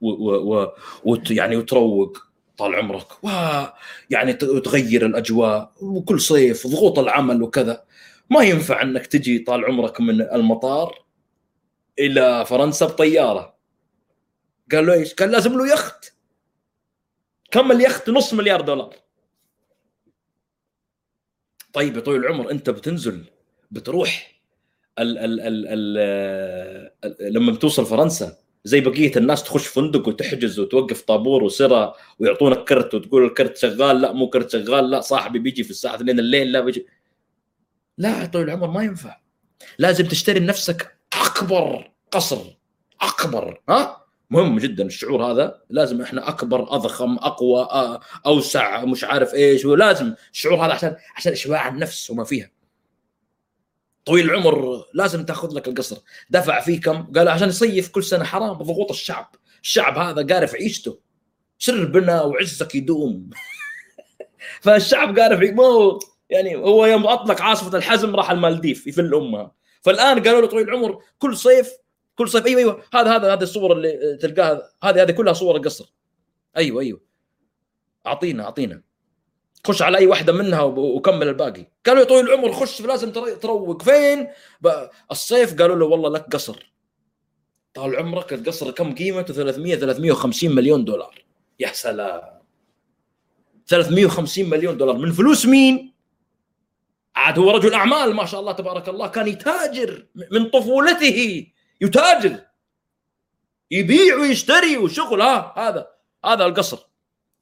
ويعني 0.00 1.56
وتروق. 1.56 2.25
طال 2.58 2.74
عمرك 2.74 3.24
ويعني 3.24 4.32
تغير 4.32 5.06
الأجواء 5.06 5.72
وكل 5.80 6.20
صيف 6.20 6.66
ضغوط 6.66 6.98
العمل 6.98 7.42
وكذا. 7.42 7.84
ما 8.30 8.42
ينفع 8.42 8.82
إنك 8.82 9.06
تجي 9.06 9.38
طال 9.38 9.64
عمرك 9.64 10.00
من 10.00 10.20
المطار 10.20 11.04
إلى 11.98 12.46
فرنسا 12.46 12.86
بطيارة. 12.86 13.56
قال 14.72 14.86
له 14.86 14.92
إيش؟ 14.92 15.14
قال 15.14 15.30
لازم 15.30 15.58
له 15.58 15.72
يخت. 15.72 16.14
كم 17.50 17.72
اليخت؟ 17.72 18.10
نص 18.10 18.34
مليار 18.34 18.60
دولار. 18.60 18.94
طيب 21.72 21.96
يا 21.96 22.00
طويل 22.00 22.20
العمر 22.20 22.50
أنت 22.50 22.70
بتنزل 22.70 23.24
بتروح 23.70 24.40
ال 24.98 25.18
ال 25.18 25.40
ال 25.40 25.66
ال 27.04 27.34
لما 27.34 27.52
بتوصل 27.52 27.86
فرنسا 27.86 28.38
زي 28.66 28.80
بقية 28.80 29.12
الناس 29.16 29.44
تخش 29.44 29.66
فندق 29.66 30.08
وتحجز 30.08 30.60
وتوقف 30.60 31.00
طابور 31.02 31.44
وسرة 31.44 31.94
ويعطونك 32.18 32.64
كرت 32.64 32.94
وتقول 32.94 33.24
الكرت 33.24 33.56
شغال 33.56 34.00
لا 34.00 34.12
مو 34.12 34.30
كرت 34.30 34.50
شغال 34.50 34.90
لا 34.90 35.00
صاحبي 35.00 35.38
بيجي 35.38 35.64
في 35.64 35.70
الساعة 35.70 35.94
2 35.94 36.18
الليل 36.18 36.52
لا 36.52 36.60
بيجي. 36.60 36.86
لا 37.98 38.20
يا 38.20 38.26
طويل 38.26 38.44
العمر 38.44 38.70
ما 38.70 38.82
ينفع. 38.82 39.20
لازم 39.78 40.06
تشتري 40.06 40.40
لنفسك 40.40 40.98
أكبر 41.26 41.90
قصر 42.10 42.38
أكبر 43.00 43.60
ها؟ 43.68 44.06
مهم 44.30 44.58
جدا 44.58 44.86
الشعور 44.86 45.24
هذا. 45.32 45.62
لازم 45.70 46.02
إحنا 46.02 46.28
أكبر 46.28 46.62
أضخم 46.74 47.16
أقوى 47.16 47.68
أوسع 48.26 48.84
مش 48.84 49.04
عارف 49.04 49.34
إيش. 49.34 49.64
ولازم 49.64 50.14
الشعور 50.32 50.66
هذا 50.66 50.72
عشان 50.72 50.96
عشان 51.16 51.32
إشباع 51.32 51.68
النفس 51.68 52.10
وما 52.10 52.24
فيها. 52.24 52.55
طويل 54.06 54.30
العمر 54.30 54.84
لازم 54.94 55.24
تاخذ 55.24 55.54
لك 55.54 55.68
القصر. 55.68 55.96
دفع 56.30 56.60
فيه 56.60 56.80
كم؟ 56.80 57.12
قال 57.12 57.28
عشان 57.28 57.48
يصيف 57.48 57.88
كل 57.88 58.04
سنة 58.04 58.24
حرام 58.24 58.52
ضغوط 58.52 58.90
الشعب. 58.90 59.34
الشعب 59.62 59.98
هذا 59.98 60.34
قارف 60.34 60.54
عيشته. 60.54 60.98
سر 61.58 61.84
بنا 61.84 62.22
وعزك 62.22 62.74
يدوم. 62.74 63.30
فالشعب 64.62 65.18
قارف 65.18 65.40
مو 65.40 65.98
يعني 66.30 66.56
هو 66.56 66.86
يوم 66.86 67.06
أطلق 67.06 67.42
عاصفة 67.42 67.78
الحزم 67.78 68.16
راح 68.16 68.30
المالديف 68.30 68.86
يفل 68.86 69.14
أمها. 69.14 69.52
فالآن 69.82 70.22
قالوا 70.22 70.40
له 70.40 70.46
طويل 70.46 70.68
العمر 70.68 71.02
كل 71.18 71.36
صيف 71.36 71.70
كل 72.14 72.28
صيف 72.28 72.46
أيوه 72.46 72.60
أيوه. 72.60 72.82
هذا 72.94 73.16
هذا 73.16 73.32
هذه 73.32 73.42
الصور 73.42 73.72
اللي 73.72 74.18
تلقاها 74.22 74.70
هذه 74.82 75.02
هذه 75.02 75.10
كلها 75.10 75.32
صور 75.32 75.56
القصر. 75.56 75.92
أيوه 76.56 76.82
أيوه. 76.82 77.00
اعطينا 78.06 78.44
أعطينا. 78.44 78.82
خش 79.66 79.82
على 79.82 79.98
أي 79.98 80.06
واحدة 80.06 80.32
منها 80.32 80.62
وكمل 80.62 81.28
الباقي. 81.28 81.66
قالوا 81.86 82.02
يا 82.02 82.08
طويل 82.08 82.24
العمر 82.28 82.52
خش 82.52 82.80
لازم 82.80 83.10
تروق. 83.10 83.82
فين؟ 83.82 84.28
الصيف 85.10 85.62
قالوا 85.62 85.76
له 85.76 85.86
والله 85.86 86.10
لك 86.10 86.34
قصر 86.34 86.72
طال 87.74 87.96
عمرك 87.96 88.32
القصر 88.32 88.70
كم 88.70 88.94
قيمته؟ 88.94 89.34
300 89.34 89.76
350 89.76 90.54
مليون 90.54 90.84
دولار. 90.84 91.24
يا 91.60 91.72
سلام. 91.72 92.22
350 93.66 94.50
مليون 94.50 94.76
دولار. 94.76 94.96
من 94.96 95.12
فلوس 95.12 95.46
مين؟ 95.46 95.92
عاد 97.16 97.38
هو 97.38 97.50
رجل 97.50 97.74
أعمال 97.74 98.14
ما 98.14 98.26
شاء 98.26 98.40
الله 98.40 98.52
تبارك 98.52 98.88
الله. 98.88 99.08
كان 99.08 99.28
يتاجر 99.28 100.06
من 100.14 100.50
طفولته. 100.50 101.46
يتاجر. 101.80 102.40
يبيع 103.70 104.16
ويشتري 104.16 104.76
وشغل. 104.76 105.22
ها 105.22 105.54
هذا 105.56 105.86
هذا 106.24 106.44
القصر. 106.44 106.78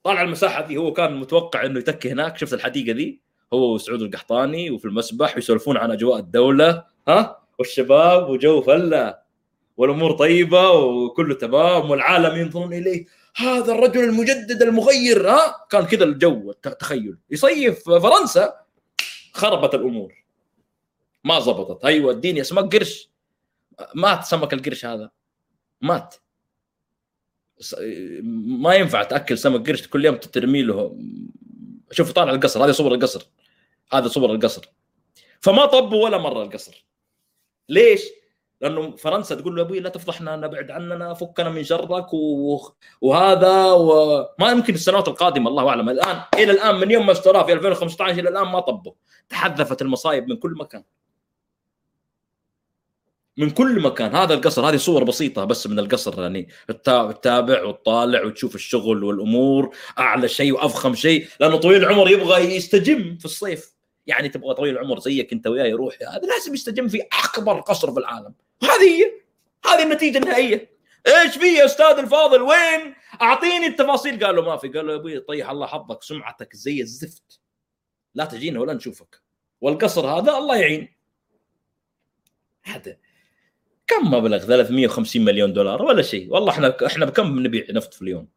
طالع 0.04 0.22
المساحة 0.22 0.66
دي 0.66 0.76
هو 0.76 0.92
كان 0.92 1.16
متوقع 1.16 1.66
إنه 1.66 1.78
يتكي 1.78 2.10
هناك. 2.10 2.36
شفت 2.38 2.52
الحديقة 2.52 2.92
دي؟ 2.92 3.20
هو 3.52 3.74
وسعود 3.74 4.02
القحطاني 4.02 4.70
وفي 4.70 4.84
المسبح 4.84 5.36
ويسولفون 5.36 5.76
عن 5.76 5.90
أجواء 5.90 6.18
الدولة. 6.18 6.84
ها؟ 7.08 7.42
والشباب 7.58 8.30
وجو 8.30 8.62
فلة. 8.62 9.18
والأمور 9.76 10.12
طيبة 10.12 10.70
وكله 10.70 11.34
تمام 11.34 11.90
والعالم 11.90 12.36
ينظرون 12.36 12.72
إليه. 12.74 13.06
هذا 13.36 13.72
الرجل 13.72 14.04
المجدد 14.04 14.62
المغير 14.62 15.30
ها؟ 15.30 15.66
كان 15.70 15.86
كذا 15.86 16.04
الجو 16.04 16.50
التخيل 16.50 17.16
يصيف 17.30 17.84
فرنسا 17.84 18.54
خربت 19.32 19.74
الأمور. 19.74 20.24
ما 21.24 21.40
زبطت 21.40 21.84
أيوه 21.84 22.12
اديني 22.12 22.40
اسمك 22.40 22.76
قرش. 22.76 23.10
مات 23.94 24.24
سمك 24.24 24.52
القرش 24.52 24.84
هذا. 24.84 25.10
مات. 25.80 26.14
ما 28.60 28.74
ينفع 28.74 29.02
تأكل 29.02 29.38
سمك 29.38 29.68
قرش 29.68 29.88
كل 29.88 30.04
يوم 30.04 30.16
ترمي 30.16 30.62
له 30.62 30.96
شوف 31.90 32.12
طالع 32.12 32.32
القصر 32.32 32.64
هذه 32.64 32.70
صور 32.70 32.94
القصر 32.94 33.26
هذه 33.92 34.06
صور 34.06 34.32
القصر 34.32 34.72
فما 35.40 35.66
طبوا 35.66 36.04
ولا 36.04 36.18
مرة 36.18 36.42
القصر 36.42 36.86
ليش؟ 37.68 38.02
لأنه 38.60 38.96
فرنسا 38.96 39.34
تقول 39.34 39.56
له 39.56 39.62
أبوي 39.62 39.80
لا 39.80 39.88
تفضحنا 39.88 40.36
نبعد 40.36 40.70
عننا 40.70 41.14
فكنا 41.14 41.50
من 41.50 41.64
شرك. 41.64 42.06
وهذا 43.00 43.72
وما 43.72 44.50
يمكن 44.50 44.74
السنوات 44.74 45.08
القادمة 45.08 45.50
الله 45.50 45.68
أعلم 45.68 45.88
الآن 45.88 46.20
إلى 46.34 46.52
الآن 46.52 46.74
من 46.74 46.90
يوم 46.90 47.06
ما 47.06 47.12
اشتراه 47.12 47.42
في 47.46 47.52
2015 47.52 48.20
إلى 48.20 48.28
الآن 48.28 48.48
ما 48.48 48.60
طبوا 48.60 48.92
تحذفت 49.28 49.82
المصايب 49.82 50.28
من 50.28 50.36
كل 50.36 50.54
مكان 50.58 50.82
من 53.36 53.50
كل 53.50 53.80
مكان. 53.80 54.14
هذا 54.14 54.34
القصر 54.34 54.68
هذه 54.68 54.76
صور 54.76 55.04
بسيطة 55.04 55.44
بس 55.44 55.66
من 55.66 55.78
القصر 55.78 56.22
يعني 56.22 56.48
تتابع 56.68 57.62
وتطالع 57.62 58.24
وتشوف 58.24 58.54
الشغل 58.54 59.04
والأمور 59.04 59.76
أعلى 59.98 60.28
شيء 60.28 60.52
وافخم 60.52 60.94
شيء 60.94 61.28
لأنه 61.40 61.56
طويل 61.56 61.84
العمر 61.84 62.10
يبغى 62.10 62.56
يستجم 62.56 63.16
في 63.18 63.24
الصيف. 63.24 63.74
يعني 64.06 64.28
تبغى 64.28 64.54
طويل 64.54 64.74
العمر 64.74 64.98
زيك 64.98 65.32
أنت 65.32 65.46
وياه 65.46 65.64
يروح 65.64 65.98
هذا 66.08 66.26
لازم 66.26 66.54
يستجم 66.54 66.88
في 66.88 67.02
أكبر 67.24 67.60
قصر 67.60 67.92
في 67.92 67.98
العالم. 67.98 68.34
هذه 68.62 68.82
هي 68.82 69.12
هذه 69.66 69.82
النتيجة 69.82 70.18
النهائية. 70.18 70.74
إيش 71.06 71.36
في 71.36 71.46
يا 71.46 71.64
أستاذ 71.64 71.98
الفاضل؟ 71.98 72.42
وين؟ 72.42 72.94
أعطيني 73.22 73.66
التفاصيل. 73.66 74.24
قال 74.24 74.36
له 74.36 74.42
ما 74.42 74.56
في. 74.56 74.68
قال 74.68 74.86
له 74.86 74.92
يا 74.92 74.98
أبوي 74.98 75.20
طيح 75.20 75.50
الله 75.50 75.66
حظك 75.66 76.02
سمعتك 76.02 76.56
زي 76.56 76.80
الزفت. 76.80 77.40
لا 78.14 78.24
تجينا 78.24 78.60
ولا 78.60 78.72
نشوفك. 78.72 79.22
والقصر 79.60 80.06
هذا 80.06 80.36
الله 80.36 80.56
يعين. 80.56 80.94
هذا 82.62 82.96
كم 83.86 84.14
مبلغ؟ 84.14 84.38
350 84.38 85.24
مليون 85.24 85.52
دولار 85.52 85.82
ولا 85.82 86.02
شيء. 86.02 86.32
والله 86.32 86.50
إحنا 86.50 86.76
إحنا 86.86 87.06
بكم 87.06 87.38
نبيع 87.38 87.64
نفط 87.70 87.94
في 87.94 88.02
اليوم؟ 88.02 88.28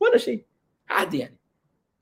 ولا 0.00 0.18
شيء. 0.18 0.44
عادي 0.88 1.18
يعني. 1.18 1.38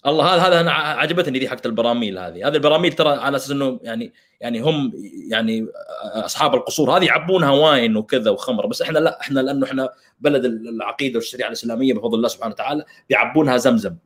الله 0.07 0.25
هذا 0.25 0.43
هذا 0.43 0.61
أنا 0.61 0.73
عجبتني 0.73 1.39
ذي 1.39 1.49
حقت 1.49 1.67
البراميل 1.67 2.19
هذه. 2.19 2.49
هذه 2.49 2.55
البراميل 2.55 2.93
ترى 2.93 3.09
على 3.09 3.37
أساس 3.37 3.51
إنه 3.51 3.81
يعني 3.83 4.13
يعني 4.41 4.61
هم 4.61 4.93
يعني 5.31 5.67
أصحاب 6.03 6.55
القصور. 6.55 6.97
هذه 6.97 7.05
يعبونها 7.05 7.51
واين 7.51 7.97
وكذا 7.97 8.31
وخمر. 8.31 8.67
بس 8.67 8.83
إحنا 8.83 8.99
لا 8.99 9.21
إحنا 9.21 9.41
لأنه 9.41 9.67
إحنا 9.67 9.91
بلد 10.21 10.45
العقيدة 10.45 11.19
والشريعة 11.19 11.49
الإسلامية 11.49 11.95
بفضل 11.95 12.15
الله 12.15 12.29
سبحانه 12.29 12.55
وتعالى 12.55 12.85
بيعبونها 13.09 13.57
زمزم. 13.57 13.97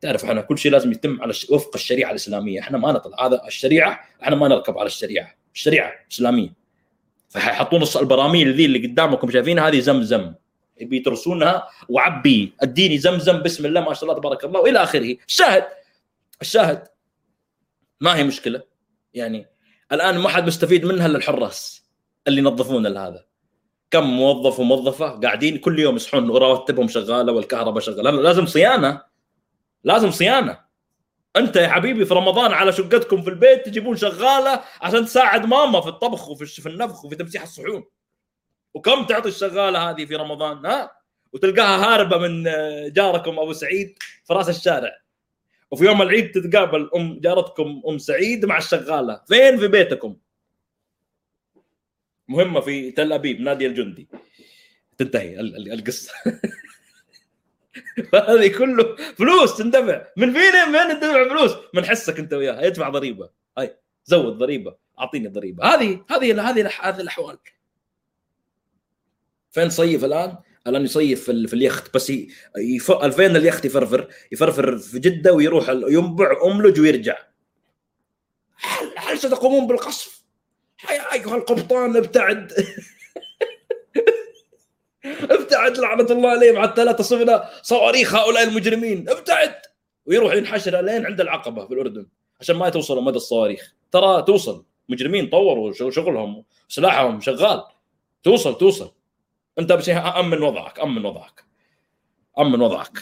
تعرف 0.00 0.24
إحنا 0.24 0.40
كل 0.40 0.58
شيء 0.58 0.72
لازم 0.72 0.92
يتم 0.92 1.22
على 1.22 1.32
وفق 1.50 1.70
الشريعة 1.74 2.10
الإسلامية. 2.10 2.60
إحنا 2.60 2.78
ما 2.78 2.92
نطلع. 2.92 3.26
هذا 3.26 3.46
الشريعة 3.46 4.00
إحنا 4.22 4.36
ما 4.36 4.48
نركب 4.48 4.78
على 4.78 4.86
الشريعة. 4.86 5.34
الشريعة 5.54 5.92
اسلاميه 6.12 6.63
فحيحطون 7.34 7.84
البراميل 7.96 8.54
ذي 8.54 8.64
اللي 8.64 8.86
قدامكم 8.86 9.30
شايفينها 9.30 9.68
هذه 9.68 9.80
زمزم. 9.80 10.34
بيترسونها 10.80 11.68
وعبي 11.88 12.52
اديني 12.62 12.98
زمزم 12.98 13.42
بسم 13.42 13.66
الله 13.66 13.80
ما 13.80 13.94
شاء 13.94 14.04
الله 14.04 14.20
تبارك 14.20 14.44
الله 14.44 14.60
وإلى 14.60 14.82
آخره. 14.82 15.16
الشاهد 15.28 15.64
الشاهد 16.42 16.88
ما 18.00 18.16
هي 18.16 18.24
مشكلة. 18.24 18.62
يعني 19.14 19.46
الآن 19.92 20.18
ما 20.18 20.28
حد 20.28 20.46
مستفيد 20.46 20.84
منها 20.84 21.06
إلا 21.06 21.18
الحراس 21.18 21.84
اللي 22.28 22.38
ينظفون 22.38 22.86
هذا. 22.86 23.24
كم 23.90 24.04
موظف 24.04 24.60
وموظفة 24.60 25.08
قاعدين 25.08 25.58
كل 25.58 25.78
يوم 25.78 25.96
يصحون 25.96 26.30
رواتبهم 26.30 26.88
شغالة 26.88 27.32
والكهرباء 27.32 27.82
شغالة. 27.82 28.10
لازم 28.10 28.46
صيانة. 28.46 29.02
لازم 29.84 30.10
صيانة. 30.10 30.63
انت 31.36 31.56
يا 31.56 31.68
حبيبي 31.68 32.04
في 32.04 32.14
رمضان 32.14 32.52
على 32.52 32.72
شقتكم 32.72 33.22
في 33.22 33.30
البيت 33.30 33.66
تجيبون 33.66 33.96
شغالة 33.96 34.64
عشان 34.80 35.04
تساعد 35.04 35.46
ماما 35.46 35.80
في 35.80 35.88
الطبخ 35.88 36.28
وفي 36.28 36.46
في 36.46 36.68
النفخ 36.68 37.04
وفي 37.04 37.16
تمسيح 37.16 37.42
الصحون. 37.42 37.84
وكم 38.74 39.06
تعطي 39.06 39.28
الشغالة 39.28 39.90
هذه 39.90 40.04
في 40.04 40.16
رمضان 40.16 40.66
ها؟ 40.66 40.90
وتلقاها 41.32 41.84
هاربة 41.84 42.18
من 42.18 42.42
جاركم 42.92 43.38
أبو 43.38 43.52
سعيد 43.52 43.98
في 44.24 44.32
رأس 44.32 44.48
الشارع. 44.48 44.92
وفي 45.70 45.84
يوم 45.84 46.02
العيد 46.02 46.30
تتقابل 46.30 46.90
ام 46.96 47.20
جارتكم 47.20 47.82
أم 47.88 47.98
سعيد 47.98 48.44
مع 48.44 48.58
الشغالة. 48.58 49.20
فين؟ 49.28 49.58
في 49.58 49.68
بيتكم. 49.68 50.16
مهمة 52.28 52.60
في 52.60 52.90
تل 52.90 53.12
أبيب 53.12 53.40
نادي 53.40 53.66
الجندي. 53.66 54.08
تنتهي 54.98 55.40
القصة. 55.40 56.12
فهذه 58.12 58.58
كله 58.58 58.96
فلوس 58.96 59.56
تندفع. 59.56 60.06
من 60.16 60.32
فين 60.32 60.52
فين 60.52 61.00
تدفع 61.00 61.28
فلوس؟ 61.28 61.52
من 61.74 61.84
حسك 61.84 62.18
انت 62.18 62.32
وياه 62.32 62.62
يدفع 62.62 62.88
ضريبة. 62.88 63.30
هاي 63.58 63.76
زود 64.04 64.38
ضريبة. 64.38 64.74
أعطيني 65.00 65.28
ضريبه 65.28 65.64
هذه 65.64 66.04
هذه 66.10 66.50
هذه 66.50 66.70
هذه 66.82 67.00
الأحوال. 67.00 67.38
فين 69.50 69.70
صيف 69.70 70.04
الآن؟ 70.04 70.36
الآن 70.66 70.84
يصيف 70.84 71.24
في, 71.24 71.54
اليخت 71.54 71.94
بس 71.94 72.12
يف... 72.56 72.92
فين 72.92 73.36
اليخت 73.36 73.64
يفرفر؟ 73.64 74.08
يفرفر 74.32 74.78
في 74.78 74.98
جدة 74.98 75.32
ويروح 75.32 75.68
ينبع 75.68 76.36
املج 76.44 76.80
ويرجع. 76.80 77.18
هل, 78.56 78.92
هل 78.96 79.18
ستقومون 79.18 79.66
بالقصف؟ 79.66 80.24
يا 80.90 81.12
ايها 81.12 81.36
القبطان 81.36 81.96
ابتعد 81.96 82.52
ابتعد 85.04 85.78
لعنة 85.78 86.06
الله 86.10 86.30
عليهم 86.30 86.62
حتى 86.62 86.84
لا 86.84 86.92
تصبنا 86.92 87.50
صواريخ 87.62 88.14
هؤلاء 88.14 88.42
المجرمين. 88.42 89.08
ابتعد! 89.08 89.54
ويروح 90.06 90.34
ينحشر 90.34 90.80
لين 90.80 91.06
عند 91.06 91.20
العقبة 91.20 91.66
في 91.66 91.74
الأردن 91.74 92.06
عشان 92.40 92.56
ما 92.56 92.68
توصلوا 92.68 93.02
مدى 93.02 93.16
الصواريخ. 93.16 93.74
ترى 93.92 94.22
توصل. 94.22 94.64
مجرمين 94.88 95.28
طوروا 95.28 95.72
شغلهم 95.72 96.44
سلاحهم 96.68 97.20
شغال. 97.20 97.64
توصل 98.22 98.58
توصل. 98.58 98.92
أنت 99.58 99.72
بس 99.72 99.88
أمن 99.88 100.42
وضعك 100.42 100.80
أمن 100.80 101.04
وضعك. 101.04 101.44
أمن 102.38 102.60
وضعك. 102.60 102.98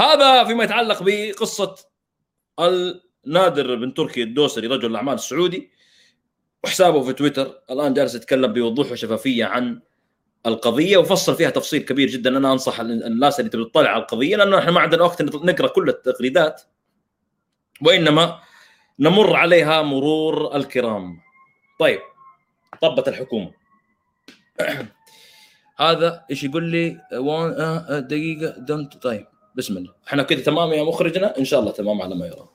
هذا 0.00 0.44
فيما 0.44 0.64
يتعلق 0.64 1.02
بقصة 1.02 1.76
النادر 2.60 3.74
بن 3.74 3.94
تركي 3.94 4.22
الدوسري 4.22 4.66
رجل 4.66 4.90
الأعمال 4.90 5.14
السعودي. 5.14 5.70
وحسابه 6.64 7.02
في 7.02 7.12
تويتر 7.12 7.60
الآن 7.70 7.94
جالس 7.94 8.14
يتكلم 8.14 8.52
بوضوح 8.52 8.92
وشفافية 8.92 9.44
عن 9.44 9.80
القضية 10.46 10.96
وفصل 10.96 11.36
فيها 11.36 11.50
تفصيل 11.50 11.82
كبير 11.82 12.08
جدا. 12.08 12.36
أنا 12.36 12.52
أنصح 12.52 12.80
الناس 12.80 13.40
اللي 13.40 13.50
تبي 13.50 13.64
تطلع 13.64 13.90
على 13.90 14.02
القضية 14.02 14.36
لأنه 14.36 14.58
إحنا 14.58 14.70
ما 14.70 14.80
عندنا 14.80 15.04
وقت 15.04 15.22
نقرأ 15.22 15.68
كل 15.68 15.88
التغريدات 15.88 16.62
وإنما 17.82 18.40
نمر 18.98 19.36
عليها 19.36 19.82
مرور 19.82 20.56
الكرام. 20.56 21.18
طيب 21.80 22.00
طبت 22.82 23.08
الحكومة. 23.08 23.52
هذا 25.80 26.24
إيش 26.30 26.44
يقول 26.44 26.64
لي؟ 26.64 27.00
آه، 27.12 27.98
دقيقة 27.98 28.54
دمت 28.58 29.02
طيب 29.02 29.26
بسم 29.54 29.76
الله. 29.76 29.92
إحنا 30.08 30.22
كذا 30.22 30.40
تمام 30.40 30.72
يا 30.72 30.82
مخرجنا؟ 30.82 31.38
إن 31.38 31.44
شاء 31.44 31.60
الله 31.60 31.72
تمام 31.72 32.02
على 32.02 32.14
ما 32.14 32.26
يرام. 32.26 32.46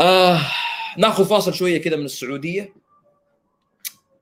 آه 0.00 0.40
ناخذ 0.96 1.28
فاصل 1.28 1.54
شوية 1.54 1.82
كذا 1.82 1.96
من 1.96 2.04
السعودية. 2.04 2.74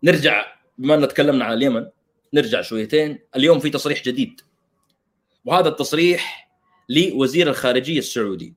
نرجع 0.02 0.46
بما 0.78 0.94
ان 0.94 1.08
تكلمنا 1.08 1.44
عن 1.44 1.52
اليمن 1.52 1.86
نرجع 2.34 2.62
شويتين. 2.62 3.18
اليوم 3.36 3.60
في 3.60 3.70
تصريح 3.70 4.02
جديد 4.02 4.40
وهذا 5.44 5.68
التصريح 5.68 6.50
لوزير 6.88 7.48
الخارجية 7.50 7.98
السعودي. 7.98 8.54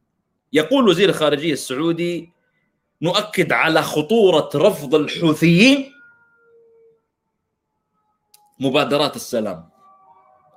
يقول 0.53 0.87
وزير 0.87 1.09
الخارجية 1.09 1.53
السعودي 1.53 2.31
نؤكد 3.01 3.51
على 3.51 3.81
خطورة 3.81 4.49
رفض 4.55 4.95
الحوثيين 4.95 5.91
مبادرات 8.59 9.15
السلام. 9.15 9.69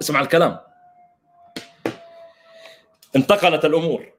اسمع 0.03 0.21
الكلام. 0.21 0.59
انتقلت 3.17 3.65
الأمور. 3.65 4.12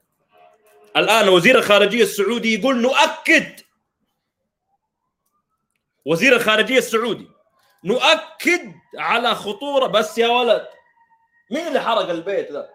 الآن 0.98 1.30
وزير 1.30 1.58
الخارجية 1.58 2.04
السعودي 2.04 2.60
يقول 2.60 2.82
نؤكد. 2.82 3.60
وزير 6.06 6.36
الخارجية 6.36 6.78
السعودي 6.78 7.28
نؤكد 7.84 8.74
على 8.98 9.36
خطورة 9.36 9.88
بس 9.88 10.18
يا 10.18 10.28
ولد 10.28 10.68
مين 11.52 11.68
اللي 11.68 11.82
حرق 11.82 12.10
البيت 12.10 12.52
ذا 12.52 12.70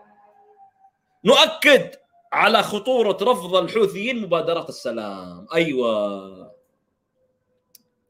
نؤكد 1.24 1.94
على 2.32 2.62
خطورة 2.62 3.32
رفض 3.32 3.56
الحوثيين 3.56 4.22
مبادرات 4.22 4.68
السلام. 4.68 5.46
أيوه. 5.54 6.54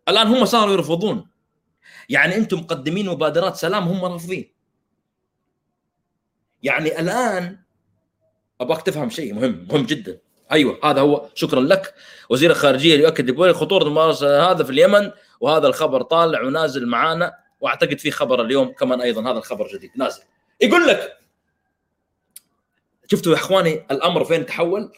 الآن 0.08 0.26
هم 0.26 0.44
صاروا 0.44 0.72
يرفضون. 0.72 1.30
يعني 2.08 2.34
أنتم 2.34 2.58
مقدمين 2.58 3.08
مبادرات 3.08 3.56
سلام 3.56 3.88
هم 3.88 4.04
رافضين. 4.04 4.54
يعني 6.62 7.00
الآن 7.00 7.62
أبغاك 8.60 8.82
تفهم 8.82 9.10
شيء 9.10 9.34
مهم 9.34 9.66
مهم 9.70 9.86
جدا. 9.86 10.18
أيوه 10.52 10.78
هذا 10.84 11.00
هو. 11.00 11.28
شكرا 11.34 11.60
لك. 11.60 11.94
وزير 12.30 12.50
الخارجية 12.50 13.00
يؤكد 13.00 13.52
خطوره 13.52 13.84
الممارسة 13.84 14.50
هذا 14.50 14.64
في 14.64 14.70
اليمن 14.70 15.10
وهذا 15.40 15.66
الخبر 15.66 16.02
طالع 16.02 16.42
ونازل 16.42 16.86
معانا. 16.86 17.34
وأعتقد 17.60 17.98
في 17.98 18.10
خبر 18.10 18.42
اليوم 18.42 18.72
كمان 18.72 19.00
أيضا 19.00 19.30
هذا 19.30 19.38
الخبر 19.38 19.68
جديد 19.68 19.90
نازل. 19.96 20.22
يقول 20.60 20.86
لك 20.86 21.18
شفتوا 23.10 23.32
يا 23.32 23.36
إخواني 23.38 23.86
الأمر 23.90 24.24
فين 24.24 24.46
تحول؟ 24.46 24.92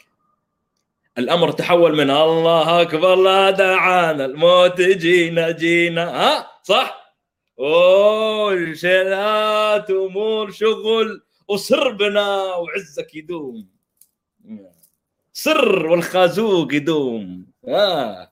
الأمر 1.19 1.53
تحول 1.53 1.97
من 1.97 2.11
الله 2.11 2.83
أكبر 2.83 3.15
لا 3.15 3.51
دعانا 3.51 4.25
الموت 4.25 4.81
جينا 4.81 5.51
جينا. 5.51 6.11
ها؟ 6.11 6.47
صح؟ 6.63 7.15
أوه 7.59 8.75
شيلات 8.75 9.91
أمور 9.91 10.51
شغل. 10.51 11.23
وسربنا 11.51 12.55
وعزك 12.55 13.15
يدوم. 13.15 13.69
سر 15.33 15.87
والخازوق 15.87 16.75
يدوم. 16.75 17.47
آه. 17.69 18.31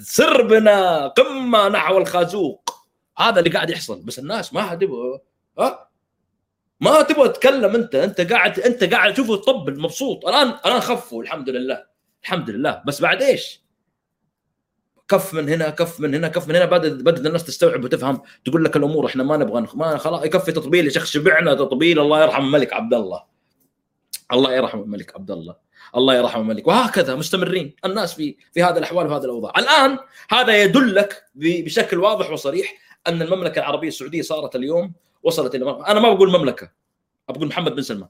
سربنا 0.00 1.06
قمة 1.06 1.68
نحو 1.68 1.98
الخازوق. 1.98 2.70
هذا 3.18 3.38
اللي 3.38 3.50
قاعد 3.50 3.70
يحصل. 3.70 4.02
بس 4.02 4.18
الناس 4.18 4.54
ما 4.54 4.74
تبغى 4.74 5.20
ها 5.58 5.88
ما 6.80 7.02
تبغى 7.02 7.28
تتكلم 7.28 7.74
أنت. 7.74 7.94
أنت 7.94 8.20
قاعد 8.20 8.60
أنت 8.60 8.84
قاعد 8.84 9.14
تشوفه 9.14 9.36
تطبل 9.36 9.80
مبسوط 9.80 10.26
الان 10.26 10.48
الآن 10.48 10.80
خفوا. 10.80 11.22
الحمد 11.22 11.50
لله. 11.50 11.84
الحمد 12.22 12.50
لله. 12.50 12.82
بس 12.86 13.00
بعد 13.00 13.22
إيش؟ 13.22 13.65
كف 15.08 15.34
من 15.34 15.48
هنا 15.48 15.70
كف 15.70 16.00
من 16.00 16.14
هنا 16.14 16.28
كف 16.28 16.48
من 16.48 16.56
هنا. 16.56 16.64
بدأت 16.64 16.92
بدأت 16.92 17.26
الناس 17.26 17.44
تستوعب 17.44 17.84
وتفهم 17.84 18.22
تقول 18.44 18.64
لك 18.64 18.76
الأمور 18.76 19.06
إحنا 19.06 19.22
ما 19.22 19.36
نبغى 19.36 19.66
ما 19.74 19.96
خلاص 19.98 20.24
يكفي 20.24 20.52
تطبيل 20.52 20.84
يا 20.84 20.90
شيخ. 20.90 21.04
شبعنا 21.04 21.54
تطبيل. 21.54 22.00
الله 22.00 22.22
يرحم 22.22 22.44
الملك 22.44 22.72
عبد 22.72 22.94
الله. 22.94 23.22
الله 24.32 24.52
يرحم 24.52 24.78
الملك 24.78 25.14
عبد 25.14 25.30
الله. 25.30 25.56
الله 25.96 26.14
يرحم 26.14 26.40
الملك. 26.40 26.66
وهكذا 26.66 27.14
مستمرين 27.14 27.74
الناس 27.84 28.14
في 28.14 28.36
في 28.52 28.62
هذه 28.62 28.78
الأحوال 28.78 29.06
وهذه 29.06 29.24
الأوضاع. 29.24 29.52
الآن 29.58 29.98
هذا 30.30 30.62
يدلك 30.62 31.22
بشكل 31.34 31.98
واضح 31.98 32.30
وصريح 32.30 32.74
أن 33.06 33.22
المملكة 33.22 33.58
العربية 33.58 33.88
السعودية 33.88 34.22
صارت 34.22 34.56
اليوم 34.56 34.92
وصلت 35.22 35.54
إلى 35.54 35.84
أنا 35.88 36.00
ما 36.00 36.12
بقول 36.14 36.30
مملكة 36.38 36.70
بقول 37.28 37.48
محمد 37.48 37.74
بن 37.74 37.82
سلمان. 37.82 38.08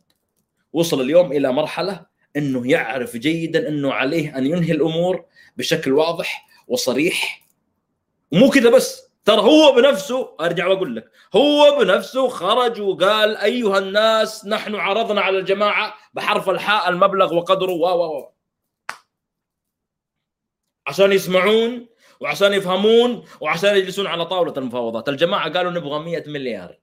وصل 0.72 1.00
اليوم 1.00 1.32
إلى 1.32 1.52
مرحلة 1.52 2.06
إنه 2.36 2.70
يعرف 2.70 3.16
جيدا 3.16 3.68
إنه 3.68 3.92
عليه 3.92 4.38
أن 4.38 4.46
ينهي 4.46 4.72
الأمور 4.72 5.24
بشكل 5.56 5.92
واضح 5.92 6.45
وصريح. 6.66 7.46
ومو 8.32 8.50
كذا 8.50 8.70
بس 8.70 9.06
ترى 9.24 9.40
هو 9.40 9.72
بنفسه 9.72 10.36
أرجع 10.40 10.66
وأقول 10.66 10.96
لك 10.96 11.10
هو 11.36 11.78
بنفسه 11.78 12.28
خرج 12.28 12.80
وقال 12.80 13.36
أيها 13.36 13.78
الناس 13.78 14.46
نحن 14.46 14.74
عرضنا 14.74 15.20
على 15.20 15.38
الجماعة 15.38 15.94
بحرف 16.14 16.50
الحاء 16.50 16.88
المبلغ 16.88 17.34
وقدره 17.34 17.72
و 17.72 17.86
و 17.86 18.32
عشان 20.86 21.12
يسمعون 21.12 21.86
وعشان 22.20 22.52
يفهمون 22.52 23.24
وعشان 23.40 23.76
يجلسون 23.76 24.06
على 24.06 24.26
طاولة 24.26 24.54
المفاوضات. 24.56 25.08
الجماعة 25.08 25.52
قالوا 25.52 25.70
نبغى 25.72 25.98
100 26.04 26.24
مليار. 26.26 26.78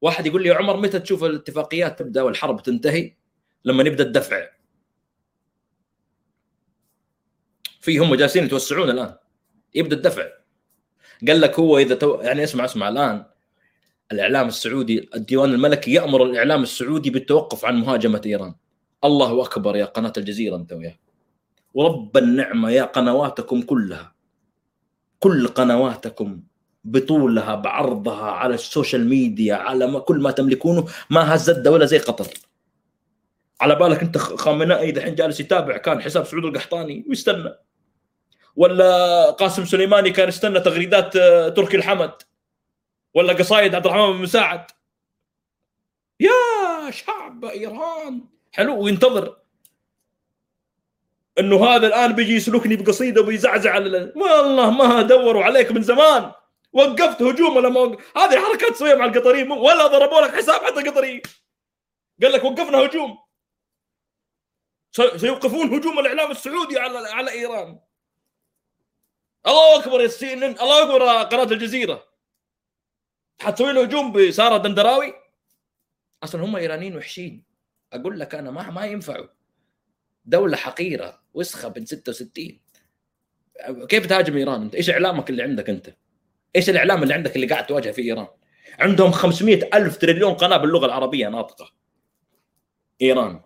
واحد 0.00 0.26
يقول 0.26 0.42
لي 0.42 0.50
عمر 0.50 0.76
متى 0.76 0.98
تشوف 0.98 1.24
الاتفاقيات 1.24 1.98
تبدأ 1.98 2.22
والحرب 2.22 2.62
تنتهي؟ 2.62 3.16
لما 3.64 3.82
نبدأ 3.82 4.04
الدفع. 4.04 4.57
في 7.80 7.98
هم 7.98 8.14
جالسين 8.14 8.44
يتوسعون 8.44 8.90
الآن. 8.90 9.14
يبدأ 9.74 9.96
الدفع. 9.96 10.26
قال 11.28 11.40
لك 11.40 11.58
هو 11.58 11.78
إذا 11.78 11.94
تو... 11.94 12.20
يعني 12.20 12.44
اسمع 12.44 12.64
اسمع 12.64 12.88
الآن 12.88 13.24
الإعلام 14.12 14.48
السعودي 14.48 15.10
الديوان 15.14 15.50
الملكي 15.50 15.92
يأمر 15.92 16.22
الإعلام 16.22 16.62
السعودي 16.62 17.10
بالتوقف 17.10 17.64
عن 17.64 17.76
مهاجمة 17.76 18.20
إيران. 18.26 18.54
الله 19.04 19.42
أكبر 19.44 19.76
يا 19.76 19.84
قناة 19.84 20.12
الجزيرة 20.16 20.56
أنت 20.56 20.72
وياه. 20.72 20.98
ورب 21.74 22.16
النعمة 22.16 22.70
يا 22.70 22.82
قنواتكم 22.82 23.62
كلها. 23.62 24.14
كل 25.18 25.48
قنواتكم 25.48 26.42
بطولها 26.84 27.54
بعرضها 27.54 28.30
على 28.30 28.54
ال 28.54 28.62
social 28.62 29.08
media 29.08 29.54
على 29.54 29.86
ما 29.86 29.98
كل 29.98 30.20
ما 30.20 30.30
تملكونه 30.30 30.88
ما 31.10 31.34
هزت 31.34 31.66
ولا 31.66 31.86
زي 31.86 31.98
قطر. 31.98 32.34
على 33.60 33.74
بالك 33.74 34.02
أنت 34.02 34.18
خامنائي 34.18 34.92
دحين 34.92 35.14
جالس 35.14 35.40
يتابع 35.40 35.76
كان 35.76 36.00
حساب 36.00 36.24
سعود 36.24 36.44
القحطاني 36.44 37.04
ويستنى. 37.08 37.54
ولا 38.58 39.30
قاسم 39.30 39.64
سليماني 39.64 40.10
كان 40.10 40.28
يستنى 40.28 40.60
تغريدات 40.60 41.16
آه، 41.16 41.48
تركي 41.48 41.76
الحمد 41.76 42.12
ولا 43.14 43.32
قصايد 43.32 43.74
عبد 43.74 43.86
الرحمن 43.86 44.12
بن 44.12 44.22
مساعد. 44.22 44.70
يا 46.20 46.90
شعب 46.90 47.44
إيران! 47.44 48.24
حلو 48.52 48.82
وينتظر. 48.82 49.36
إنه 51.38 51.66
هذا 51.66 51.86
الآن 51.86 52.12
بيجي 52.12 52.34
يسلكني 52.34 52.76
بقصيدة 52.76 53.20
وبيزعزع 53.20 53.70
على 53.70 54.12
والله 54.16 54.70
ما 54.70 55.02
دوروا 55.02 55.44
عليك 55.44 55.72
من 55.72 55.82
زمان. 55.82 56.32
وقفت 56.72 57.22
هجوم 57.22 57.58
لما 57.58 57.80
وقف... 57.80 58.16
هذه 58.16 58.40
حركات 58.40 58.70
تسويها 58.70 58.94
مع 58.94 59.04
القطريين 59.04 59.52
ولا 59.52 59.86
ضربوا 59.86 60.20
لك 60.20 60.34
حساب 60.34 60.60
حتى 60.60 60.88
قطري 60.88 61.22
قال 62.22 62.32
لك 62.32 62.44
وقفنا 62.44 62.78
هجوم. 62.78 63.18
سيوقفون 65.16 65.74
هجوم 65.74 65.98
الإعلام 65.98 66.30
السعودي 66.30 66.78
على 66.78 66.98
على 66.98 67.30
إيران. 67.30 67.87
الله 69.46 69.80
أكبر 69.80 70.00
يا 70.00 70.08
سي 70.08 70.32
ان 70.32 70.42
الله 70.42 70.82
أكبر 70.82 71.22
قناة 71.22 71.52
الجزيرة. 71.52 72.08
حتسوي 73.40 73.72
له 73.72 73.82
هجوم 73.82 74.12
بسارة 74.12 74.56
دندراوي؟ 74.56 75.14
أصلا 76.22 76.44
هم 76.44 76.56
إيرانيين 76.56 76.96
وحشين. 76.96 77.44
أقول 77.92 78.20
لك 78.20 78.34
أنا 78.34 78.50
ما 78.50 78.70
ما 78.70 78.86
ينفعوا. 78.86 79.26
دولة 80.24 80.56
حقيرة 80.56 81.22
وسخة 81.34 81.68
بنت 81.68 81.88
66 81.88 82.60
كيف 83.88 84.06
تهاجم 84.06 84.36
إيران 84.36 84.62
أنت؟ 84.62 84.74
إيش 84.74 84.90
إعلامك 84.90 85.30
اللي 85.30 85.42
عندك 85.42 85.70
أنت؟ 85.70 85.94
إيش 86.56 86.70
الإعلام 86.70 87.02
اللي 87.02 87.14
عندك 87.14 87.36
اللي 87.36 87.46
قاعد 87.46 87.66
تواجه 87.66 87.90
في 87.90 88.02
إيران؟ 88.02 88.26
عندهم 88.78 89.10
500 89.10 89.70
ألف 89.74 89.96
تريليون 89.96 90.34
قناة 90.34 90.56
باللغة 90.56 90.86
العربية 90.86 91.28
ناطقة. 91.28 91.72
إيران. 93.02 93.40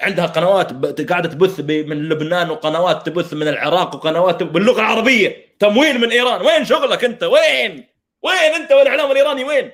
عندها 0.00 0.26
قنوات 0.26 1.00
قاعدة 1.10 1.28
تبث 1.28 1.60
من 1.60 2.08
لبنان 2.08 2.50
وقنوات 2.50 3.06
تبث 3.06 3.34
من 3.34 3.48
العراق 3.48 3.94
وقنوات 3.94 4.42
باللغة 4.42 4.80
العربية. 4.80 5.56
تمويل 5.58 6.00
من 6.00 6.10
إيران. 6.10 6.46
وين 6.46 6.64
شغلك 6.64 7.04
أنت؟ 7.04 7.22
وين؟ 7.22 7.88
وين 8.22 8.54
أنت؟ 8.54 8.72
والإعلام 8.72 9.10
الإيراني 9.10 9.44
وين؟ 9.44 9.72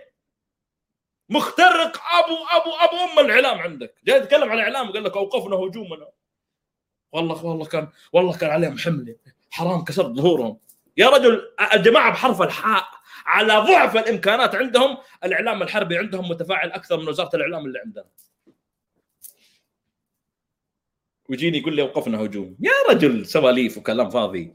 مخترق 1.29 2.01
ابو 2.13 2.35
ابو 2.35 2.71
أبو 2.71 3.13
أم 3.13 3.27
الإعلام 3.27 3.59
عندك. 3.59 3.95
جاي 4.05 4.21
تتكلم 4.21 4.51
عن 4.51 4.59
الإعلام 4.59 4.93
قال 4.93 5.05
لك 5.05 5.17
أوقفنا 5.17 5.57
هجومنا. 5.57 6.09
والله 7.13 7.45
والله 7.45 7.65
كان 7.65 7.89
والله 8.13 8.37
كان 8.39 8.51
عليهم 8.51 8.79
حملة. 8.79 9.17
حرام 9.51 9.85
كسرت 9.85 10.11
ظهورهم. 10.11 10.59
يا 10.97 11.09
رجل 11.09 11.53
الجماعة 11.75 12.11
بحرف 12.11 12.43
الحاء 12.43 12.85
على 13.27 13.55
ضعف 13.55 13.97
الإمكانات 13.97 14.55
عندهم 14.55 14.99
الإعلام 15.25 15.63
الحربي 15.63 15.99
عندهم 15.99 16.29
متفاعل 16.29 16.73
أكثر 16.73 16.97
من 16.97 17.09
وزارة 17.09 17.37
الإعلام 17.37 17.67
اللي 17.67 17.79
عندنا. 17.79 18.05
ويجيني 21.29 21.59
يقول 21.59 21.77
لي 21.77 21.83
اوقفنا 21.83 22.21
هجوم. 22.21 22.57
يا 22.61 22.73
رجل 22.91 23.27
سواليف 23.27 23.79
وكلام 23.79 24.11
فاضي. 24.11 24.55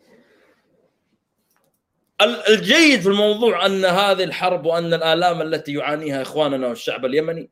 الجيد 2.50 3.00
في 3.02 3.08
الموضوع 3.08 3.66
أن 3.66 3.86
هذه 3.86 4.24
الحرب 4.24 4.66
وأن 4.66 4.94
الآلام 4.94 5.42
التي 5.42 5.74
يعانيها 5.74 6.22
إخواننا 6.22 6.68
والشعب 6.68 7.06
اليمني 7.06 7.50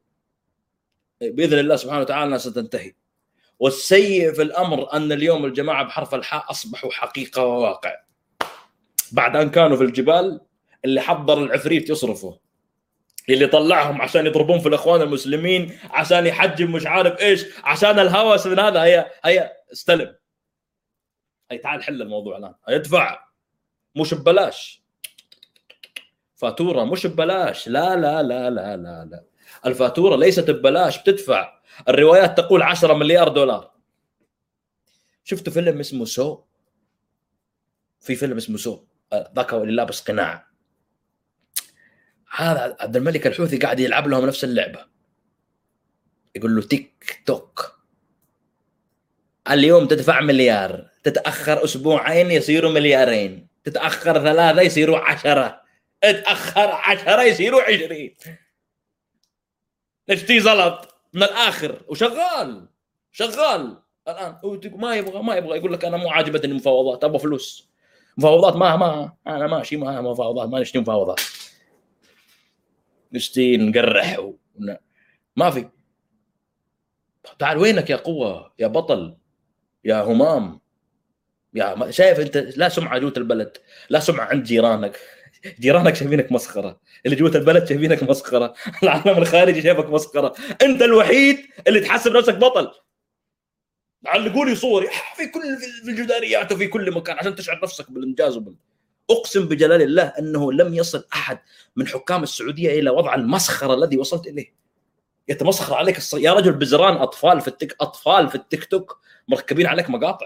بإذن 1.21 1.59
الله 1.59 1.75
سبحانه 1.75 2.01
وتعالى 2.01 2.39
ستنتهي. 2.39 2.93
والسيء 3.59 4.33
في 4.33 4.41
الأمر 4.41 4.93
أن 4.93 5.11
اليوم 5.11 5.45
الجماعة 5.45 5.83
بحرف 5.83 6.15
الحاء 6.15 6.51
أصبحوا 6.51 6.91
حقيقة 6.91 7.45
وواقع. 7.45 7.95
بعد 9.11 9.35
أن 9.35 9.49
كانوا 9.49 9.77
في 9.77 9.83
الجبال 9.83 10.41
اللي 10.85 11.01
حضر 11.01 11.43
العفريت 11.43 11.89
يصرفه. 11.89 12.39
اللي 13.29 13.47
طلعهم 13.47 14.01
عشان 14.01 14.25
يضربون 14.25 14.59
في 14.59 14.67
الإخوان 14.67 15.01
المسلمين 15.01 15.79
عشان 15.89 16.25
يحجم 16.27 16.71
مش 16.71 16.85
عارف 16.85 17.19
إيش 17.21 17.45
عشان 17.63 17.99
الهوس 17.99 18.47
من 18.47 18.59
هذا. 18.59 18.83
هي 18.83 19.11
هي 19.25 19.53
استلم. 19.73 20.15
هي 21.51 21.57
تعال 21.57 21.83
حل 21.83 22.01
الموضوع 22.01 22.37
الآن. 22.37 22.53
ادفع. 22.67 23.27
مش 23.95 24.13
ببلاش. 24.13 24.81
فاتورة 26.35 26.83
مش 26.83 27.07
ببلاش. 27.07 27.67
لا 27.67 27.95
لا 27.95 28.23
لا 28.23 28.49
لا 28.49 28.77
لا 28.77 29.05
لا. 29.11 29.23
الفاتورة 29.65 30.15
ليست 30.15 30.49
ببلاش 30.51 31.01
بتدفع. 31.01 31.53
الروايات 31.89 32.37
تقول 32.37 32.61
10 32.61 32.93
مليار 32.93 33.27
دولار. 33.27 33.71
شفتوا 35.23 35.53
فيلم 35.53 35.79
اسمه 35.79 36.05
Saw؟ 36.05 36.43
في 37.99 38.15
فيلم 38.15 38.37
اسمه 38.37 38.57
Saw. 38.57 38.83
ذاك 39.35 39.53
اللي 39.53 39.75
لابس 39.75 40.01
قناع. 40.01 40.46
هذا 42.35 42.77
عبد 42.79 42.95
الملك 42.95 43.27
الحوثي 43.27 43.57
قاعد 43.57 43.79
يلعب 43.79 44.07
لهم 44.07 44.25
نفس 44.25 44.43
اللعبة. 44.43 44.85
يقول 46.35 46.55
له 46.55 46.61
tick 46.61 47.21
tock. 47.25 47.77
اليوم 49.51 49.87
تدفع 49.87 50.21
مليار. 50.21 50.89
تتأخر 51.03 51.63
أسبوعين 51.63 52.31
يصيروا 52.31 52.71
مليارين. 52.71 53.47
تتأخر 53.63 54.13
ثلاثة 54.13 54.61
يصيروا 54.61 54.99
عشرة. 54.99 55.61
تاخر 56.01 56.67
عشرة 56.71 57.23
يصيروا 57.23 57.61
عشرين. 57.61 58.15
نشتي 60.09 60.39
زلط؟ 60.39 60.95
من 61.13 61.23
الآخر. 61.23 61.81
وشغال. 61.87 62.67
شغال. 63.11 63.77
الآن. 64.07 64.37
ما 64.75 64.95
يبغى 64.95 65.21
ما 65.21 65.35
يبغى. 65.35 65.57
يقول 65.57 65.73
لك 65.73 65.85
أنا 65.85 65.97
مو 65.97 66.09
عاجبتني 66.09 66.51
المفاوضات. 66.51 67.03
أبغى 67.03 67.19
فلوس. 67.19 67.69
مفاوضات 68.17 68.55
ما 68.55 68.75
ما 68.75 69.13
أنا 69.27 69.47
ماشي 69.47 69.77
ما 69.77 70.01
مفاوضات. 70.01 70.49
ما 70.49 70.59
نشتي 70.59 70.79
مفاوضات؟ 70.79 71.19
نشتي 73.13 73.57
نقرح 73.57 74.19
و... 74.19 74.33
ما 75.35 75.49
في. 75.49 75.69
تعال 77.39 77.57
وينك 77.57 77.89
يا 77.89 77.95
قوة 77.95 78.53
يا 78.59 78.67
بطل 78.67 79.17
يا 79.85 80.01
همام؟ 80.01 80.59
يا 81.53 81.91
شايف 81.91 82.19
أنت 82.19 82.37
لا 82.37 82.69
سمعة 82.69 82.97
جوة 82.99 83.13
البلد 83.17 83.57
لا 83.89 83.99
سمعة 83.99 84.25
عند 84.25 84.43
جيرانك. 84.43 84.99
جيرانك 85.59 85.95
شايفينك 85.95 86.31
مسخرة. 86.31 86.79
اللي 87.05 87.15
جوة 87.15 87.35
البلد 87.35 87.67
شايفينك 87.67 88.03
مسخرة. 88.03 88.53
العالم 88.83 89.17
الخارجي 89.17 89.61
شايفك 89.61 89.89
مسخرة. 89.89 90.35
أنت 90.61 90.81
الوحيد 90.81 91.37
اللي 91.67 91.79
تحسب 91.79 92.17
نفسك 92.17 92.35
بطل. 92.35 92.71
علقوا 94.05 94.45
لي 94.45 94.55
صوري. 94.55 94.87
في 95.15 95.27
كل 95.27 95.41
في 95.83 95.91
الجداريات 95.91 96.51
وفي 96.51 96.67
كل 96.67 96.91
مكان 96.91 97.17
عشان 97.17 97.35
تشعر 97.35 97.59
نفسك 97.63 97.91
بالإنجاز 97.91 98.37
وبال 98.37 98.55
أقسم 99.09 99.47
بجلال 99.47 99.81
الله 99.81 100.03
أنه 100.03 100.53
لم 100.53 100.73
يصل 100.73 101.05
أحد 101.13 101.39
من 101.75 101.87
حكام 101.87 102.23
السعودية 102.23 102.79
إلى 102.79 102.89
وضع 102.89 103.15
المسخرة 103.15 103.73
الذي 103.73 103.97
وصلت 103.97 104.27
إليه. 104.27 104.53
يتمسخر 105.27 105.75
عليك 105.75 105.97
الص... 105.97 106.13
يا 106.13 106.33
رجل 106.33 106.51
بزران 106.51 106.97
أطفال 106.97 107.41
في 107.41 107.47
التيك 107.47 107.75
أطفال 107.81 108.29
في 108.29 108.35
التيك 108.35 108.65
توك 108.65 108.99
مركبين 109.27 109.67
عليك 109.67 109.89
مقاطع. 109.89 110.25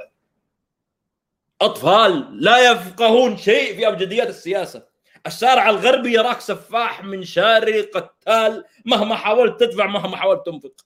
أطفال 1.62 2.44
لا 2.44 2.72
يفقهون 2.72 3.38
شيء 3.38 3.76
في 3.76 3.88
أبجديات 3.88 4.28
السياسة. 4.28 4.88
الشارع 5.28 5.70
الغربي 5.70 6.14
يراك 6.14 6.42
سفاح 6.42 7.04
من 7.04 7.24
شاري 7.24 7.82
قتال 7.82 8.66
مهما 8.86 9.16
حاولت 9.16 9.60
تدفع 9.60 9.86
مهما 9.86 10.18
حاولت 10.18 10.46
تنفق. 10.46 10.86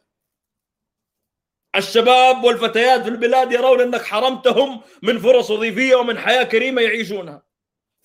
الشباب 1.76 2.44
والفتيات 2.44 3.02
في 3.02 3.10
البلاد 3.10 3.52
يرون 3.52 3.82
أنك 3.82 4.02
حرمتهم 4.02 4.82
من 5.04 5.20
فرص 5.20 5.52
وظيفية 5.52 5.96
ومن 5.96 6.18
حياة 6.18 6.44
كريمة 6.44 6.82
يعيشونها. 6.82 7.45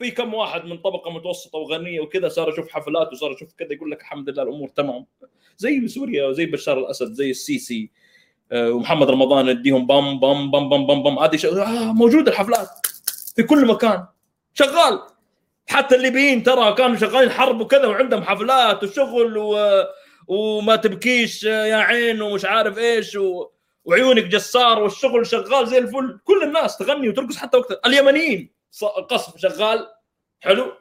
في 0.01 0.11
كم 0.11 0.35
واحد 0.35 0.65
من 0.65 0.79
طبقة 0.79 1.11
متوسطة 1.11 1.59
وغنية 1.59 2.01
وكذا 2.01 2.29
صار 2.29 2.49
يشوف 2.49 2.69
حفلات 2.69 3.13
وصار 3.13 3.33
يشوف 3.33 3.53
كذا 3.59 3.73
يقول 3.73 3.91
لك 3.91 4.01
الحمد 4.01 4.29
لله 4.29 4.43
الأمور 4.43 4.69
تمام. 4.69 5.07
زي 5.59 5.89
سوريا 5.89 6.27
وزي 6.27 6.47
بشار 6.47 6.79
الأسد 6.79 7.13
زي 7.13 7.31
السيسي 7.31 7.91
آه، 8.53 8.71
ومحمد 8.71 9.11
رمضان 9.11 9.49
يديهم 9.49 9.87
بام 9.87 10.21
بام 10.21 10.51
بام 10.51 10.69
بام 10.69 10.87
بام 10.87 11.03
بام 11.03 11.19
هذه 11.19 11.63
آه 11.63 11.93
موجودة 11.93 12.33
الحفلات 12.33 12.69
في 13.37 13.43
كل 13.43 13.67
مكان. 13.67 14.07
شغال. 14.55 15.01
حتى 15.69 15.97
الليبيين 15.97 16.43
ترى 16.43 16.73
كانوا 16.73 16.97
شغالين 16.97 17.31
حرب 17.31 17.61
وكذا 17.61 17.87
وعندهم 17.87 18.23
حفلات 18.23 18.85
وشغل 18.85 19.39
و... 19.39 19.57
وما 20.27 20.77
تبكيش 20.77 21.45
يا 21.45 21.77
عين 21.77 22.23
ومش 22.23 22.45
عارف 22.45 22.79
إيش 22.79 23.17
و... 23.17 23.47
وعيونك 23.85 24.25
جسار 24.25 24.83
والشغل 24.83 25.27
شغال 25.27 25.67
زي 25.69 25.79
الفل. 25.79 26.21
كل 26.25 26.43
الناس 26.43 26.77
تغني 26.77 27.09
وترقص 27.09 27.37
حتى 27.37 27.57
وقت 27.57 27.87
اليمنيين. 27.87 28.60
القصف 28.83 29.37
شغال 29.37 29.89
حلو؟ 30.41 30.73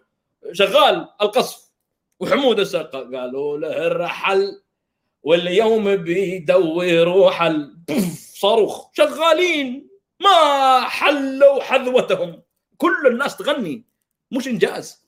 شغال 0.51 1.09
القصف. 1.21 1.69
وحمود 2.19 2.59
السقا 2.59 2.99
قالوا 2.99 3.57
له 3.57 3.87
الرحل 3.87 4.61
واليوم 5.23 5.95
بيدوروا 5.95 7.31
حل 7.31 7.77
صاروخ. 8.33 8.89
شغالين 8.93 9.89
ما 10.19 10.79
حلوا 10.81 11.63
حذوتهم. 11.63 12.43
كل 12.77 13.07
الناس 13.07 13.37
تغني. 13.37 13.85
مش 14.31 14.47
إنجاز. 14.47 15.05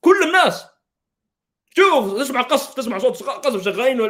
كل 0.00 0.22
الناس. 0.22 0.66
شوف 1.76 2.18
تسمع 2.18 2.42
قصف 2.42 2.74
تسمع 2.74 2.98
صوت 2.98 3.22
قصف 3.22 3.64
شغالين 3.64 4.00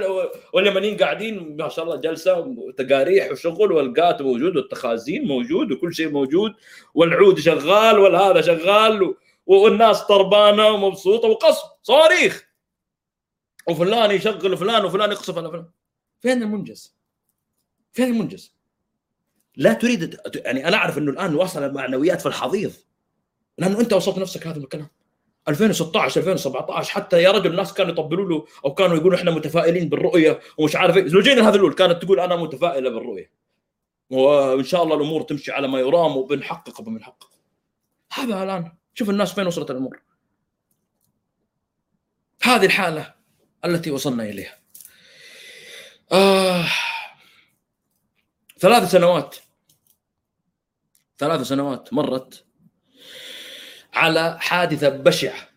واليمنيين 0.52 0.96
قاعدين 0.96 1.56
ما 1.56 1.68
شاء 1.68 1.84
الله 1.84 1.96
جلسة 1.96 2.56
تقاريح 2.78 3.32
وشغل 3.32 3.72
والقات 3.72 4.22
موجود 4.22 4.56
والتخازين 4.56 5.24
موجود 5.24 5.72
وكل 5.72 5.94
شيء 5.94 6.10
موجود 6.10 6.54
والعود 6.94 7.40
شغال 7.40 7.98
والهذا 7.98 8.40
شغال 8.40 9.14
والناس 9.46 10.02
طربانة 10.02 10.68
ومبسوطة 10.68 11.28
وقصف 11.28 11.64
صواريخ 11.82 12.48
وفلان 13.68 14.10
يشغل 14.10 14.56
فلان 14.56 14.84
وفلان 14.84 15.10
يقصف 15.10 15.38
على 15.38 15.50
فلان 15.50 15.66
فين 16.20 16.42
المنجز؟ 16.42 16.96
فين 17.92 18.08
المنجز؟ 18.08 18.56
لا 19.56 19.72
تريد 19.72 20.20
يعني 20.34 20.68
أنا 20.68 20.76
أعرف 20.76 20.98
إنه 20.98 21.10
الآن 21.10 21.34
وصل 21.34 21.62
المعنويات 21.62 22.20
في 22.20 22.26
الحضيض 22.26 22.72
لأنه 23.58 23.80
أنت 23.80 23.92
وصلت 23.92 24.18
نفسك 24.18 24.46
هذا 24.46 24.58
الكلام 24.58 24.88
2016 25.48 26.20
2017 26.20 26.90
حتى 26.92 27.22
يا 27.22 27.30
رجل 27.30 27.50
الناس 27.50 27.74
كانوا 27.74 27.92
يطبلوا 27.92 28.28
له 28.28 28.46
أو 28.64 28.74
كانوا 28.74 28.96
يقولوا 28.96 29.18
إحنا 29.18 29.30
متفائلين 29.30 29.88
بالرؤية 29.88 30.40
ومش 30.58 30.76
عارف 30.76 30.96
إيه. 30.96 31.06
زوجين 31.06 31.38
هذا 31.38 31.54
الأول 31.54 31.74
كانت 31.74 32.02
تقول 32.02 32.20
أنا 32.20 32.36
متفائلة 32.36 32.90
بالرؤية. 32.90 33.32
وإن 34.10 34.64
شاء 34.64 34.82
الله 34.82 34.96
الأمور 34.96 35.22
تمشي 35.22 35.52
على 35.52 35.68
ما 35.68 35.80
يرام 35.80 36.16
وبنحقق 36.16 36.80
وبنحقق. 36.80 37.30
هذا 38.12 38.42
الآن. 38.42 38.72
شوف 38.94 39.10
الناس 39.10 39.34
فين 39.34 39.46
وصلت 39.46 39.70
الأمور. 39.70 40.02
هذه 42.42 42.64
الحالة 42.64 43.14
التي 43.64 43.90
وصلنا 43.90 44.22
إليها. 44.22 44.58
آه. 46.12 46.66
ثلاث 48.58 48.90
سنوات. 48.90 49.36
ثلاث 51.18 51.40
سنوات 51.40 51.92
مرت. 51.92 52.44
على 53.94 54.36
حادثة 54.40 54.88
بشعة 54.88 55.48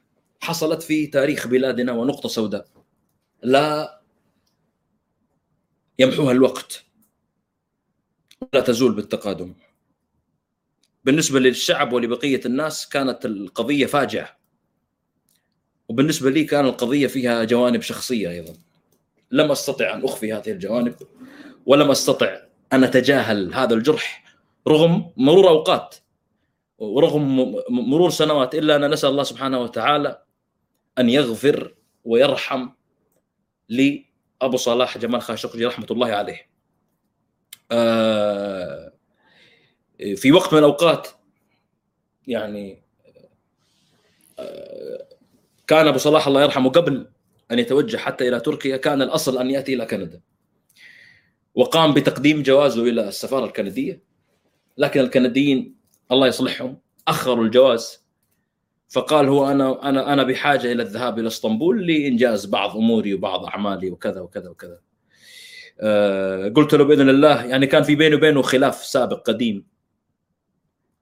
حصلت 0.42 0.84
في 0.84 1.08
تاريخ 1.08 1.48
بلادنا 1.48 1.92
ونقطة 1.92 2.30
سوداء. 2.30 2.68
لا 3.44 4.02
يمحوها 6.00 6.32
الوقت. 6.32 6.84
لا 8.54 8.60
تزول 8.60 8.96
بالتقادم. 8.96 9.54
بالنسبة 11.04 11.40
للشعب 11.40 11.94
ولبقية 11.94 12.42
الناس 12.46 12.90
كانت 12.90 13.26
القضية 13.26 13.86
فاجعة. 13.86 14.38
وبالنسبة 15.88 16.30
لي 16.30 16.44
كان 16.44 16.66
القضية 16.66 17.08
فيها 17.08 17.44
جوانب 17.44 17.82
شخصية 17.82 18.30
أيضا. 18.30 18.54
لم 19.32 19.52
أستطع 19.52 19.94
أن 19.94 20.04
أخفي 20.04 20.34
هذه 20.34 20.52
الجوانب 20.52 20.96
ولم 21.66 21.92
أستطع 21.92 22.38
أن 22.74 22.84
أتجاهل 22.84 23.54
هذا 23.54 23.74
الجرح 23.74 24.24
رغم 24.68 25.12
مرور 25.18 25.48
أوقات. 25.50 25.96
ورغم 26.78 27.56
مرور 27.70 28.10
سنوات 28.10 28.56
إلا 28.56 28.76
أن 28.76 28.92
نسأل 28.92 29.10
الله 29.10 29.24
سبحانه 29.24 29.60
وتعالى 29.62 30.22
أن 31.00 31.10
يغفر 31.10 31.76
ويرحم 32.04 32.70
لأبو 33.70 34.58
صلاح 34.58 34.98
جمال 34.98 35.22
خاشقجي 35.22 35.66
رحمة 35.66 35.88
الله 35.92 36.08
عليه. 36.08 36.50
آه، 37.72 38.94
في 40.16 40.32
وقت 40.32 40.54
من 40.54 40.60
الأوقات 40.60 41.08
يعني 42.28 42.84
آه، 44.40 45.08
كان 45.68 45.88
أبو 45.88 45.98
صلاح 45.98 46.28
الله 46.28 46.42
يرحمه 46.42 46.70
قبل 46.70 47.08
أن 47.52 47.60
يتوجه 47.60 47.98
حتى 47.98 48.28
إلى 48.28 48.40
تركيا 48.40 48.78
كان 48.78 49.02
الأصل 49.02 49.38
أن 49.38 49.52
يأتي 49.52 49.74
إلى 49.74 49.86
كندا. 49.86 50.22
وقام 51.56 51.94
بتقديم 51.94 52.44
جوازه 52.44 52.84
إلى 52.84 53.08
السفارة 53.08 53.46
الكندية 53.46 54.04
لكن 54.78 55.00
الكنديين 55.00 55.76
الله 56.12 56.28
يصلحهم 56.28 56.78
أخروا 57.08 57.46
الجواز 57.46 58.06
فقال 58.90 59.28
هو 59.28 59.52
أنا 59.52 59.90
أنا 59.90 60.14
أنا 60.14 60.24
بحاجة 60.24 60.72
إلى 60.72 60.84
الذهاب 60.84 61.20
إلى 61.20 61.28
إسطنبول 61.28 61.88
لإنجاز 61.88 62.46
بعض 62.46 62.78
أموري 62.78 63.14
وبعض 63.14 63.46
أعمالي 63.46 63.92
وكذا 63.92 64.22
وكذا 64.22 64.50
وكذا. 64.50 64.80
أه 65.82 66.50
قلت 66.50 66.74
له 66.74 66.84
بإذن 66.84 67.10
الله 67.10 67.46
يعني 67.46 67.68
كان 67.68 67.84
في 67.84 67.96
بيني 67.96 68.16
وبينه 68.16 68.42
خلاف 68.42 68.76
سابق 68.86 69.28
قديم 69.28 69.66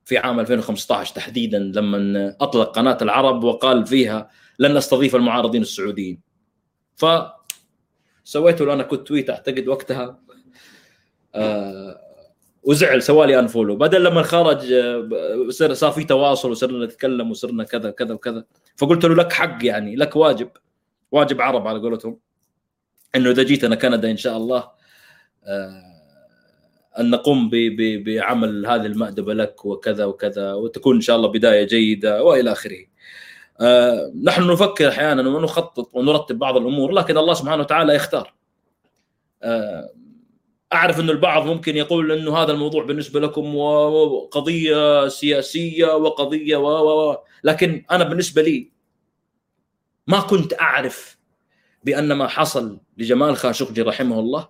في 0.05 0.17
عام 0.17 0.39
2015 0.39 1.15
تحديدا 1.15 1.59
لما 1.59 2.35
أطلق 2.41 2.75
قناة 2.75 2.97
العرب 3.01 3.43
وقال 3.43 3.85
فيها 3.85 4.29
لن 4.59 4.77
نستضيف 4.77 5.15
المعارضين 5.15 5.61
السعوديين. 5.61 6.21
ف 6.95 7.05
سويت 8.23 8.61
له 8.61 8.73
أنا 8.73 8.83
كنت 8.83 9.07
تويت 9.07 9.29
أعتقد 9.29 9.67
وقتها 9.67 10.19
أه 11.35 12.02
وزعل 12.63 13.01
سوالي 13.01 13.39
انفولو 13.39 13.75
بدل 13.75 14.03
لما 14.03 14.23
خرج 14.23 14.73
آه، 14.73 15.09
صار 15.49 15.73
صار 15.73 15.91
في 15.91 16.03
تواصل 16.03 16.51
وصرنا 16.51 16.85
نتكلم 16.85 17.31
وصرنا 17.31 17.63
كذا 17.63 17.91
كذا 17.91 18.13
وكذا 18.13 18.45
فقلت 18.77 19.05
له 19.05 19.15
لك 19.15 19.33
حق 19.33 19.65
يعني 19.65 19.95
لك 19.95 20.15
واجب 20.15 20.49
واجب 21.11 21.41
عرب 21.41 21.67
على 21.67 21.79
قولتهم 21.79 22.19
إنه 23.15 23.29
إذا 23.29 23.43
جيت 23.43 23.63
أنا 23.63 23.75
كندا 23.75 24.11
إن 24.11 24.17
شاء 24.17 24.37
الله 24.37 24.71
آه، 25.45 25.93
أن 26.99 27.09
نقوم 27.09 27.49
بعمل 28.05 28.65
هذه 28.65 28.85
المأدبة 28.85 29.33
لك 29.33 29.65
وكذا 29.65 30.05
وكذا 30.05 30.53
وتكون 30.53 30.95
إن 30.95 31.01
شاء 31.01 31.15
الله 31.15 31.27
بداية 31.27 31.63
جيدة 31.63 32.23
وإلى 32.23 32.51
آخره. 32.51 32.85
آه، 33.61 34.11
نحن 34.23 34.51
نفكر 34.51 34.89
أحيانا 34.89 35.29
ونخطط 35.29 35.95
ونرتب 35.95 36.39
بعض 36.39 36.57
الأمور 36.57 36.91
لكن 36.91 37.17
الله 37.17 37.33
سبحانه 37.33 37.61
وتعالى 37.61 37.95
يختار. 37.95 38.33
أعرف 40.73 40.99
إنه 40.99 41.11
البعض 41.11 41.45
ممكن 41.45 41.77
يقول 41.77 42.11
إنه 42.11 42.37
هذا 42.37 42.51
الموضوع 42.51 42.83
بالنسبة 42.83 43.19
لكم 43.19 43.57
قضية 44.31 45.07
سياسية 45.07 45.95
وقضية 45.95 46.57
و 46.57 47.11
و 47.11 47.17
لكن 47.43 47.85
أنا 47.91 48.03
بالنسبة 48.03 48.41
لي 48.41 48.71
ما 50.07 50.19
كنت 50.19 50.61
أعرف 50.61 51.17
بأن 51.83 52.13
ما 52.13 52.27
حصل 52.27 52.79
لجمال 52.97 53.37
خاشقجي 53.37 53.81
رحمه 53.81 54.19
الله 54.19 54.49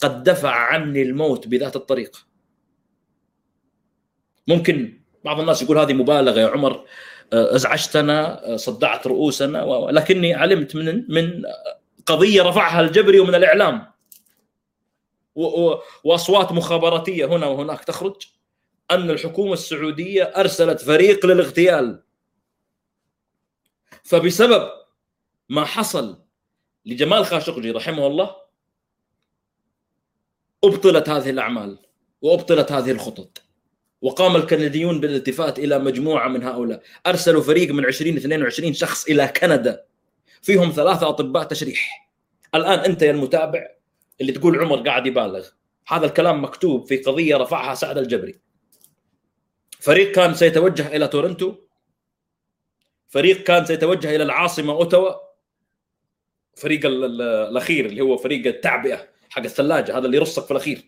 قد 0.00 0.22
دفع 0.22 0.50
عني 0.50 1.02
الموت 1.02 1.48
بذات 1.48 1.76
الطريقة. 1.76 2.18
ممكن 4.48 5.00
بعض 5.24 5.40
الناس 5.40 5.62
يقول 5.62 5.78
هذه 5.78 5.92
مبالغة 5.92 6.40
يا 6.40 6.46
عمر 6.46 6.84
أزعجتنا 7.32 8.42
صدعت 8.56 9.06
رؤوسنا 9.06 9.58
لكني 9.90 10.34
علمت 10.34 10.76
من 10.76 11.04
من 11.08 11.42
قضية 12.06 12.42
رفعها 12.42 12.80
الجبري 12.80 13.20
ومن 13.20 13.34
الإعلام 13.34 13.91
وأصوات 16.04 16.52
مخابراتية 16.52 17.26
هنا 17.26 17.46
وهناك. 17.46 17.84
تخرج 17.84 18.26
أن 18.90 19.10
الحكومة 19.10 19.52
السعودية 19.52 20.22
أرسلت 20.22 20.80
فريق 20.80 21.26
للاغتيال. 21.26 22.02
فبسبب 24.02 24.70
ما 25.48 25.64
حصل 25.64 26.22
لجمال 26.86 27.26
خاشقجي 27.26 27.70
رحمه 27.70 28.06
الله 28.06 28.36
أبطلت 30.64 31.08
هذه 31.08 31.30
الأعمال 31.30 31.78
وأبطلت 32.22 32.72
هذه 32.72 32.90
الخطط. 32.90 33.42
وقام 34.02 34.36
الكنديون 34.36 35.00
بالالتفات 35.00 35.58
إلى 35.58 35.78
مجموعة 35.78 36.28
من 36.28 36.42
هؤلاء. 36.42 36.82
أرسلوا 37.06 37.42
فريق 37.42 37.70
من 37.70 37.86
20 37.86 38.16
22 38.16 38.74
شخص 38.74 39.08
إلى 39.08 39.28
كندا. 39.28 39.84
فيهم 40.42 40.70
ثلاثة 40.70 41.08
أطباء 41.08 41.44
تشريح. 41.44 42.10
الآن 42.54 42.78
أنت 42.78 43.02
يا 43.02 43.10
المتابع 43.10 43.81
اللي 44.22 44.32
تقول 44.32 44.60
عمر 44.60 44.88
قاعد 44.88 45.06
يبالغ. 45.06 45.48
هذا 45.86 46.06
الكلام 46.06 46.44
مكتوب 46.44 46.86
في 46.86 46.96
قضية 46.96 47.36
رفعها 47.36 47.74
سعد 47.74 47.98
الجبري. 47.98 48.40
فريق 49.80 50.12
كان 50.12 50.34
سيتوجه 50.34 50.96
إلى 50.96 51.08
تورنتو. 51.08 51.54
فريق 53.08 53.42
كان 53.42 53.64
سيتوجه 53.64 54.16
إلى 54.16 54.22
العاصمة 54.22 54.72
أوتاوا 54.72 55.14
فريق 56.56 56.80
الأخير 56.86 57.86
اللي 57.86 58.00
هو 58.00 58.16
فريق 58.16 58.46
التعبئة 58.46 59.08
حق 59.30 59.42
الثلاجة 59.42 59.98
هذا 59.98 60.06
اللي 60.06 60.16
يرصق 60.16 60.44
في 60.44 60.50
الأخير. 60.50 60.82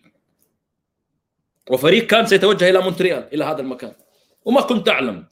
وفريق 1.69 2.05
كان 2.05 2.25
سيتوجه 2.25 2.69
إلى 2.69 2.81
مونتريال 2.81 3.33
إلى 3.33 3.43
هذا 3.43 3.61
المكان. 3.61 3.93
وما 4.45 4.61
كنت 4.61 4.89
أعلم. 4.89 5.27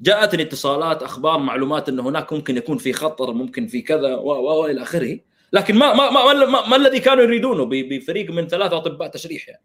جاءتني 0.00 0.42
اتصالات 0.42 1.02
أخبار 1.02 1.38
معلومات 1.38 1.88
إن 1.88 2.00
هناك 2.00 2.32
ممكن 2.32 2.56
يكون 2.56 2.78
في 2.78 2.92
خطر 2.92 3.32
ممكن 3.32 3.66
في 3.66 3.82
كذا 3.82 4.14
وإلى 4.14 4.82
آخره. 4.82 5.18
لكن 5.52 5.74
ما 5.74 5.94
ما 5.94 6.10
ما, 6.10 6.46
ما, 6.46 6.68
ما 6.68 6.76
الذي 6.76 7.00
كانوا 7.00 7.24
يريدونه 7.24 7.64
بفريق 7.64 8.30
من 8.30 8.48
ثلاثة 8.48 8.76
أطباء 8.76 9.08
تشريح 9.08 9.48
يعني. 9.48 9.64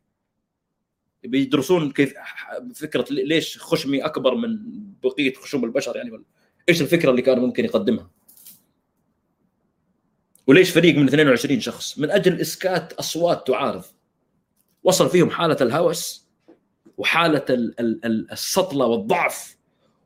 بيدرسون 1.24 1.92
كيف 1.92 2.14
فكرة 2.76 3.06
ليش 3.10 3.58
خشمي 3.58 4.06
أكبر 4.06 4.36
من 4.36 4.60
بقية 5.04 5.34
خشوم 5.34 5.66
البشر 5.66 5.96
يعني 5.96 6.24
إيش 6.70 6.82
الفكرة 6.82 7.12
اللي 7.12 7.22
كان 7.22 7.40
ممكن 7.40 7.66
يقدمها؟ 7.66 8.10
وليش 10.48 10.70
فريق 10.70 10.96
من 10.96 11.08
22 11.08 11.60
شخص 11.60 12.00
من 12.00 12.12
أجل 12.12 12.42
إسكات 12.42 12.94
أصوات 12.94 13.48
تعارض؟ 13.48 13.84
وصل 14.84 15.10
فيهم 15.10 15.30
حالة 15.30 15.58
الهوس 15.62 16.28
وحالة 16.98 17.46
السطله 18.32 18.86
والضعف 18.86 19.58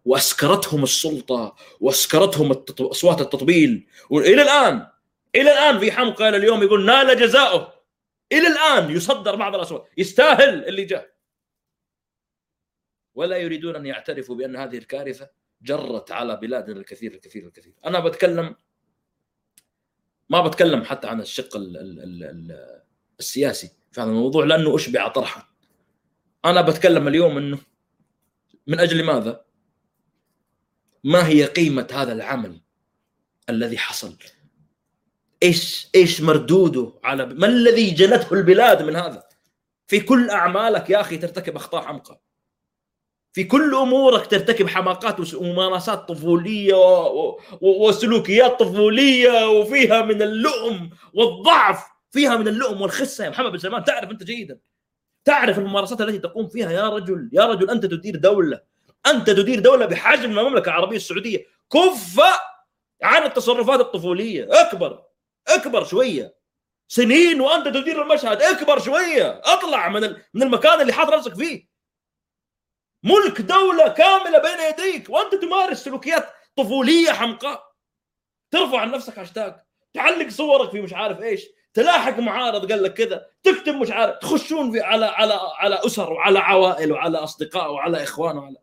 وأسكرتهم 0.05 0.83
السلطة 0.83 1.55
وأسكرتهم 1.79 2.51
أصوات 2.79 3.21
التطبيل. 3.21 3.87
وإلى 4.09 4.41
الآن 4.41 4.87
إلى 5.35 5.51
الآن 5.51 5.79
في 5.79 5.91
حمقى 5.91 6.29
اليوم 6.29 6.63
يقول 6.63 6.85
نال 6.85 7.19
جزاؤه. 7.19 7.73
إلى 8.31 8.47
الآن 8.47 8.91
يصدر 8.91 9.35
بعض 9.35 9.55
الأصوات. 9.55 9.89
يستاهل 9.97 10.65
اللي 10.67 10.85
جاء. 10.85 11.13
ولا 13.15 13.37
يريدون 13.37 13.75
أن 13.75 13.85
يعترفوا 13.85 14.35
بأن 14.35 14.55
هذه 14.55 14.77
الكارثة 14.77 15.29
جرت 15.61 16.11
على 16.11 16.35
بلادنا 16.35 16.79
الكثير 16.79 17.13
الكثير 17.13 17.47
الكثير. 17.47 17.73
أنا 17.85 17.99
بتكلم 17.99 18.55
ما 20.29 20.41
بتكلم 20.47 20.83
حتى 20.83 21.07
عن 21.07 21.21
الشق 21.21 21.55
ال 21.55 21.77
ال 21.77 21.99
ال 21.99 22.23
ال 22.23 22.81
السياسي 23.19 23.71
في 23.91 24.01
هذا 24.01 24.09
الموضوع 24.09 24.45
لأنه 24.45 24.75
أشبع 24.75 25.07
طرحا. 25.07 25.47
أنا 26.45 26.61
بتكلم 26.61 27.07
اليوم 27.07 27.37
إنه 27.37 27.59
من 28.67 28.79
أجل 28.79 29.03
ماذا؟ 29.03 29.45
ما 31.03 31.27
هي 31.27 31.45
قيمة 31.45 31.87
هذا 31.91 32.13
العمل 32.13 32.61
الذي 33.49 33.77
حصل؟ 33.77 34.17
إيش 35.43 35.89
إيش 35.95 36.21
مردوده 36.21 36.91
على 37.03 37.25
ما 37.25 37.47
الذي 37.47 37.91
جنته 37.91 38.33
البلاد 38.33 38.83
من 38.83 38.95
هذا؟ 38.95 39.23
في 39.87 39.99
كل 39.99 40.29
أعمالك 40.29 40.89
يا 40.89 41.01
أخي 41.01 41.17
ترتكب 41.17 41.55
أخطاء 41.55 41.81
حمقى. 41.81 42.21
في 43.33 43.43
كل 43.43 43.75
أمورك 43.75 44.27
ترتكب 44.27 44.67
حماقات 44.67 45.33
وممارسات 45.35 45.99
طفولية 45.99 46.75
وسلوكيات 47.61 48.59
طفولية 48.59 49.49
وفيها 49.49 50.01
من 50.01 50.21
اللؤم 50.21 50.89
والضعف، 51.13 51.83
فيها 52.11 52.35
من 52.35 52.47
اللؤم 52.47 52.81
والخسة 52.81 53.25
يا 53.25 53.29
محمد 53.29 53.51
بن 53.51 53.57
سلمان 53.57 53.83
تعرف 53.83 54.11
أنت 54.11 54.23
جيدا. 54.23 54.59
تعرف 55.25 55.59
الممارسات 55.59 56.01
التي 56.01 56.19
تقوم 56.19 56.47
فيها 56.47 56.71
يا 56.71 56.89
رجل، 56.89 57.29
يا 57.33 57.45
رجل 57.45 57.69
أنت 57.69 57.85
تدير 57.85 58.15
دولة، 58.15 58.61
أنت 59.07 59.29
تدير 59.29 59.59
دولة 59.59 59.85
بحجم 59.85 60.39
المملكة 60.39 60.69
العربية 60.69 60.97
السعودية، 60.97 61.45
كف 61.71 62.21
عن 63.03 63.23
التصرفات 63.23 63.79
الطفولية، 63.79 64.47
أكبر 64.51 65.03
اكبر 65.49 65.83
شوية. 65.83 66.35
سنين 66.87 67.41
وأنت 67.41 67.67
تدير 67.67 68.01
المشهد 68.01 68.41
اكبر 68.41 68.79
شوية. 68.79 69.41
اطلع 69.43 69.89
من 69.89 70.01
من 70.33 70.43
المكان 70.43 70.81
اللي 70.81 70.93
حاط 70.93 71.09
راسك 71.09 71.35
فيه. 71.35 71.69
ملك 73.03 73.41
دولة 73.41 73.87
كاملة 73.87 74.39
بين 74.39 74.59
يديك 74.69 75.09
وأنت 75.09 75.35
تمارس 75.35 75.83
سلوكيات 75.83 76.29
طفولية 76.55 77.11
حمقاء. 77.11 77.69
ترفع 78.51 78.79
عن 78.79 78.91
نفسك 78.91 79.19
هاشتاج 79.19 79.55
تعلق 79.93 80.29
صورك 80.29 80.71
في 80.71 80.81
مش 80.81 80.93
عارف 80.93 81.21
إيش 81.21 81.45
تلاحق 81.73 82.19
معارض 82.19 82.71
قال 82.71 82.83
لك 82.83 82.93
كذا 82.93 83.25
تكتب 83.43 83.75
مش 83.75 83.91
عارف 83.91 84.17
تخشون 84.17 84.71
في 84.71 84.81
على 84.81 85.05
على 85.05 85.39
على 85.57 85.79
أسر 85.85 86.13
وعلى 86.13 86.39
عوائل 86.39 86.91
وعلى 86.91 87.17
أصدقاء 87.17 87.71
وعلى 87.71 88.03
إخوان 88.03 88.37
وعلى 88.37 88.57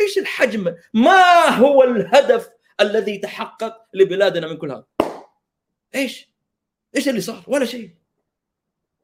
إيش 0.00 0.18
الحجم؟ 0.18 0.74
ما 0.94 1.48
هو 1.48 1.82
الهدف 1.82 2.50
الذي 2.80 3.18
تحقق 3.18 3.76
لبلادنا 3.94 4.46
من 4.46 4.56
كل 4.56 4.70
هذا؟ 4.70 4.84
إيش؟ 5.94 6.28
إيش 6.96 7.08
اللي 7.08 7.20
صار؟ 7.20 7.44
ولا 7.46 7.64
شيء. 7.64 7.90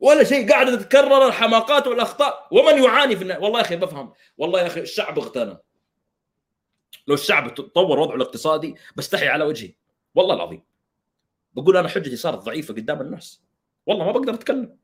ولا 0.00 0.24
شيء. 0.24 0.48
قاعدة 0.48 0.76
تتكرر 0.76 1.28
الحماقات 1.28 1.86
والأخطاء. 1.86 2.48
ومن 2.50 2.82
يعاني 2.82 3.16
في 3.16 3.22
النهاية. 3.22 3.40
والله 3.42 3.58
يا 3.58 3.64
أخي 3.64 3.76
بفهم. 3.76 4.12
والله 4.38 4.60
يا 4.60 4.66
أخي 4.66 4.80
الشعب 4.80 5.18
اغتنى 5.18 5.56
لو 7.06 7.14
الشعب 7.14 7.54
تطور 7.54 7.98
وضعه 7.98 8.16
الاقتصادي 8.16 8.74
بستحي 8.96 9.28
على 9.28 9.44
وجهي. 9.44 9.74
والله 10.14 10.34
العظيم. 10.34 10.62
بقول 11.52 11.76
أنا 11.76 11.88
حجتي 11.88 12.16
صارت 12.16 12.38
ضعيفة 12.38 12.74
قدام 12.74 13.00
الناس. 13.00 13.42
والله 13.86 14.04
ما 14.04 14.12
بقدر 14.12 14.34
أتكلم. 14.34 14.76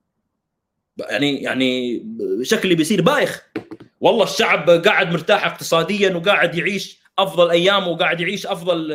يعني 0.98 1.42
يعني 1.42 2.02
شكلي 2.42 2.74
بيصير 2.74 3.02
بايخ. 3.02 3.48
والله 4.00 4.24
الشعب 4.24 4.70
قاعد 4.70 5.12
مرتاح 5.12 5.46
اقتصاديا 5.46 6.16
وقاعد 6.16 6.54
يعيش 6.54 7.02
أفضل 7.18 7.50
ايامه 7.50 7.88
وقاعد 7.88 8.20
يعيش 8.20 8.46
أفضل 8.46 8.92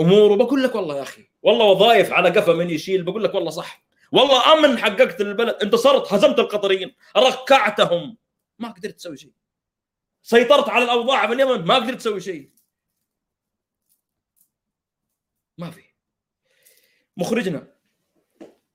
اموره 0.00 0.36
بقول 0.36 0.62
لك 0.62 0.74
والله 0.74 0.96
يا 0.96 1.02
أخي 1.02 1.27
والله 1.42 1.64
وظائف 1.66 2.12
على 2.12 2.30
قفا 2.30 2.52
من 2.52 2.70
يشيل 2.70 3.02
بقول 3.02 3.24
لك 3.24 3.34
والله 3.34 3.50
صح. 3.50 3.82
والله 4.12 4.52
أمن 4.52 4.78
حققت 4.78 5.20
البلد 5.20 5.56
انتصرت 5.62 6.12
هزمت 6.12 6.38
القطريين. 6.38 6.94
ركعتهم. 7.16 8.16
ما 8.58 8.68
قدرت 8.68 8.94
تسوي 8.94 9.16
شيء. 9.16 9.32
سيطرت 10.22 10.68
على 10.68 10.84
الأوضاع 10.84 11.26
في 11.26 11.32
اليمن. 11.32 11.64
ما 11.64 11.74
قدرت 11.74 11.96
تسوي 11.96 12.20
شيء. 12.20 12.50
ما 15.58 15.70
في. 15.70 15.82
مخرجنا. 17.16 17.66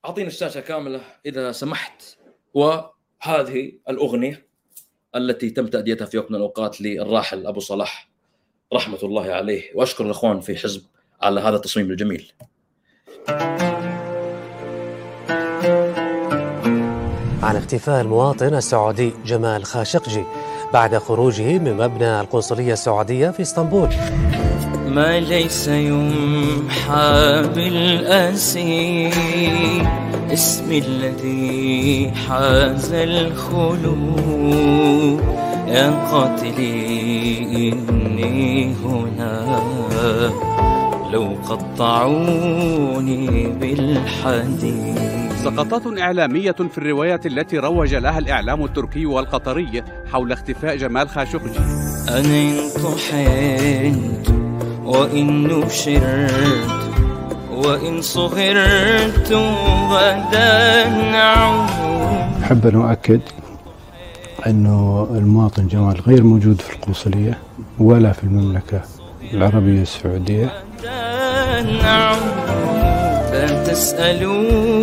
اعطينا 0.04 0.28
الشاشة 0.28 0.60
كاملة 0.60 1.00
إذا 1.26 1.52
سمحت. 1.52 2.16
وهذه 2.54 3.72
الأغنية 3.88 4.46
التي 5.16 5.50
تم 5.50 5.66
تأديتها 5.66 6.06
في 6.06 6.18
وقت 6.18 6.30
من 6.30 6.36
الأوقات 6.36 6.80
للراحل 6.80 7.46
أبو 7.46 7.60
صلاح. 7.60 8.10
رحمة 8.72 8.98
الله 9.02 9.32
عليه. 9.32 9.74
وأشكر 9.74 10.06
الإخوان 10.06 10.40
في 10.40 10.56
حزب 10.56 10.86
على 11.20 11.40
هذا 11.40 11.56
التصميم 11.56 11.90
الجميل. 11.90 12.32
عن 17.42 17.56
اختفاء 17.56 18.00
المواطن 18.00 18.54
السعودي 18.54 19.12
جمال 19.26 19.64
خاشقجي 19.64 20.24
بعد 20.72 20.98
خروجه 20.98 21.58
من 21.58 21.76
مبنى 21.76 22.20
القنصلية 22.20 22.72
السعودية 22.72 23.30
في 23.30 23.42
اسطنبول. 23.42 23.88
ما 24.86 25.20
ليس 25.20 25.68
يمحى 25.68 27.42
بالأسي 27.54 29.10
اسم 30.32 30.72
الذي 30.72 32.12
حاز 32.28 32.92
الخلود. 32.92 34.44
يا 35.68 35.90
قاتلي 36.12 37.72
إني 37.72 38.74
هنا. 38.74 40.53
لو 41.14 41.36
قطعوني 41.48 43.26
بالحديد. 43.46 44.98
سقطات 45.44 45.98
إعلامية 45.98 46.52
في 46.52 46.78
الروايات 46.78 47.26
التي 47.26 47.58
روج 47.58 47.94
لها 47.94 48.18
الإعلام 48.18 48.64
التركي 48.64 49.06
والقطري 49.06 49.82
حول 50.12 50.32
اختفاء 50.32 50.76
جمال 50.76 51.08
خاشقجي. 51.08 51.58
أنا 52.08 52.18
إن 52.20 52.70
طحنت 52.84 54.28
وإن 54.84 55.42
نشرت 55.48 56.92
وإن 57.50 58.02
صغرت 58.02 59.32
غدا 59.90 60.88
نعود 60.88 61.70
أحب 62.42 62.66
أن 62.66 62.80
أؤكد 62.80 63.20
أنه 64.46 65.08
المواطن 65.10 65.66
جمال 65.66 66.00
غير 66.00 66.22
موجود 66.22 66.60
في 66.60 66.74
القنصلية 66.74 67.38
ولا 67.78 68.12
في 68.12 68.24
المملكة 68.24 68.80
العربية 69.32 69.82
السعودية. 69.82 70.52
تسألوا 73.74 74.82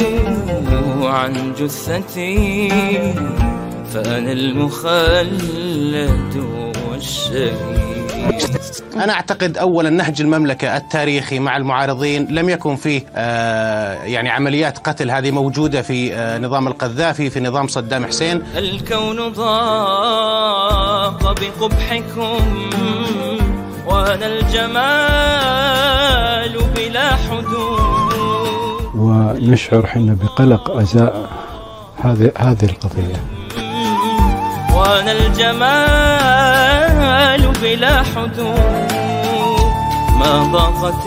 عن 1.09 1.53
جثتي 1.53 2.69
فأنا 3.93 4.31
المخلد 4.31 5.65
والشهيد. 6.89 7.91
أنا 8.95 9.13
أعتقد 9.13 9.57
أولا 9.57 9.89
نهج 9.89 10.21
المملكة 10.21 10.77
التاريخي 10.77 11.39
مع 11.39 11.57
المعارضين 11.57 12.27
لم 12.29 12.49
يكن 12.49 12.75
فيه 12.75 13.01
آه 13.15 14.03
يعني 14.03 14.29
عمليات 14.29 14.77
قتل 14.77 15.11
هذه 15.11 15.31
موجودة 15.31 15.81
في 15.81 16.15
آه 16.15 16.37
نظام 16.37 16.67
القذافي 16.67 17.29
في 17.29 17.39
نظام 17.39 17.67
صدام 17.67 18.05
حسين. 18.05 18.43
الكون 18.57 19.29
ضاق 19.33 21.23
بقبحكم. 21.41 22.69
وأنا 23.87 24.25
الجمال 24.25 25.73
بلا 26.75 27.09
حدود. 27.15 28.11
ونشعر 28.95 29.87
حنا 29.87 30.17
بقلق 30.21 30.71
أزاء 30.71 31.29
هذه 32.03 32.31
هذه 32.37 32.65
القضية. 32.65 33.15
وأنا 34.75 35.11
الجمال 35.11 36.71
بلا 37.61 38.03
حدود. 38.03 38.91
ما 40.19 40.33
ضاقت 40.53 41.05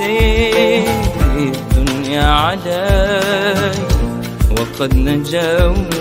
الدنيا 1.37 2.27
علي 2.27 3.73
وقد 4.51 4.95
نجوت 4.97 5.95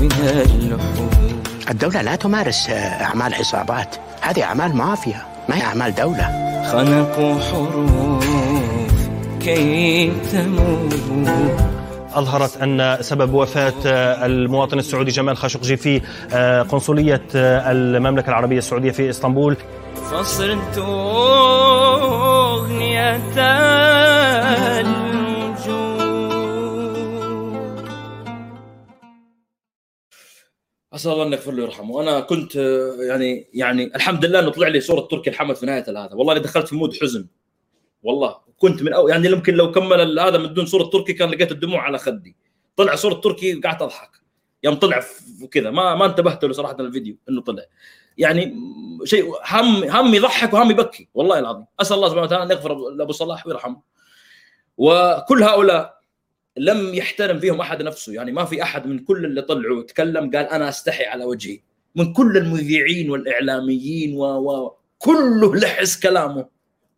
من 0.00 0.12
اللحود 0.22 1.46
الدولة 1.70 2.02
لا 2.02 2.16
تمارس 2.16 2.70
أعمال 2.70 3.34
عصابات 3.34 3.96
هذه 4.20 4.42
أعمال 4.42 4.76
مافيا. 4.76 5.22
ما 5.48 5.56
هي 5.56 5.62
أعمال 5.62 5.94
دولة؟ 5.94 6.48
خنقوا 6.72 7.40
حروف 7.40 9.08
كي 9.40 10.12
تموت. 10.32 10.94
أظهرت 12.14 12.56
أن 12.62 12.98
سبب 13.00 13.34
وفاة 13.34 13.74
المواطن 14.26 14.78
السعودي 14.78 15.10
جمال 15.10 15.36
خاشقجي 15.36 15.76
في 15.76 16.00
قنصلية 16.70 17.22
المملكة 17.34 18.28
العربية 18.28 18.58
السعودية 18.58 18.90
في 18.90 19.10
إسطنبول. 19.10 19.56
فصرت 20.10 20.78
أغنية 22.48 23.20
أسأل 30.98 31.12
الله 31.12 31.24
انه 31.24 31.36
يغفر 31.36 31.52
له 31.52 31.62
ويرحمه. 31.62 32.00
أنا 32.00 32.20
كنت 32.20 32.54
يعني 33.08 33.50
يعني 33.54 33.96
الحمد 33.96 34.24
لله 34.24 34.38
إنه 34.38 34.50
طلع 34.50 34.68
لي 34.68 34.80
صورة 34.80 35.00
تركي 35.00 35.30
الحمد 35.30 35.56
في 35.56 35.66
نهاية 35.66 35.84
هذا 35.88 36.10
والله 36.12 36.32
إني 36.32 36.42
دخلت 36.42 36.68
في 36.68 36.76
مود 36.76 36.96
حزن. 36.96 37.28
والله. 38.02 38.36
كنت 38.58 38.82
من 38.82 38.92
أو 38.92 39.08
يعني 39.08 39.28
يمكن 39.28 39.54
لو 39.54 39.70
كمل 39.70 40.18
هذا 40.18 40.38
من 40.38 40.54
دون 40.54 40.66
صورة 40.66 40.84
تركي 40.84 41.12
كان 41.12 41.30
لقيت 41.30 41.52
الدموع 41.52 41.80
على 41.80 41.98
خدي. 41.98 42.36
طلع 42.76 42.94
صورة 42.94 43.14
تركي 43.14 43.54
قعدت 43.54 43.82
أضحك. 43.82 44.10
يوم 44.62 44.74
طلع 44.74 45.04
وكذا. 45.42 45.70
ما 45.70 45.94
ما 45.94 46.06
انتبهت 46.06 46.44
له 46.44 46.52
صراحة 46.52 46.76
الفيديو 46.80 47.16
إنه 47.28 47.40
طلع. 47.40 47.62
يعني 48.18 48.56
شيء 49.04 49.32
هم 49.50 49.84
هم 49.84 50.14
يضحك 50.14 50.52
وهم 50.52 50.70
يبكي. 50.70 51.08
والله 51.14 51.38
العظيم. 51.38 51.64
أسأل 51.80 51.96
الله 51.96 52.08
سبحانه 52.08 52.26
وتعالى 52.26 52.44
أن 52.44 52.50
يغفر 52.50 52.90
لأبو 52.90 53.12
صلاح 53.12 53.46
ويرحمه. 53.46 53.82
وكل 54.76 55.42
هؤلاء 55.42 55.97
لم 56.58 56.94
يحترم 56.94 57.40
فيهم 57.40 57.60
أحد 57.60 57.82
نفسه. 57.82 58.12
يعني 58.12 58.32
ما 58.32 58.44
في 58.44 58.62
أحد 58.62 58.86
من 58.86 58.98
كل 58.98 59.24
اللي 59.24 59.42
طلعوا 59.42 59.82
تكلم 59.82 60.30
قال 60.30 60.46
أنا 60.46 60.68
أستحي 60.68 61.04
على 61.04 61.24
وجهي. 61.24 61.60
من 61.96 62.12
كل 62.12 62.36
المذيعين 62.36 63.10
والإعلاميين 63.10 64.16
و, 64.16 64.22
و... 64.24 64.76
كله 64.98 65.56
لحس 65.56 66.00
كلامه. 66.00 66.48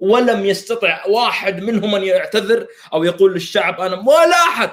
ولم 0.00 0.44
يستطع 0.44 1.06
واحد 1.06 1.62
منهم 1.62 1.94
أن 1.94 2.02
يعتذر 2.02 2.66
أو 2.92 3.04
يقول 3.04 3.34
للشعب 3.34 3.80
أنا 3.80 3.96
ولا 3.96 4.36
أحد. 4.48 4.70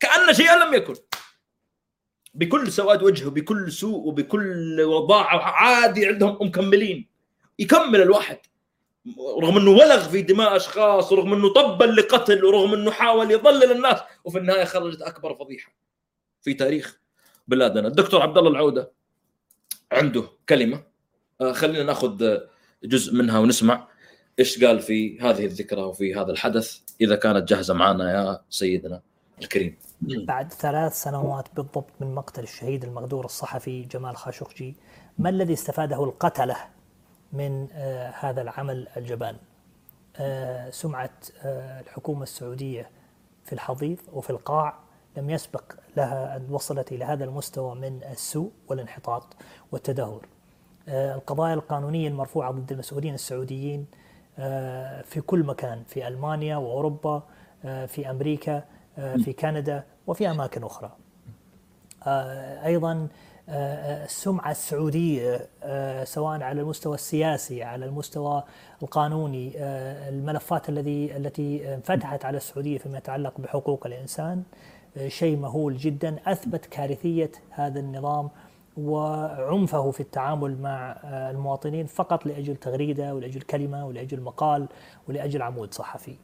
كأن 0.00 0.34
شيئا 0.34 0.64
لم 0.64 0.74
يكن. 0.74 0.94
بكل 2.34 2.72
سواد 2.72 3.02
وجهه 3.02 3.30
بكل 3.30 3.72
سوء 3.72 4.08
وبكل 4.08 4.80
وضاعة 4.80 5.38
عادي 5.38 6.06
عندهم 6.06 6.38
مكملين. 6.40 7.08
يكمل 7.58 8.00
الواحد. 8.02 8.38
رغم 9.42 9.56
إنه 9.56 9.70
ولغ 9.70 10.08
في 10.08 10.22
دماء 10.22 10.56
أشخاص 10.56 11.12
ورغم 11.12 11.32
إنه 11.32 11.52
طبل 11.52 11.96
لقتل 11.96 12.44
ورغم 12.44 12.74
إنه 12.74 12.90
حاول 12.90 13.30
يضلل 13.30 13.72
الناس 13.72 14.00
وفي 14.24 14.38
النهاية 14.38 14.64
خرجت 14.64 15.02
أكبر 15.02 15.34
فضيحة 15.34 15.72
في 16.42 16.54
تاريخ 16.54 17.00
بلادنا 17.48 17.88
الدكتور 17.88 18.22
عبد 18.22 18.38
الله 18.38 18.50
العودة 18.50 18.92
عنده 19.92 20.24
كلمة 20.48 20.82
خلينا 21.52 21.82
نأخذ 21.82 22.38
جزء 22.84 23.14
منها 23.14 23.38
ونسمع 23.38 23.88
إيش 24.38 24.64
قال 24.64 24.80
في 24.80 25.20
هذه 25.20 25.44
الذكرى 25.46 25.82
وفي 25.82 26.14
هذا 26.14 26.30
الحدث 26.30 26.80
إذا 27.00 27.16
كانت 27.16 27.48
جاهزة 27.48 27.74
معنا 27.74 28.12
يا 28.12 28.40
سيدنا 28.50 29.02
الكريم. 29.42 29.78
بعد 30.00 30.52
ثلاث 30.52 31.02
سنوات 31.02 31.48
بالضبط 31.56 31.90
من 32.00 32.14
مقتل 32.14 32.42
الشهيد 32.42 32.84
المغدور 32.84 33.24
الصحفي 33.24 33.82
جمال 33.82 34.16
خاشقجي 34.16 34.76
ما 35.18 35.28
الذي 35.28 35.52
استفاده 35.52 36.04
القتلة 36.04 36.56
من 37.34 37.68
آه 37.72 38.10
هذا 38.20 38.42
العمل 38.42 38.88
الجبان؟ 38.96 39.36
آه 40.16 40.70
سمعه 40.70 41.10
آه 41.42 41.80
الحكومة 41.80 42.22
السعودية 42.22 42.90
في 43.44 43.52
الحضيض 43.52 43.98
وفي 44.12 44.30
القاع 44.30 44.74
لم 45.16 45.30
يسبق 45.30 45.62
لها 45.96 46.36
أن 46.36 46.46
وصلت 46.50 46.92
إلى 46.92 47.04
هذا 47.04 47.24
المستوى 47.24 47.74
من 47.74 48.00
السوء 48.12 48.50
والانحطاط 48.68 49.36
والتدهور. 49.72 50.26
القضايا 50.88 51.54
القانونية 51.54 52.08
المرفوعة 52.08 52.50
ضد 52.50 52.72
المسؤولين 52.72 53.14
السعوديين 53.14 53.86
في 55.04 55.22
كل 55.26 55.44
مكان 55.44 55.82
في 55.84 56.08
ألمانيا 56.08 56.56
وأوروبا 56.56 57.22
في 57.62 58.10
أمريكا 58.10 58.64
في 58.96 59.32
كندا 59.32 59.84
وفي 60.06 60.30
أماكن 60.30 60.64
أخرى. 60.64 60.92
أيضا 62.64 63.08
السمعة 63.48 64.50
السعودية 64.50 65.48
سواء 66.04 66.42
على 66.42 66.60
المستوى 66.60 66.94
السياسي 66.94 67.62
على 67.62 67.84
المستوى 67.84 68.42
القانوني 68.82 69.52
الملفات 70.08 70.68
الذي 70.68 71.16
التي 71.16 71.74
انفتحت 71.74 72.24
على 72.24 72.36
السعودية 72.36 72.78
فيما 72.78 72.98
يتعلق 72.98 73.40
بحقوق 73.40 73.86
الإنسان 73.86 74.42
شيء 75.08 75.36
مهول 75.36 75.76
جدا 75.76 76.16
أثبت 76.26 76.66
كارثية 76.66 77.30
هذا 77.50 77.80
النظام 77.80 78.28
وعنفه 78.76 79.90
في 79.90 80.00
التعامل 80.00 80.58
مع 80.62 80.96
المواطنين 81.30 81.86
فقط 81.86 82.26
لأجل 82.26 82.56
تغريدة 82.56 83.14
ولأجل 83.14 83.40
كلمة 83.40 83.86
ولأجل 83.86 84.20
مقال 84.20 84.68
ولأجل 85.08 85.42
عمود 85.42 85.74
صحفي. 85.74 86.16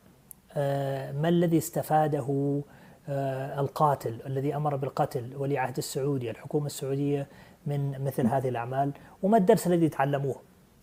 ما 1.21 1.29
الذي 1.29 1.59
استفاده 1.59 2.61
القاتل 3.09 4.19
الذي 4.27 4.57
أمر 4.57 4.77
بالقتل 4.77 5.37
ولي 5.37 5.59
عهد 5.59 5.77
السعودية 5.77 6.31
الحكومة 6.31 6.67
السعودية 6.67 7.27
من 7.67 8.05
مثل 8.05 8.27
هذه 8.27 8.49
الأعمال 8.49 8.93
وما 9.23 9.37
الدرس 9.37 9.67
الذي 9.67 9.89
تعلموه؟ 9.89 10.37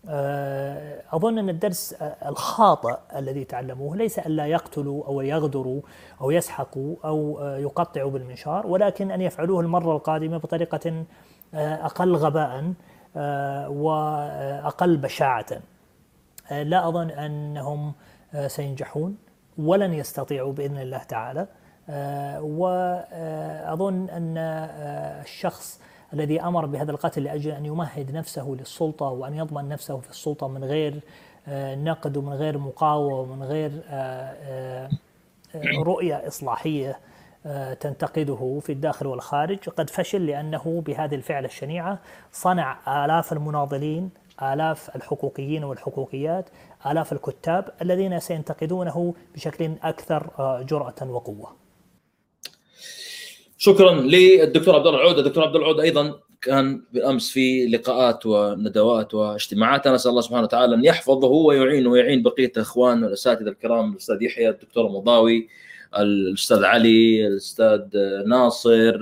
آه، 0.08 1.02
أظن 1.12 1.38
أن 1.38 1.48
الدرس 1.48 1.94
آه، 2.00 2.28
الخاطئ 2.28 2.96
الذي 3.16 3.44
تعلموه 3.44 3.96
ليس 3.96 4.18
ألا 4.18 4.46
يقتلوا 4.46 5.06
أو 5.06 5.20
يغدروا 5.20 5.80
أو 6.20 6.30
يسحقوا 6.30 6.96
آه، 7.04 7.56
يقطعوا 7.58 8.10
بالمنشار 8.10 8.66
ولكن 8.66 9.10
أن 9.10 9.20
يفعلوه 9.20 9.60
المرة 9.60 9.96
القادمة 9.96 10.38
بطريقة 10.38 11.04
أقل 11.54 12.16
غباء 12.16 12.72
وأقل 13.70 14.96
بشاعة. 14.96 15.46
لا 16.50 16.88
أظن 16.88 17.10
أنهم 17.10 17.92
سينجحون 18.46 19.16
ولن 19.58 19.94
يستطيعوا 19.94 20.52
بإذن 20.52 20.78
الله 20.78 21.02
تعالى. 21.02 21.46
وأظن 22.40 24.08
أن 24.08 24.38
الشخص 25.24 25.80
الذي 26.12 26.40
أمر 26.40 26.66
بهذا 26.66 26.90
القتل 26.90 27.22
لأجل 27.22 27.50
أن 27.50 27.66
يمهد 27.66 28.10
نفسه 28.10 28.56
للسلطة 28.58 29.06
وأن 29.06 29.34
يضمن 29.34 29.68
نفسه 29.68 29.96
في 30.00 30.10
السلطة 30.10 30.48
من 30.48 30.64
غير 30.64 31.00
آه، 31.48 31.74
نقد 31.74 32.16
ومن 32.16 32.32
غير 32.32 32.58
مقاومة 32.58 33.20
ومن 33.20 33.42
غير 33.42 33.70
آه، 33.88 34.36
آه، 34.42 34.88
رؤية 35.78 36.26
إصلاحية 36.26 36.98
تنتقده 37.80 38.60
في 38.62 38.72
الداخل 38.72 39.06
والخارج. 39.06 39.68
قد 39.68 39.90
فشل 39.90 40.26
لأنه 40.26 40.82
بهذه 40.86 41.14
الفعله 41.14 41.46
الشنيعة 41.46 41.98
صنع 42.32 43.04
آلاف 43.04 43.32
المناضلين 43.32 44.10
آلاف 44.42 44.96
الحقوقيين 44.96 45.64
والحقوقيات 45.64 46.50
آلاف 46.86 47.12
الكتاب 47.12 47.72
الذين 47.82 48.20
سينتقدونه 48.20 49.14
بشكل 49.34 49.72
أكثر 49.82 50.30
جرأة 50.68 51.10
وقوة. 51.10 51.67
شكرا 53.60 53.94
للدكتور 53.94 54.74
عبد 54.74 54.86
الله 54.86 55.00
العود 55.00 55.18
الدكتور 55.18 55.44
عبد 55.44 55.56
الله 55.56 55.66
العود 55.66 55.80
أيضا 55.80 56.20
كان 56.42 56.82
بالأمس 56.92 57.30
في 57.30 57.66
لقاءات 57.66 58.26
وندوات 58.26 59.14
واجتماعات. 59.14 59.86
أنا 59.86 59.96
أسأل 59.96 60.10
الله 60.10 60.20
سبحانه 60.20 60.42
وتعالى 60.42 60.74
أن 60.74 60.84
يحفظه 60.84 61.28
ويعينه 61.28 61.90
ويعين 61.90 62.22
بقية 62.22 62.52
الاخوان 62.56 63.04
والأساتذة 63.04 63.48
الكرام 63.48 63.92
الأستاذ 63.92 64.22
يحيى 64.22 64.48
الدكتور 64.48 64.88
مضاوي 64.88 65.48
الأستاذ 65.98 66.64
علي 66.64 67.26
الأستاذ 67.26 67.82
ناصر 68.26 68.98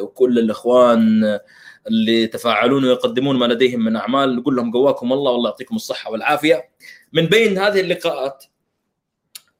وكل 0.00 0.38
الإخوان 0.38 1.38
اللي 1.86 2.26
تفاعلون 2.26 2.84
ويقدمون 2.84 3.36
ما 3.36 3.44
لديهم 3.44 3.84
من 3.84 3.96
أعمال. 3.96 4.36
نقول 4.36 4.56
لهم 4.56 4.72
قواكم 4.72 5.12
الله 5.12 5.32
والله 5.32 5.50
يعطيكم 5.50 5.76
الصحة 5.76 6.10
والعافية. 6.10 6.68
من 7.12 7.26
بين 7.26 7.58
هذه 7.58 7.80
اللقاءات 7.80 8.44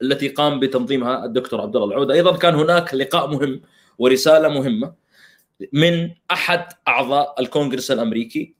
التي 0.02 0.28
قام 0.28 0.60
بتنظيمها 0.60 1.24
الدكتور 1.24 1.60
عبد 1.60 1.76
الله 1.76 1.88
العود 1.88 2.10
أيضا 2.10 2.36
كان 2.36 2.54
هناك 2.54 2.94
لقاء 2.94 3.26
مهم 3.26 3.60
ورسالة 4.00 4.48
مهمة 4.48 4.94
من 5.72 6.10
أحد 6.30 6.66
أعضاء 6.88 7.40
الكونغرس 7.40 7.90
الأمريكي 7.90 8.54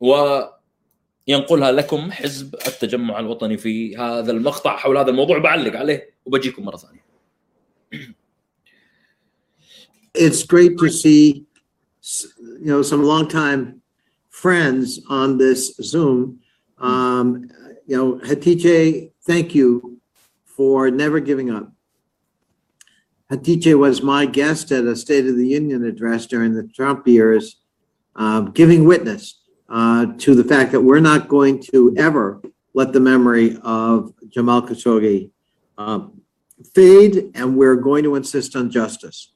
وينقلها 0.00 1.72
لكم 1.72 2.12
حزب 2.12 2.54
التجمع 2.54 3.18
الوطني 3.18 3.56
في 3.56 3.96
هذا 3.96 4.32
المقطع 4.32 4.76
حول 4.76 4.98
هذا 4.98 5.10
الموضوع 5.10 5.38
بعلق 5.38 5.76
عليه 5.76 6.14
وبجيكم 6.24 6.64
مرة 6.64 6.76
ثانية. 6.76 7.10
It's 10.18 10.42
great 10.42 10.76
to 10.78 10.88
see 10.88 11.46
you 12.60 12.70
know 12.72 12.82
some 12.82 13.04
longtime 13.04 13.80
friends 14.28 15.00
on 15.08 15.38
this 15.38 15.76
Zoom. 15.90 16.40
Um, 16.78 17.48
you 17.86 17.96
know, 17.96 18.20
Hatice, 18.28 19.12
thank 19.22 19.54
you 19.54 20.00
for 20.44 20.90
never 20.90 21.20
giving 21.20 21.48
up. 21.50 21.72
Hatice 23.30 23.78
was 23.78 24.02
my 24.02 24.26
guest 24.26 24.72
at 24.72 24.84
a 24.84 24.96
State 24.96 25.26
of 25.26 25.36
the 25.36 25.46
Union 25.46 25.84
address 25.84 26.26
during 26.26 26.52
the 26.52 26.64
Trump 26.64 27.06
years, 27.06 27.60
uh, 28.16 28.40
giving 28.40 28.84
witness 28.84 29.40
uh, 29.68 30.06
to 30.18 30.34
the 30.34 30.42
fact 30.42 30.72
that 30.72 30.80
we're 30.80 31.00
not 31.00 31.28
going 31.28 31.62
to 31.72 31.94
ever 31.96 32.42
let 32.74 32.92
the 32.92 32.98
memory 32.98 33.56
of 33.62 34.12
Jamal 34.28 34.62
Khashoggi 34.62 35.30
um, 35.78 36.20
fade, 36.74 37.30
and 37.34 37.56
we're 37.56 37.76
going 37.76 38.02
to 38.02 38.16
insist 38.16 38.56
on 38.56 38.68
justice. 38.68 39.32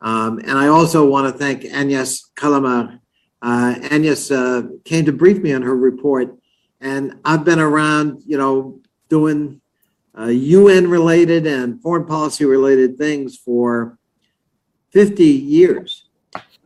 Um, 0.00 0.38
and 0.38 0.52
I 0.52 0.68
also 0.68 1.06
want 1.06 1.30
to 1.30 1.38
thank 1.38 1.66
Agnes 1.66 2.30
Kalamar. 2.36 3.00
Uh, 3.42 3.74
Agnes 3.82 4.30
uh, 4.30 4.62
came 4.84 5.04
to 5.04 5.12
brief 5.12 5.42
me 5.42 5.52
on 5.52 5.60
her 5.60 5.76
report, 5.76 6.36
and 6.80 7.16
I've 7.24 7.44
been 7.44 7.60
around, 7.60 8.22
you 8.26 8.38
know, 8.38 8.80
doing 9.10 9.60
uh, 10.18 10.26
UN 10.26 10.88
related 10.88 11.46
and 11.46 11.80
foreign 11.82 12.06
policy 12.06 12.44
related 12.44 12.96
things 12.96 13.36
for 13.36 13.98
50 14.90 15.24
years. 15.24 16.08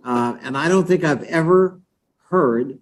Uh, 0.04 0.36
and 0.42 0.56
I 0.56 0.68
don't 0.68 0.86
think 0.86 1.04
I've 1.04 1.24
ever 1.24 1.80
heard 2.28 2.78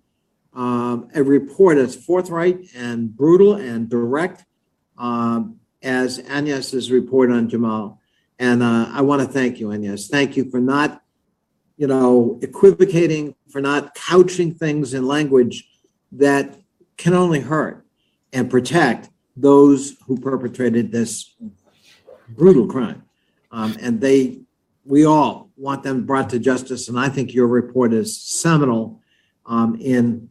um, 0.53 1.09
a 1.15 1.23
report 1.23 1.79
as 1.79 1.97
forthright 1.97 2.61
and 2.75 3.15
brutal 3.17 3.55
and 3.55 3.89
direct 3.89 4.45
um, 4.99 5.61
as 5.83 6.19
Agnes's 6.29 6.91
report 6.91 7.31
on 7.31 7.49
Jamal. 7.49 8.01
And 8.39 8.63
uh, 8.63 8.91
I 8.93 9.01
want 9.03 9.23
to 9.23 9.29
thank 9.29 9.59
you, 9.59 9.73
Agnes. 9.73 10.09
Thank 10.09 10.37
you 10.37 10.51
for 10.51 10.61
not, 10.61 11.03
you 11.77 11.87
know, 11.87 12.39
equivocating, 12.43 13.35
for 13.51 13.61
not 13.61 13.95
couching 13.95 14.55
things 14.55 14.95
in 14.95 15.07
language 15.07 15.69
that 16.13 16.61
can 16.97 17.15
only 17.15 17.41
hurt 17.41 17.87
and 18.33 18.51
protect 18.51 19.11
those 19.41 19.97
who 20.07 20.19
perpetrated 20.19 20.91
this 20.91 21.35
brutal 22.29 22.67
crime. 22.67 23.03
Um, 23.51 23.77
and 23.81 24.01
they, 24.01 24.41
we 24.85 25.05
all 25.05 25.51
want 25.57 25.83
them 25.83 26.05
brought 26.05 26.31
to 26.31 26.39
justice. 26.39 26.89
And 26.89 26.99
I 26.99 27.09
think 27.09 27.33
your 27.33 27.47
report 27.47 27.93
is 27.93 28.21
seminal 28.21 29.01
um, 29.47 29.77
in 29.81 30.29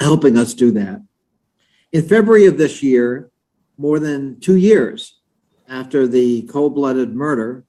helping 0.00 0.38
us 0.38 0.54
do 0.54 0.70
that. 0.72 1.02
In 1.92 2.02
February 2.02 2.46
of 2.46 2.58
this 2.58 2.82
year, 2.82 3.30
more 3.76 3.98
than 3.98 4.40
two 4.40 4.56
years 4.56 5.20
after 5.68 6.06
the 6.06 6.42
cold 6.42 6.74
blooded 6.74 7.14
murder 7.14 7.64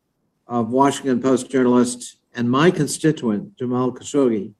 of 0.48 0.70
Washington 0.70 1.22
Post 1.22 1.50
journalist 1.50 2.18
and 2.34 2.50
my 2.50 2.70
constituent, 2.70 3.58
Jamal 3.58 3.92
Khashoggi, 3.92 4.54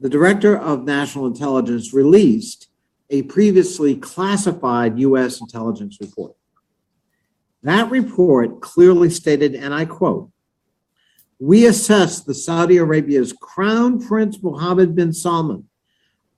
the 0.00 0.08
director 0.08 0.56
of 0.56 0.84
national 0.84 1.26
intelligence 1.26 1.92
released 1.92 2.67
a 3.10 3.22
previously 3.22 3.96
classified 3.96 4.98
U.S. 4.98 5.40
intelligence 5.40 5.98
report. 6.00 6.34
That 7.62 7.90
report 7.90 8.60
clearly 8.60 9.10
stated, 9.10 9.54
and 9.54 9.74
I 9.74 9.84
quote, 9.84 10.30
we 11.40 11.66
assess 11.66 12.20
the 12.20 12.34
Saudi 12.34 12.78
Arabia's 12.78 13.32
Crown 13.32 14.04
Prince 14.04 14.42
Mohammed 14.42 14.94
bin 14.94 15.12
Salman 15.12 15.68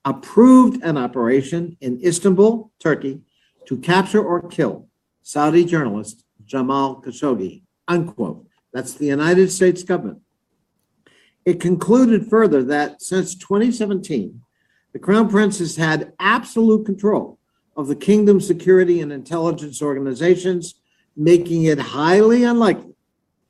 approved 0.05 0.81
an 0.83 0.97
operation 0.97 1.77
in 1.81 1.99
Istanbul, 2.03 2.71
Turkey, 2.79 3.21
to 3.65 3.77
capture 3.77 4.23
or 4.23 4.47
kill 4.47 4.87
Saudi 5.23 5.65
journalist 5.65 6.23
Jamal 6.45 7.01
Khashoggi, 7.01 7.63
unquote. 7.87 8.47
That's 8.73 8.93
the 8.93 9.07
United 9.07 9.51
States 9.51 9.83
government. 9.83 10.21
It 11.45 11.59
concluded 11.59 12.27
further 12.29 12.63
that 12.63 13.01
since 13.01 13.35
2017, 13.35 14.41
the 14.93 14.99
Crown 14.99 15.29
Prince 15.29 15.59
has 15.59 15.75
had 15.75 16.13
absolute 16.19 16.85
control 16.85 17.39
of 17.77 17.87
the 17.87 17.95
kingdom's 17.95 18.45
security 18.45 19.01
and 19.01 19.11
intelligence 19.11 19.81
organizations, 19.81 20.75
making 21.15 21.63
it 21.63 21.79
highly 21.79 22.43
unlikely 22.43 22.93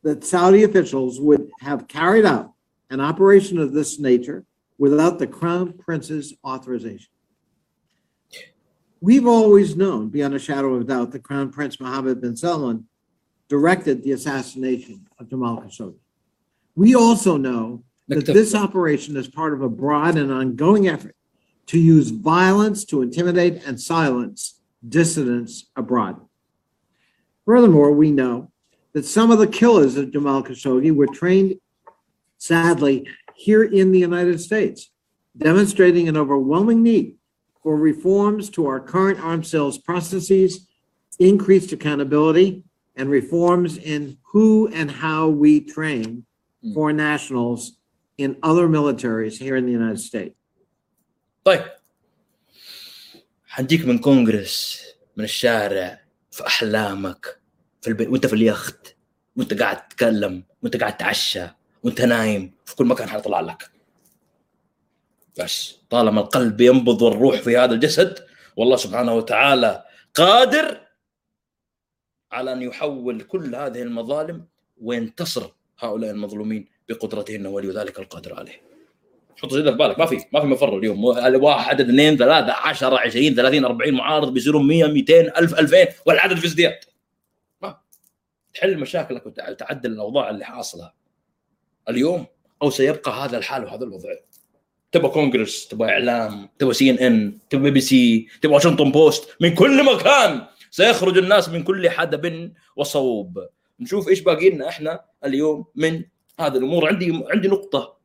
that 0.03 0.23
Saudi 0.23 0.63
officials 0.63 1.19
would 1.19 1.49
have 1.59 1.87
carried 1.87 2.25
out 2.25 2.53
an 2.89 2.99
operation 2.99 3.57
of 3.57 3.73
this 3.73 3.99
nature 3.99 4.45
without 4.77 5.19
the 5.19 5.27
Crown 5.27 5.73
Prince's 5.73 6.33
authorization. 6.43 7.07
We've 8.99 9.27
always 9.27 9.75
known, 9.75 10.09
beyond 10.09 10.35
a 10.35 10.39
shadow 10.39 10.75
of 10.75 10.87
doubt, 10.87 11.11
that 11.11 11.23
Crown 11.23 11.51
Prince 11.51 11.79
Mohammed 11.79 12.21
bin 12.21 12.35
Salman 12.35 12.87
directed 13.47 14.03
the 14.03 14.11
assassination 14.11 15.07
of 15.19 15.29
Jamal 15.29 15.61
Khashoggi. 15.61 15.97
We 16.75 16.95
also 16.95 17.37
know 17.37 17.83
that 18.07 18.25
this 18.25 18.53
operation 18.53 19.17
is 19.17 19.27
part 19.27 19.53
of 19.53 19.61
a 19.61 19.69
broad 19.69 20.17
and 20.17 20.31
ongoing 20.31 20.87
effort 20.87 21.15
to 21.71 21.79
use 21.79 22.09
violence 22.09 22.83
to 22.83 23.01
intimidate 23.01 23.65
and 23.65 23.79
silence 23.79 24.59
dissidents 24.89 25.69
abroad. 25.77 26.19
Furthermore, 27.45 27.93
we 27.93 28.11
know 28.11 28.51
that 28.91 29.05
some 29.05 29.31
of 29.31 29.39
the 29.39 29.47
killers 29.47 29.95
of 29.95 30.11
Jamal 30.11 30.43
Khashoggi 30.43 30.93
were 30.93 31.07
trained, 31.07 31.55
sadly, 32.37 33.07
here 33.35 33.63
in 33.63 33.93
the 33.93 33.99
United 33.99 34.41
States, 34.41 34.91
demonstrating 35.37 36.09
an 36.09 36.17
overwhelming 36.17 36.83
need 36.83 37.15
for 37.63 37.77
reforms 37.77 38.49
to 38.49 38.67
our 38.67 38.81
current 38.81 39.21
arms 39.21 39.49
sales 39.49 39.77
processes, 39.77 40.67
increased 41.19 41.71
accountability, 41.71 42.65
and 42.97 43.09
reforms 43.09 43.77
in 43.77 44.17
who 44.33 44.67
and 44.73 44.91
how 44.91 45.29
we 45.29 45.61
train 45.61 46.25
hmm. 46.61 46.73
foreign 46.73 46.97
nationals 46.97 47.77
in 48.17 48.35
other 48.43 48.67
militaries 48.67 49.37
here 49.37 49.55
in 49.55 49.65
the 49.65 49.71
United 49.71 50.01
States. 50.01 50.35
طيب 51.43 51.63
حنجيك 53.47 53.85
من 53.85 53.97
كونغرس 53.97 54.85
من 55.17 55.23
الشارع 55.23 56.01
في 56.31 56.47
أحلامك 56.47 57.39
في 57.81 57.87
البيت 57.87 58.07
وأنت 58.07 58.25
في 58.25 58.33
اليخت 58.33 58.95
وأنت 59.35 59.61
قاعد 59.61 59.87
تتكلم 59.87 60.43
وأنت 60.63 60.77
قاعد 60.77 60.97
تعشى 60.97 61.47
وأنت 61.83 62.01
نايم 62.01 62.53
في 62.65 62.75
كل 62.75 62.85
مكان 62.85 63.09
حيطلع 63.09 63.39
لك 63.39 63.71
بس 65.39 65.75
طالما 65.89 66.21
القلب 66.21 66.61
ينبض 66.61 67.01
والروح 67.01 67.41
في 67.41 67.57
هذا 67.57 67.73
الجسد 67.73 68.25
والله 68.55 68.75
سبحانه 68.75 69.13
وتعالى 69.13 69.83
قادر 70.13 70.87
على 72.31 72.53
أن 72.53 72.61
يحول 72.61 73.21
كل 73.21 73.55
هذه 73.55 73.81
المظالم 73.81 74.45
وينتصر 74.81 75.51
هؤلاء 75.79 76.11
المظلومين 76.11 76.67
بقدرته 76.89 77.35
إنه 77.35 77.49
ولي 77.49 77.69
ذلك 77.69 77.99
القادر 77.99 78.33
عليه. 78.39 78.70
حط 79.41 79.51
زي 79.51 79.63
في 79.63 79.71
بالك. 79.71 79.99
ما 79.99 80.05
في 80.05 80.19
ما 80.33 80.41
في 80.41 80.47
مفر 80.47 80.77
اليوم. 80.77 81.03
واحد 81.43 81.81
اثنين 81.81 82.17
ثلاثة 82.17 82.53
10 82.53 82.97
20 82.97 83.35
30 83.35 83.65
40 83.65 83.93
معارض 83.93 84.33
بيصيرون 84.33 84.67
100 84.67 84.87
200 84.87 85.19
1000 85.21 85.59
2000 85.59 85.87
والعدد 86.05 86.37
في 86.37 86.45
ازدياد. 86.45 86.79
ما 87.61 87.77
تحل 88.53 88.79
مشاكلك 88.79 89.25
وتعدل 89.25 89.91
الأوضاع 89.91 90.29
اللي 90.29 90.45
حاصلة. 90.45 90.91
اليوم 91.89 92.25
أو 92.61 92.69
سيبقى 92.69 93.11
هذا 93.11 93.37
الحال 93.37 93.63
وهذا 93.63 93.83
الوضع. 93.83 94.09
تبغى 94.91 95.09
كونغرس 95.09 95.67
تبغى 95.67 95.89
إعلام 95.89 96.49
تبغى 96.59 96.73
سي 96.73 96.89
إن 96.89 96.97
إن 96.97 97.37
تبغى 97.49 97.63
بي 97.63 97.71
بي 97.71 97.81
سي 97.81 98.27
تبغى 98.41 98.55
واشنطن 98.55 98.91
بوست 98.91 99.35
من 99.41 99.55
كل 99.55 99.85
مكان 99.85 100.41
سيخرج 100.71 101.17
الناس 101.17 101.49
من 101.49 101.63
كل 101.63 101.89
حدب 101.89 102.53
وصوب. 102.75 103.47
نشوف 103.79 104.09
إيش 104.09 104.19
باقي 104.19 104.49
لنا 104.49 104.69
إحنا 104.69 105.01
اليوم 105.25 105.65
من 105.75 106.03
هذه 106.39 106.57
الأمور. 106.57 106.87
عندي 106.87 107.23
عندي 107.31 107.47
نقطة. 107.47 108.00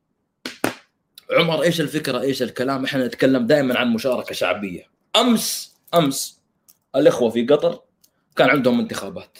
عمر 1.31 1.63
إيش 1.63 1.81
الفكرة؟ 1.81 2.21
إيش 2.21 2.43
الكلام؟ 2.43 2.85
إحنا 2.85 3.07
نتكلم 3.07 3.47
دائما 3.47 3.79
عن 3.79 3.89
مشاركة 3.93 4.35
شعبية. 4.35 4.91
أمس 5.17 5.77
أمس 5.95 6.41
الإخوة 6.97 7.31
في 7.31 7.47
قطر 7.47 7.83
كان 8.37 8.51
عندهم 8.51 8.81
انتخابات. 8.81 9.39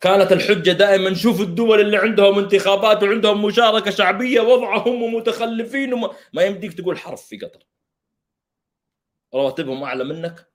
كانت 0.00 0.32
الحجة 0.32 0.70
دائما 0.70 1.14
شوف 1.14 1.40
الدول 1.40 1.80
اللي 1.80 1.96
عندهم 1.96 2.38
انتخابات 2.38 3.02
وعندهم 3.02 3.44
مشاركة 3.44 3.90
شعبية 3.90 4.40
وضعهم 4.40 5.02
ومتخلفين 5.02 5.92
وما 5.92 6.10
ما 6.32 6.42
يمديك 6.42 6.74
تقول 6.74 6.98
حرف 6.98 7.26
في 7.26 7.38
قطر. 7.38 7.66
رواتبهم 9.34 9.82
أعلى 9.82 10.04
منك 10.04 10.50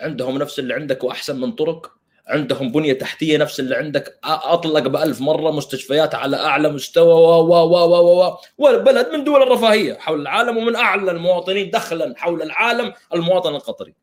عندهم 0.00 0.38
نفس 0.38 0.58
اللي 0.58 0.74
عندك 0.74 1.04
وأحسن 1.04 1.40
من 1.40 1.52
طرق. 1.52 1.98
عندهم 2.26 2.72
بنية 2.72 2.92
تحتية 2.92 3.38
نفس 3.38 3.60
اللي 3.60 3.76
عندك. 3.76 4.18
أطلق 4.24 4.88
بألف 4.88 5.20
مرة 5.20 5.50
مستشفيات 5.50 6.14
على 6.14 6.36
أعلى 6.36 6.68
مستوى 6.68 7.12
و 7.12 7.40
و 7.40 7.52
و 7.52 7.84
و 7.84 8.24
و 8.24 8.36
والبلد 8.58 9.08
من 9.08 9.24
دول 9.24 9.42
الرفاهية 9.42 9.94
حول 9.94 10.20
العالم 10.20 10.56
ومن 10.56 10.76
أعلى 10.76 11.10
المواطنين 11.10 11.70
دخلا 11.70 12.14
حول 12.16 12.42
العالم 12.42 12.92
المواطن 13.14 13.54
القطري. 13.54 13.94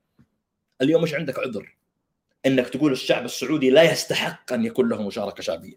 اليوم 0.82 1.02
مش 1.02 1.14
عندك 1.14 1.40
عذر؟ 1.40 1.76
إنك 2.46 2.70
تقول 2.70 2.92
الشعب 2.92 3.26
السعودي 3.26 3.70
لا 3.70 3.92
يستحق 3.92 4.54
أن 4.54 4.66
يكون 4.66 4.90
له 4.90 5.02
مشاركة 5.02 5.44
شعبية. 5.44 5.76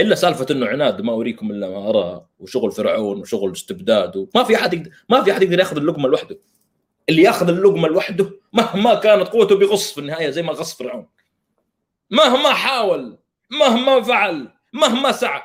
إلا 0.00 0.14
سالفة 0.14 0.46
إنه 0.50 0.66
عناد 0.66 1.00
ما 1.00 1.12
أريكم 1.12 1.50
إلا 1.50 1.68
ما 1.68 1.88
أرى 1.90 2.26
وشغل 2.38 2.72
فرعون 2.72 3.20
وشغل 3.20 3.52
استبداد 3.52 4.16
وما 4.16 4.44
في 4.44 4.56
أحد 4.56 4.90
ما 5.08 5.22
في 5.22 5.32
أحد 5.32 5.42
يقدر 5.42 5.58
ياخذ 5.58 5.76
اللقمة 5.76 6.08
لوحده. 6.08 6.38
اللي 7.08 7.22
ياخذ 7.22 7.48
اللقمة 7.48 7.88
لوحده 7.88 8.40
مهما 8.52 8.94
كانت 8.94 9.28
قوته 9.28 9.56
بيغص 9.56 9.92
في 9.92 10.00
النهاية 10.00 10.30
زي 10.30 10.42
ما 10.42 10.52
غص 10.52 10.74
فرعون. 10.78 11.08
مهما 12.10 12.52
حاول 12.52 13.18
مهما 13.50 14.02
فعل 14.02 14.48
مهما 14.72 15.12
سعى. 15.12 15.42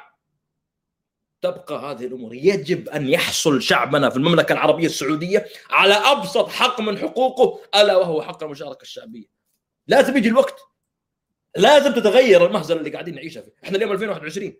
تبقى 1.41 1.91
هذه 1.91 2.05
الأمور. 2.05 2.33
يجب 2.33 2.89
أن 2.89 3.07
يحصل 3.07 3.61
شعبنا 3.61 4.09
في 4.09 4.15
المملكة 4.15 4.53
العربية 4.53 4.85
السعودية 4.85 5.45
على 5.69 5.93
أبسط 5.93 6.49
حق 6.49 6.81
من 6.81 6.97
حقوقه 6.97 7.59
ألا 7.81 7.95
وهو 7.95 8.21
حق 8.21 8.43
المشاركة 8.43 8.81
الشعبية. 8.81 9.25
لازم 9.87 10.17
يجي 10.17 10.29
الوقت. 10.29 10.59
لازم 11.57 11.93
تتغير 11.93 12.45
المهزلة 12.45 12.79
اللي 12.79 12.89
قاعدين 12.89 13.15
نعيشها 13.15 13.41
فيه. 13.41 13.51
إحنا 13.63 13.77
اليوم 13.77 13.91
2021 13.91 14.53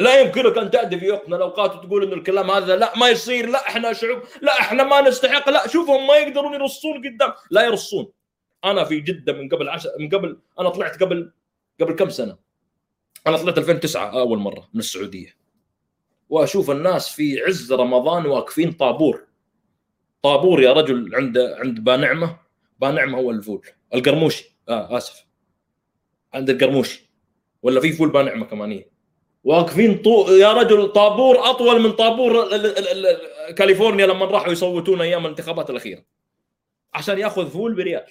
لا 0.00 0.20
يمكنك 0.20 0.58
أن 0.58 0.70
تأتي 0.70 0.98
في 0.98 1.10
وقت 1.10 1.28
من 1.28 1.34
الاوقات 1.34 1.76
وتقول 1.76 2.02
انه 2.04 2.14
الكلام 2.14 2.50
هذا 2.50 2.76
لا 2.76 2.98
ما 2.98 3.08
يصير. 3.08 3.48
لا 3.48 3.68
إحنا 3.68 3.92
شعوب. 3.92 4.22
لا 4.42 4.60
إحنا 4.60 4.84
ما 4.84 5.00
نستحق. 5.00 5.50
لا 5.50 5.68
شوفهم 5.68 6.06
ما 6.06 6.16
يقدرون 6.16 6.54
يرصون 6.54 6.98
قدام. 6.98 7.32
لا 7.50 7.62
يرصون. 7.62 8.12
أنا 8.64 8.84
في 8.84 9.00
جدة 9.00 9.32
من 9.32 9.48
قبل 9.48 9.68
عشر 9.68 9.90
من 9.98 10.08
قبل 10.08 10.38
أنا 10.60 10.68
طلعت 10.68 11.02
قبل 11.02 11.32
قبل 11.80 11.92
كم 11.92 12.10
سنة؟ 12.10 12.36
أنا 13.26 13.36
طلعت 13.36 13.58
2009 13.58 14.20
أول 14.20 14.38
مرة 14.38 14.68
من 14.74 14.80
السعودية. 14.80 15.36
وأشوف 16.28 16.70
الناس 16.70 17.08
في 17.08 17.40
عز 17.40 17.72
رمضان 17.72 18.26
واقفين 18.26 18.72
طابور. 18.72 19.26
طابور 20.22 20.62
يا 20.62 20.72
رجل 20.72 21.14
عند 21.14 21.38
عند 21.38 21.80
بانعمه 21.80 22.38
بانعمه 22.78 23.18
هو 23.18 23.30
الفول. 23.30 23.66
القرموشي. 23.94 24.56
آه 24.68 24.96
آسف. 24.96 25.26
عند 26.34 26.50
القرموشي. 26.50 27.10
ولا 27.62 27.80
في 27.80 27.92
فول 27.92 28.08
بانعمه 28.10 28.46
كمانيه 28.46 28.89
واقفين 29.44 29.98
طو... 29.98 30.28
يا 30.30 30.52
رجل 30.52 30.88
طابور 30.88 31.50
أطول 31.50 31.80
من 31.80 31.92
طابور 31.92 32.42
ال... 32.42 32.54
ال... 32.54 33.06
ال... 33.06 33.54
كاليفورنيا 33.54 34.06
لما 34.06 34.26
راحوا 34.26 34.52
يصوتون 34.52 35.00
أيام 35.00 35.24
الانتخابات 35.24 35.70
الأخيرة. 35.70 36.02
عشان 36.94 37.18
يأخذ 37.18 37.50
فول 37.50 37.74
بريال 37.74 38.04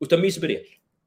وتميس 0.00 0.38
بريال. 0.38 0.64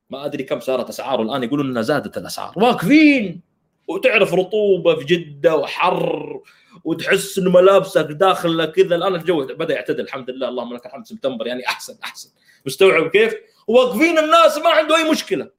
ما 0.10 0.26
أدري 0.26 0.44
كم 0.44 0.60
صارت 0.60 0.90
أسعاره 0.90 1.22
الآن 1.22 1.44
يقولون 1.44 1.70
إنها 1.70 1.82
زادت 1.82 2.18
الأسعار. 2.18 2.54
واقفين! 2.56 3.42
وتعرف 3.88 4.34
رطوبة 4.34 4.96
في 4.96 5.06
جدة 5.06 5.56
وحر 5.56 6.42
وتحس 6.84 7.38
إنه 7.38 7.52
ملابسك 7.52 8.06
داخل 8.06 8.66
كذا. 8.66 8.96
الآن 8.96 9.16
الجو 9.16 9.46
بدأ 9.46 9.74
يعتدل 9.74 10.04
الحمد 10.04 10.30
لله. 10.30 10.50
اللهم 10.50 10.74
لك 10.74 10.86
الحمد. 10.86 11.06
سبتمبر 11.06 11.48
يعني 11.48 11.68
أحسن 11.68 11.98
أحسن. 12.04 12.30
مستوعب 12.66 13.08
كيف؟ 13.08 13.36
واقفين 13.68 14.20
الناس 14.20 14.58
ما 14.58 14.70
عنده 14.70 14.98
أي 14.98 15.12
مشكلة. 15.12 15.50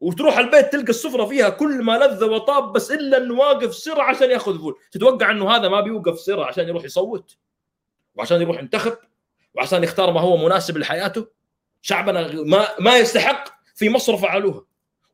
وتروح 0.00 0.38
البيت 0.38 0.72
تلقى 0.72 0.90
السفرة 0.90 1.24
فيها 1.24 1.48
كل 1.48 1.82
ما 1.82 1.98
لذ 1.98 2.24
وطاب 2.24 2.72
بس 2.72 2.90
إلا 2.90 3.16
إنه 3.16 3.34
واقف 3.34 3.74
سر 3.74 4.00
عشان 4.00 4.30
يأخذ 4.30 4.58
فول، 4.58 4.78
تتوقع 4.92 5.30
إنه 5.30 5.50
هذا 5.50 5.68
ما 5.68 5.80
بيوقف 5.80 6.20
سر 6.20 6.42
عشان 6.42 6.68
يروح 6.68 6.84
يصوت؟ 6.84 7.36
وعشان 8.14 8.42
يروح 8.42 8.58
ينتخب؟ 8.58 8.98
وعشان 9.54 9.84
يختار 9.84 10.10
ما 10.10 10.20
هو 10.20 10.36
مناسب 10.36 10.78
لحياته؟ 10.78 11.26
شعبنا 11.82 12.32
ما 12.32 12.68
ما 12.80 12.98
يستحق 12.98 13.48
في 13.74 13.90
مصر 13.90 14.16
فعلوها 14.16 14.64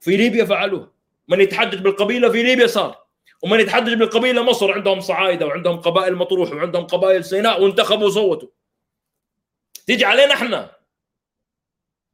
في 0.01 0.17
ليبيا 0.17 0.45
فعلوها. 0.45 0.93
من 1.29 1.41
يتحجج 1.41 1.79
بالقبيلة 1.79 2.29
في 2.29 2.43
ليبيا 2.43 2.67
صار. 2.67 3.07
ومن 3.43 3.61
يتحجج 3.61 3.95
بالقبيلة 3.95 4.43
مصر 4.43 4.73
عندهم 4.73 5.01
صعايدة 5.01 5.47
وعندهم 5.47 5.81
قبائل 5.81 6.15
مطروح 6.15 6.53
وعندهم 6.53 6.87
قبائل 6.87 7.25
سيناء 7.25 7.63
وانتخبوا 7.63 8.07
وصوتوا. 8.07 8.49
تيجي 9.87 10.05
علينا 10.05 10.35
إحنا. 10.35 10.71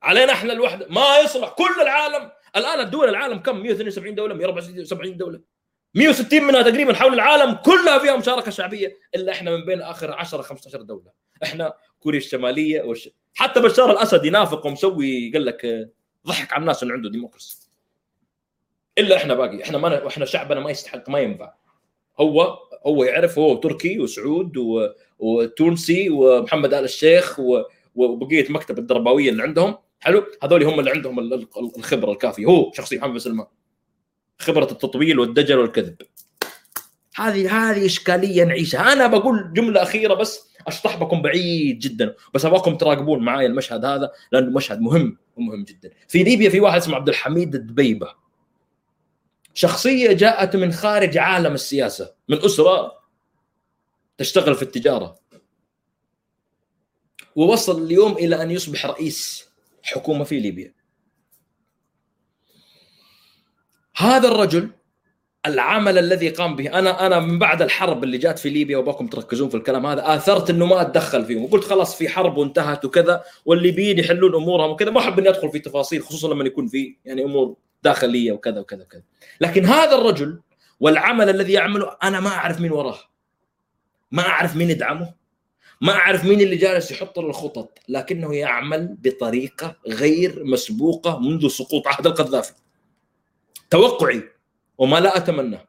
علينا 0.03 0.33
إحنا 0.33 0.53
الوحدة. 0.53 0.87
ما 0.91 1.19
يصلح. 1.19 1.49
كل 1.49 1.81
العالم 1.81 2.31
الآن 2.57 2.81
الدول 2.81 3.09
العالم 3.09 3.39
كم؟ 3.39 3.57
172 3.63 4.15
دولة 4.15 4.35
174 4.35 5.17
دولة. 5.17 5.41
160 5.95 6.45
منها 6.45 6.63
تقريبا 6.63 6.95
حول 6.95 7.15
العالم 7.15 7.55
كلها 7.55 7.99
فيها 7.99 8.17
مشاركة 8.17 8.51
شعبية 8.51 8.97
إلا 9.15 9.33
إحنا 9.33 9.51
من 9.57 9.65
بين 9.65 9.83
آخر 9.83 10.13
10 10.13 10.43
15 10.43 10.83
دولة. 10.83 11.11
إحنا 11.43 11.75
كوريا 12.01 12.19
الشمالية 12.19 12.83
وش... 12.83 13.09
حتى 13.35 13.61
بشار 13.61 13.91
الأسد 13.91 14.25
ينافق 14.25 14.67
ومسوي 14.67 15.31
قال 15.33 15.45
لك 15.45 15.91
ضحك 16.27 16.53
على 16.53 16.61
الناس 16.61 16.83
انه 16.83 16.93
عنده 16.93 17.11
ديمقراسي 17.11 17.71
إلا 18.99 19.17
إحنا 19.17 19.35
باقي 19.35 19.63
إحنا 19.63 19.79
ما 19.79 20.07
إحنا 20.07 20.25
شعبنا 20.25 20.61
ما 20.61 20.71
يستحق 20.71 21.09
ما 21.11 21.19
ينفع. 21.19 21.53
هو 22.21 22.59
هو 22.87 23.05
يعرف 23.05 23.39
هو 23.39 23.57
تركي 23.57 23.99
وسعود 24.01 24.57
و... 24.57 24.89
وتونسي 25.19 26.11
ومحمد 26.11 26.75
آل 26.75 26.85
الشيخ 26.85 27.39
و... 27.41 27.63
وبقية 27.95 28.53
مكتب 28.53 28.79
الدرباوية 28.79 29.31
اللي 29.31 29.43
عندهم. 29.43 29.79
حلو؟ 30.07 30.27
هذول 30.43 30.65
هم 30.65 30.81
اللي 30.81 30.91
عندهم 30.91 31.21
الخبرة 31.77 32.13
الكافية. 32.13 32.47
هو 32.47 32.73
شخصيا 32.73 32.99
محمد 32.99 33.19
سلمان. 33.19 33.47
خبرة 34.39 34.71
التطويل 34.71 35.19
والدجل 35.19 35.59
والكذب. 35.59 35.97
هذه 37.17 37.71
هذه 37.71 37.87
إشكالية 37.87 38.45
نعيشها. 38.45 38.93
أنا 38.93 39.07
بقول 39.07 39.53
جملة 39.53 39.83
أخيرة 39.83 40.15
بس 40.15 40.49
اشطحبكم 40.67 41.23
بعيد 41.23 41.79
جدا. 41.79 42.15
بس 42.35 42.45
أبغاكم 42.45 42.77
تراقبون 42.77 43.25
معي 43.25 43.47
المشهد 43.47 43.85
هذا 43.85 44.13
لأنه 44.33 44.51
مشهد 44.51 44.81
مهم 44.81 45.19
ومهم 45.37 45.65
جدا. 45.65 45.91
في 46.09 46.23
ليبيا 46.23 46.51
في 46.51 46.61
واحد 46.61 46.81
اسمه 46.81 46.97
عبد 46.97 47.09
الحميد 47.09 47.55
الدبيبه 47.55 48.15
شخصية 49.55 50.13
جاءت 50.13 50.57
من 50.57 50.73
خارج 50.73 51.19
عالم 51.19 51.55
السياسة 51.55 52.15
من 52.29 52.45
أسرة 52.45 52.93
تشتغل 54.19 54.55
في 54.55 54.63
التجارة. 54.63 55.19
ووصل 57.37 57.83
اليوم 57.85 58.13
إلى 58.13 58.43
أن 58.43 58.51
يصبح 58.51 58.87
رئيس. 58.87 59.47
حكومة 59.95 60.25
في 60.25 60.41
ليبيا. 60.41 60.75
هذا 63.97 64.29
الرجل 64.29 64.71
العمل 65.47 65.99
الذي 65.99 66.29
قام 66.29 66.57
به 66.57 66.79
أنا 66.79 67.07
أنا 67.07 67.21
من 67.21 67.39
بعد 67.39 67.63
الحرب 67.63 68.05
اللي 68.05 68.19
جات 68.19 68.39
في 68.39 68.51
ليبيا 68.51 68.79
وباكم 68.79 69.07
تركزون 69.07 69.49
في 69.49 69.57
الكلام 69.57 69.87
هذا 69.87 70.15
آثرت 70.15 70.51
إنه 70.51 70.67
ما 70.67 70.81
أتدخل 70.81 71.25
فيهم 71.25 71.45
وقلت 71.45 71.65
خلاص 71.65 71.99
في 71.99 72.09
حرب 72.09 72.37
وانتهت 72.37 72.85
وكذا 72.85 73.25
والليبيين 73.45 73.99
يحلون 73.99 74.35
أمورهم 74.35 74.71
وكذا 74.71 74.91
ما 74.91 75.01
أحب 75.01 75.19
إني 75.19 75.29
أدخل 75.29 75.51
في 75.51 75.59
تفاصيل 75.59 76.03
خصوصا 76.03 76.35
لما 76.35 76.45
يكون 76.45 76.67
في 76.67 76.97
يعني 77.05 77.25
أمور 77.25 77.57
داخلية 77.83 78.33
وكذا 78.33 78.61
وكذا 78.61 78.83
وكذا. 78.83 79.03
لكن 79.41 79.65
هذا 79.65 79.95
الرجل 79.95 80.41
والعمل 80.81 81.31
الذي 81.31 81.53
يعمله 81.53 81.97
أنا 82.03 82.21
ما 82.21 82.29
أعرف 82.29 82.61
مين 82.61 82.73
وراه. 82.73 82.99
ما 84.11 84.23
أعرف 84.23 84.57
مين 84.57 84.71
يدعمه. 84.71 85.15
ما 85.81 85.93
أعرف 85.93 86.25
مين 86.25 86.41
اللي 86.41 86.57
جالس 86.57 86.91
يحط 86.91 87.19
له 87.19 87.27
الخطط 87.27 87.79
لكنه 87.89 88.35
يعمل 88.35 88.97
بطريقة 89.01 89.77
غير 89.89 90.45
مسبوقة 90.45 91.19
منذ 91.19 91.49
سقوط 91.49 91.87
عهد 91.87 92.07
القذافي. 92.07 92.53
توقعي 93.71 94.23
وما 94.79 95.01
لا 95.01 95.17
اتمناه 95.17 95.69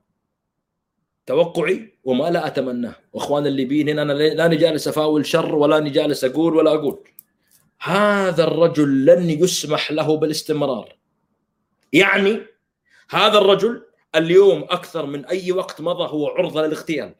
توقعي 1.25 1.93
وما 2.03 2.29
لا 2.29 2.47
اتمناه 2.47 2.95
واخوان 3.13 3.47
الليبيين 3.47 3.89
هنا 3.89 4.01
أنا 4.01 4.13
لا 4.13 4.47
جالس 4.47 4.87
أفاول 4.87 5.25
شر 5.25 5.55
ولا 5.55 5.79
جالس 5.79 6.23
أقول 6.23 6.55
ولا 6.55 6.73
أقول. 6.73 6.99
هذا 7.81 8.43
الرجل 8.43 9.05
لن 9.05 9.29
يسمح 9.29 9.91
له 9.91 10.17
بالاستمرار. 10.17 10.95
يعني 11.93 12.41
هذا 13.09 13.37
الرجل 13.37 13.83
اليوم 14.15 14.63
أكثر 14.63 15.05
من 15.05 15.25
أي 15.25 15.51
وقت 15.51 15.81
مضى 15.81 16.03
هو 16.03 16.27
عرضة 16.27 16.67
للاغتيال. 16.67 17.15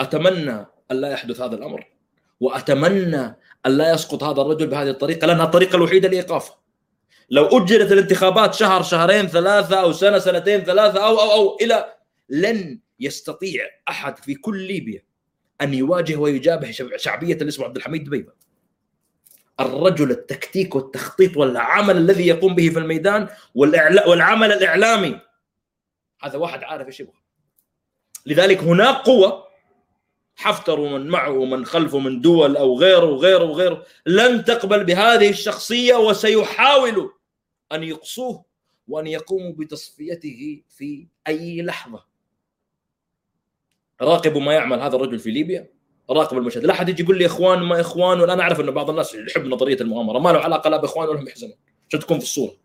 أتمنى 0.00 0.66
أن 0.90 1.00
لا 1.00 1.08
يحدث 1.08 1.40
هذا 1.40 1.56
الأمر. 1.56 1.86
وأتمنى 2.40 3.36
أن 3.66 3.78
لا 3.78 3.94
يسقط 3.94 4.22
هذا 4.22 4.42
الرجل 4.42 4.66
بهذه 4.66 4.90
الطريقة 4.90 5.26
لأنها 5.26 5.44
الطريقة 5.44 5.76
الوحيدة 5.76 6.08
لإيقافه. 6.08 6.54
لو 7.30 7.44
أجلت 7.44 7.92
الانتخابات 7.92 8.54
شهر 8.54 8.82
شهرين 8.82 9.26
ثلاثة 9.26 9.80
أو 9.80 9.92
سنة 9.92 10.18
سنتين 10.18 10.60
ثلاثة 10.60 11.06
أو 11.06 11.20
أو 11.20 11.32
أو 11.32 11.56
إلى 11.60 11.94
لن 12.28 12.80
يستطيع 13.00 13.64
أحد 13.88 14.18
في 14.18 14.34
كل 14.34 14.66
ليبيا 14.66 15.02
أن 15.60 15.74
يواجه 15.74 16.16
ويجابه 16.16 16.70
شعبية 16.96 17.34
اللي 17.34 17.48
اسمه 17.48 17.64
عبد 17.64 17.76
الحميد 17.76 18.04
دبيبه 18.04 18.32
الرجل 19.60 20.10
التكتيك 20.10 20.74
والتخطيط 20.74 21.36
والعمل 21.36 21.96
الذي 21.96 22.26
يقوم 22.26 22.54
به 22.54 22.68
في 22.68 22.78
الميدان 22.78 23.28
والعمل 23.54 24.52
الإعلامي 24.52 25.20
هذا 26.22 26.38
واحد 26.38 26.62
عارف 26.62 26.86
إيش 26.86 27.00
يبغى. 27.00 27.14
لذلك 28.26 28.58
هناك 28.58 28.96
قوة 28.96 29.47
حفتر 30.38 30.80
ومن 30.80 31.08
معه 31.08 31.30
ومن 31.30 31.64
خلفه 31.64 31.98
من 31.98 32.20
دول 32.20 32.56
أو 32.56 32.78
غيره 32.78 33.04
وغيره 33.04 33.44
وغيره 33.44 33.84
لن 34.06 34.44
تقبل 34.44 34.84
بهذه 34.84 35.30
الشخصية 35.30 35.94
وسيحاولوا 35.94 37.10
أن 37.72 37.82
يقصوه 37.82 38.44
وأن 38.88 39.06
يقوموا 39.06 39.52
بتصفيته 39.52 40.62
في 40.68 41.06
أي 41.28 41.62
لحظة. 41.62 42.04
راقبوا 44.02 44.40
ما 44.40 44.52
يعمل 44.52 44.80
هذا 44.80 44.96
الرجل 44.96 45.18
في 45.18 45.30
ليبيا 45.30 45.68
راقب 46.10 46.38
المشهد 46.38 46.64
لا 46.64 46.72
أحد 46.72 46.88
يجي 46.88 47.02
يقول 47.02 47.18
لي 47.18 47.26
إخوان 47.26 47.58
ما 47.58 47.80
إخوان 47.80 48.20
وأنا 48.20 48.42
أعرف 48.42 48.60
إنه 48.60 48.72
بعض 48.72 48.90
الناس 48.90 49.14
يحب 49.14 49.46
نظرية 49.46 49.76
المؤامرة. 49.80 50.18
ما 50.18 50.30
له 50.30 50.38
علاقة 50.38 50.70
لا 50.70 50.76
بإخوان 50.76 51.08
ولا 51.08 51.24
بحزن 51.24 51.52
عشان 51.88 52.00
تكون 52.00 52.18
في 52.18 52.24
الصورة؟ 52.24 52.56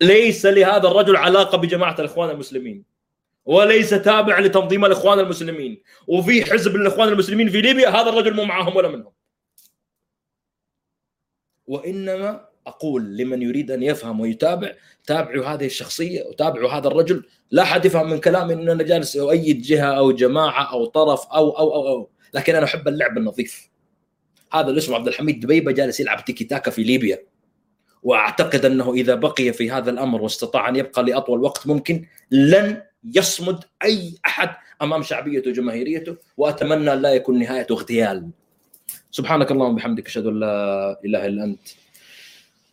ليس 0.00 0.46
لهذا 0.46 0.88
الرجل 0.88 1.16
علاقة 1.16 1.58
بجماعة 1.58 1.96
الإخوان 2.00 2.30
المسلمين. 2.30 2.84
وليس 3.44 3.90
تابع 3.90 4.38
لتنظيم 4.38 4.84
الإخوان 4.84 5.18
المسلمين. 5.18 5.82
وفي 6.06 6.44
حزب 6.44 6.76
الإخوان 6.76 7.08
المسلمين 7.08 7.50
في 7.50 7.60
ليبيا 7.60 7.88
هذا 7.88 8.08
الرجل 8.10 8.34
مو 8.34 8.44
معهم 8.44 8.76
ولا 8.76 8.88
منهم. 8.88 9.12
وإنما 11.66 12.48
أقول 12.66 13.16
لمن 13.16 13.42
يريد 13.42 13.70
أن 13.70 13.82
يفهم 13.82 14.20
ويتابع 14.20 14.72
تابعوا 15.06 15.46
هذه 15.46 15.66
الشخصية 15.66 16.22
وتابعوا 16.22 16.70
هذا 16.70 16.88
الرجل. 16.88 17.24
لا 17.50 17.62
أحد 17.62 17.84
يفهم 17.84 18.10
من 18.10 18.20
كلامي 18.20 18.54
إن 18.54 18.68
أنا 18.68 18.82
جالس 18.82 19.16
أؤيد 19.16 19.62
جهة 19.62 19.86
أو 19.86 20.12
جماعة 20.12 20.72
أو 20.72 20.84
طرف 20.84 21.26
أو 21.26 21.50
أو 21.50 21.74
أو, 21.74 21.88
أو. 21.88 22.10
لكن 22.34 22.54
أنا 22.54 22.64
أحب 22.64 22.88
اللعب 22.88 23.18
النظيف. 23.18 23.70
هذا 24.52 24.68
اللي 24.68 24.78
اسمه 24.78 24.96
عبد 24.96 25.08
الحميد 25.08 25.40
دبيبة 25.40 25.72
جالس 25.72 26.00
يلعب 26.00 26.24
تيكي 26.24 26.44
تاكا 26.44 26.70
في 26.70 26.82
ليبيا. 26.82 27.26
وأعتقد 28.02 28.64
أنه 28.64 28.92
إذا 28.94 29.14
بقي 29.14 29.52
في 29.52 29.70
هذا 29.70 29.90
الأمر 29.90 30.22
واستطاع 30.22 30.68
أن 30.68 30.76
يبقى 30.76 31.02
لأطول 31.02 31.42
وقت 31.42 31.66
ممكن 31.66 32.06
لن 32.30 32.82
يصمد 33.04 33.64
أي 33.84 34.14
أحد 34.26 34.50
أمام 34.82 35.02
شعبيته 35.02 35.50
وجماهيريته 35.50 36.16
وأتمنى 36.36 36.96
لا 36.96 37.14
يكون 37.14 37.38
نهايته 37.38 37.72
اغتيال. 37.72 38.30
سبحانك 39.10 39.50
اللهم 39.50 39.72
وبحمدك 39.72 40.06
أشهد 40.06 40.26
أن 40.26 40.40
لا 40.40 41.00
إله 41.04 41.26
إلا 41.26 41.44
أنت. 41.44 41.68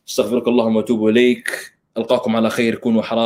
أستغفرك 0.08 0.48
اللهم 0.48 0.76
وأتوب 0.76 1.08
إليك. 1.08 1.74
ألقاكم 1.98 2.36
على 2.36 2.50
خير 2.50 2.76
كونوا 2.76 3.02
حرام. 3.02 3.18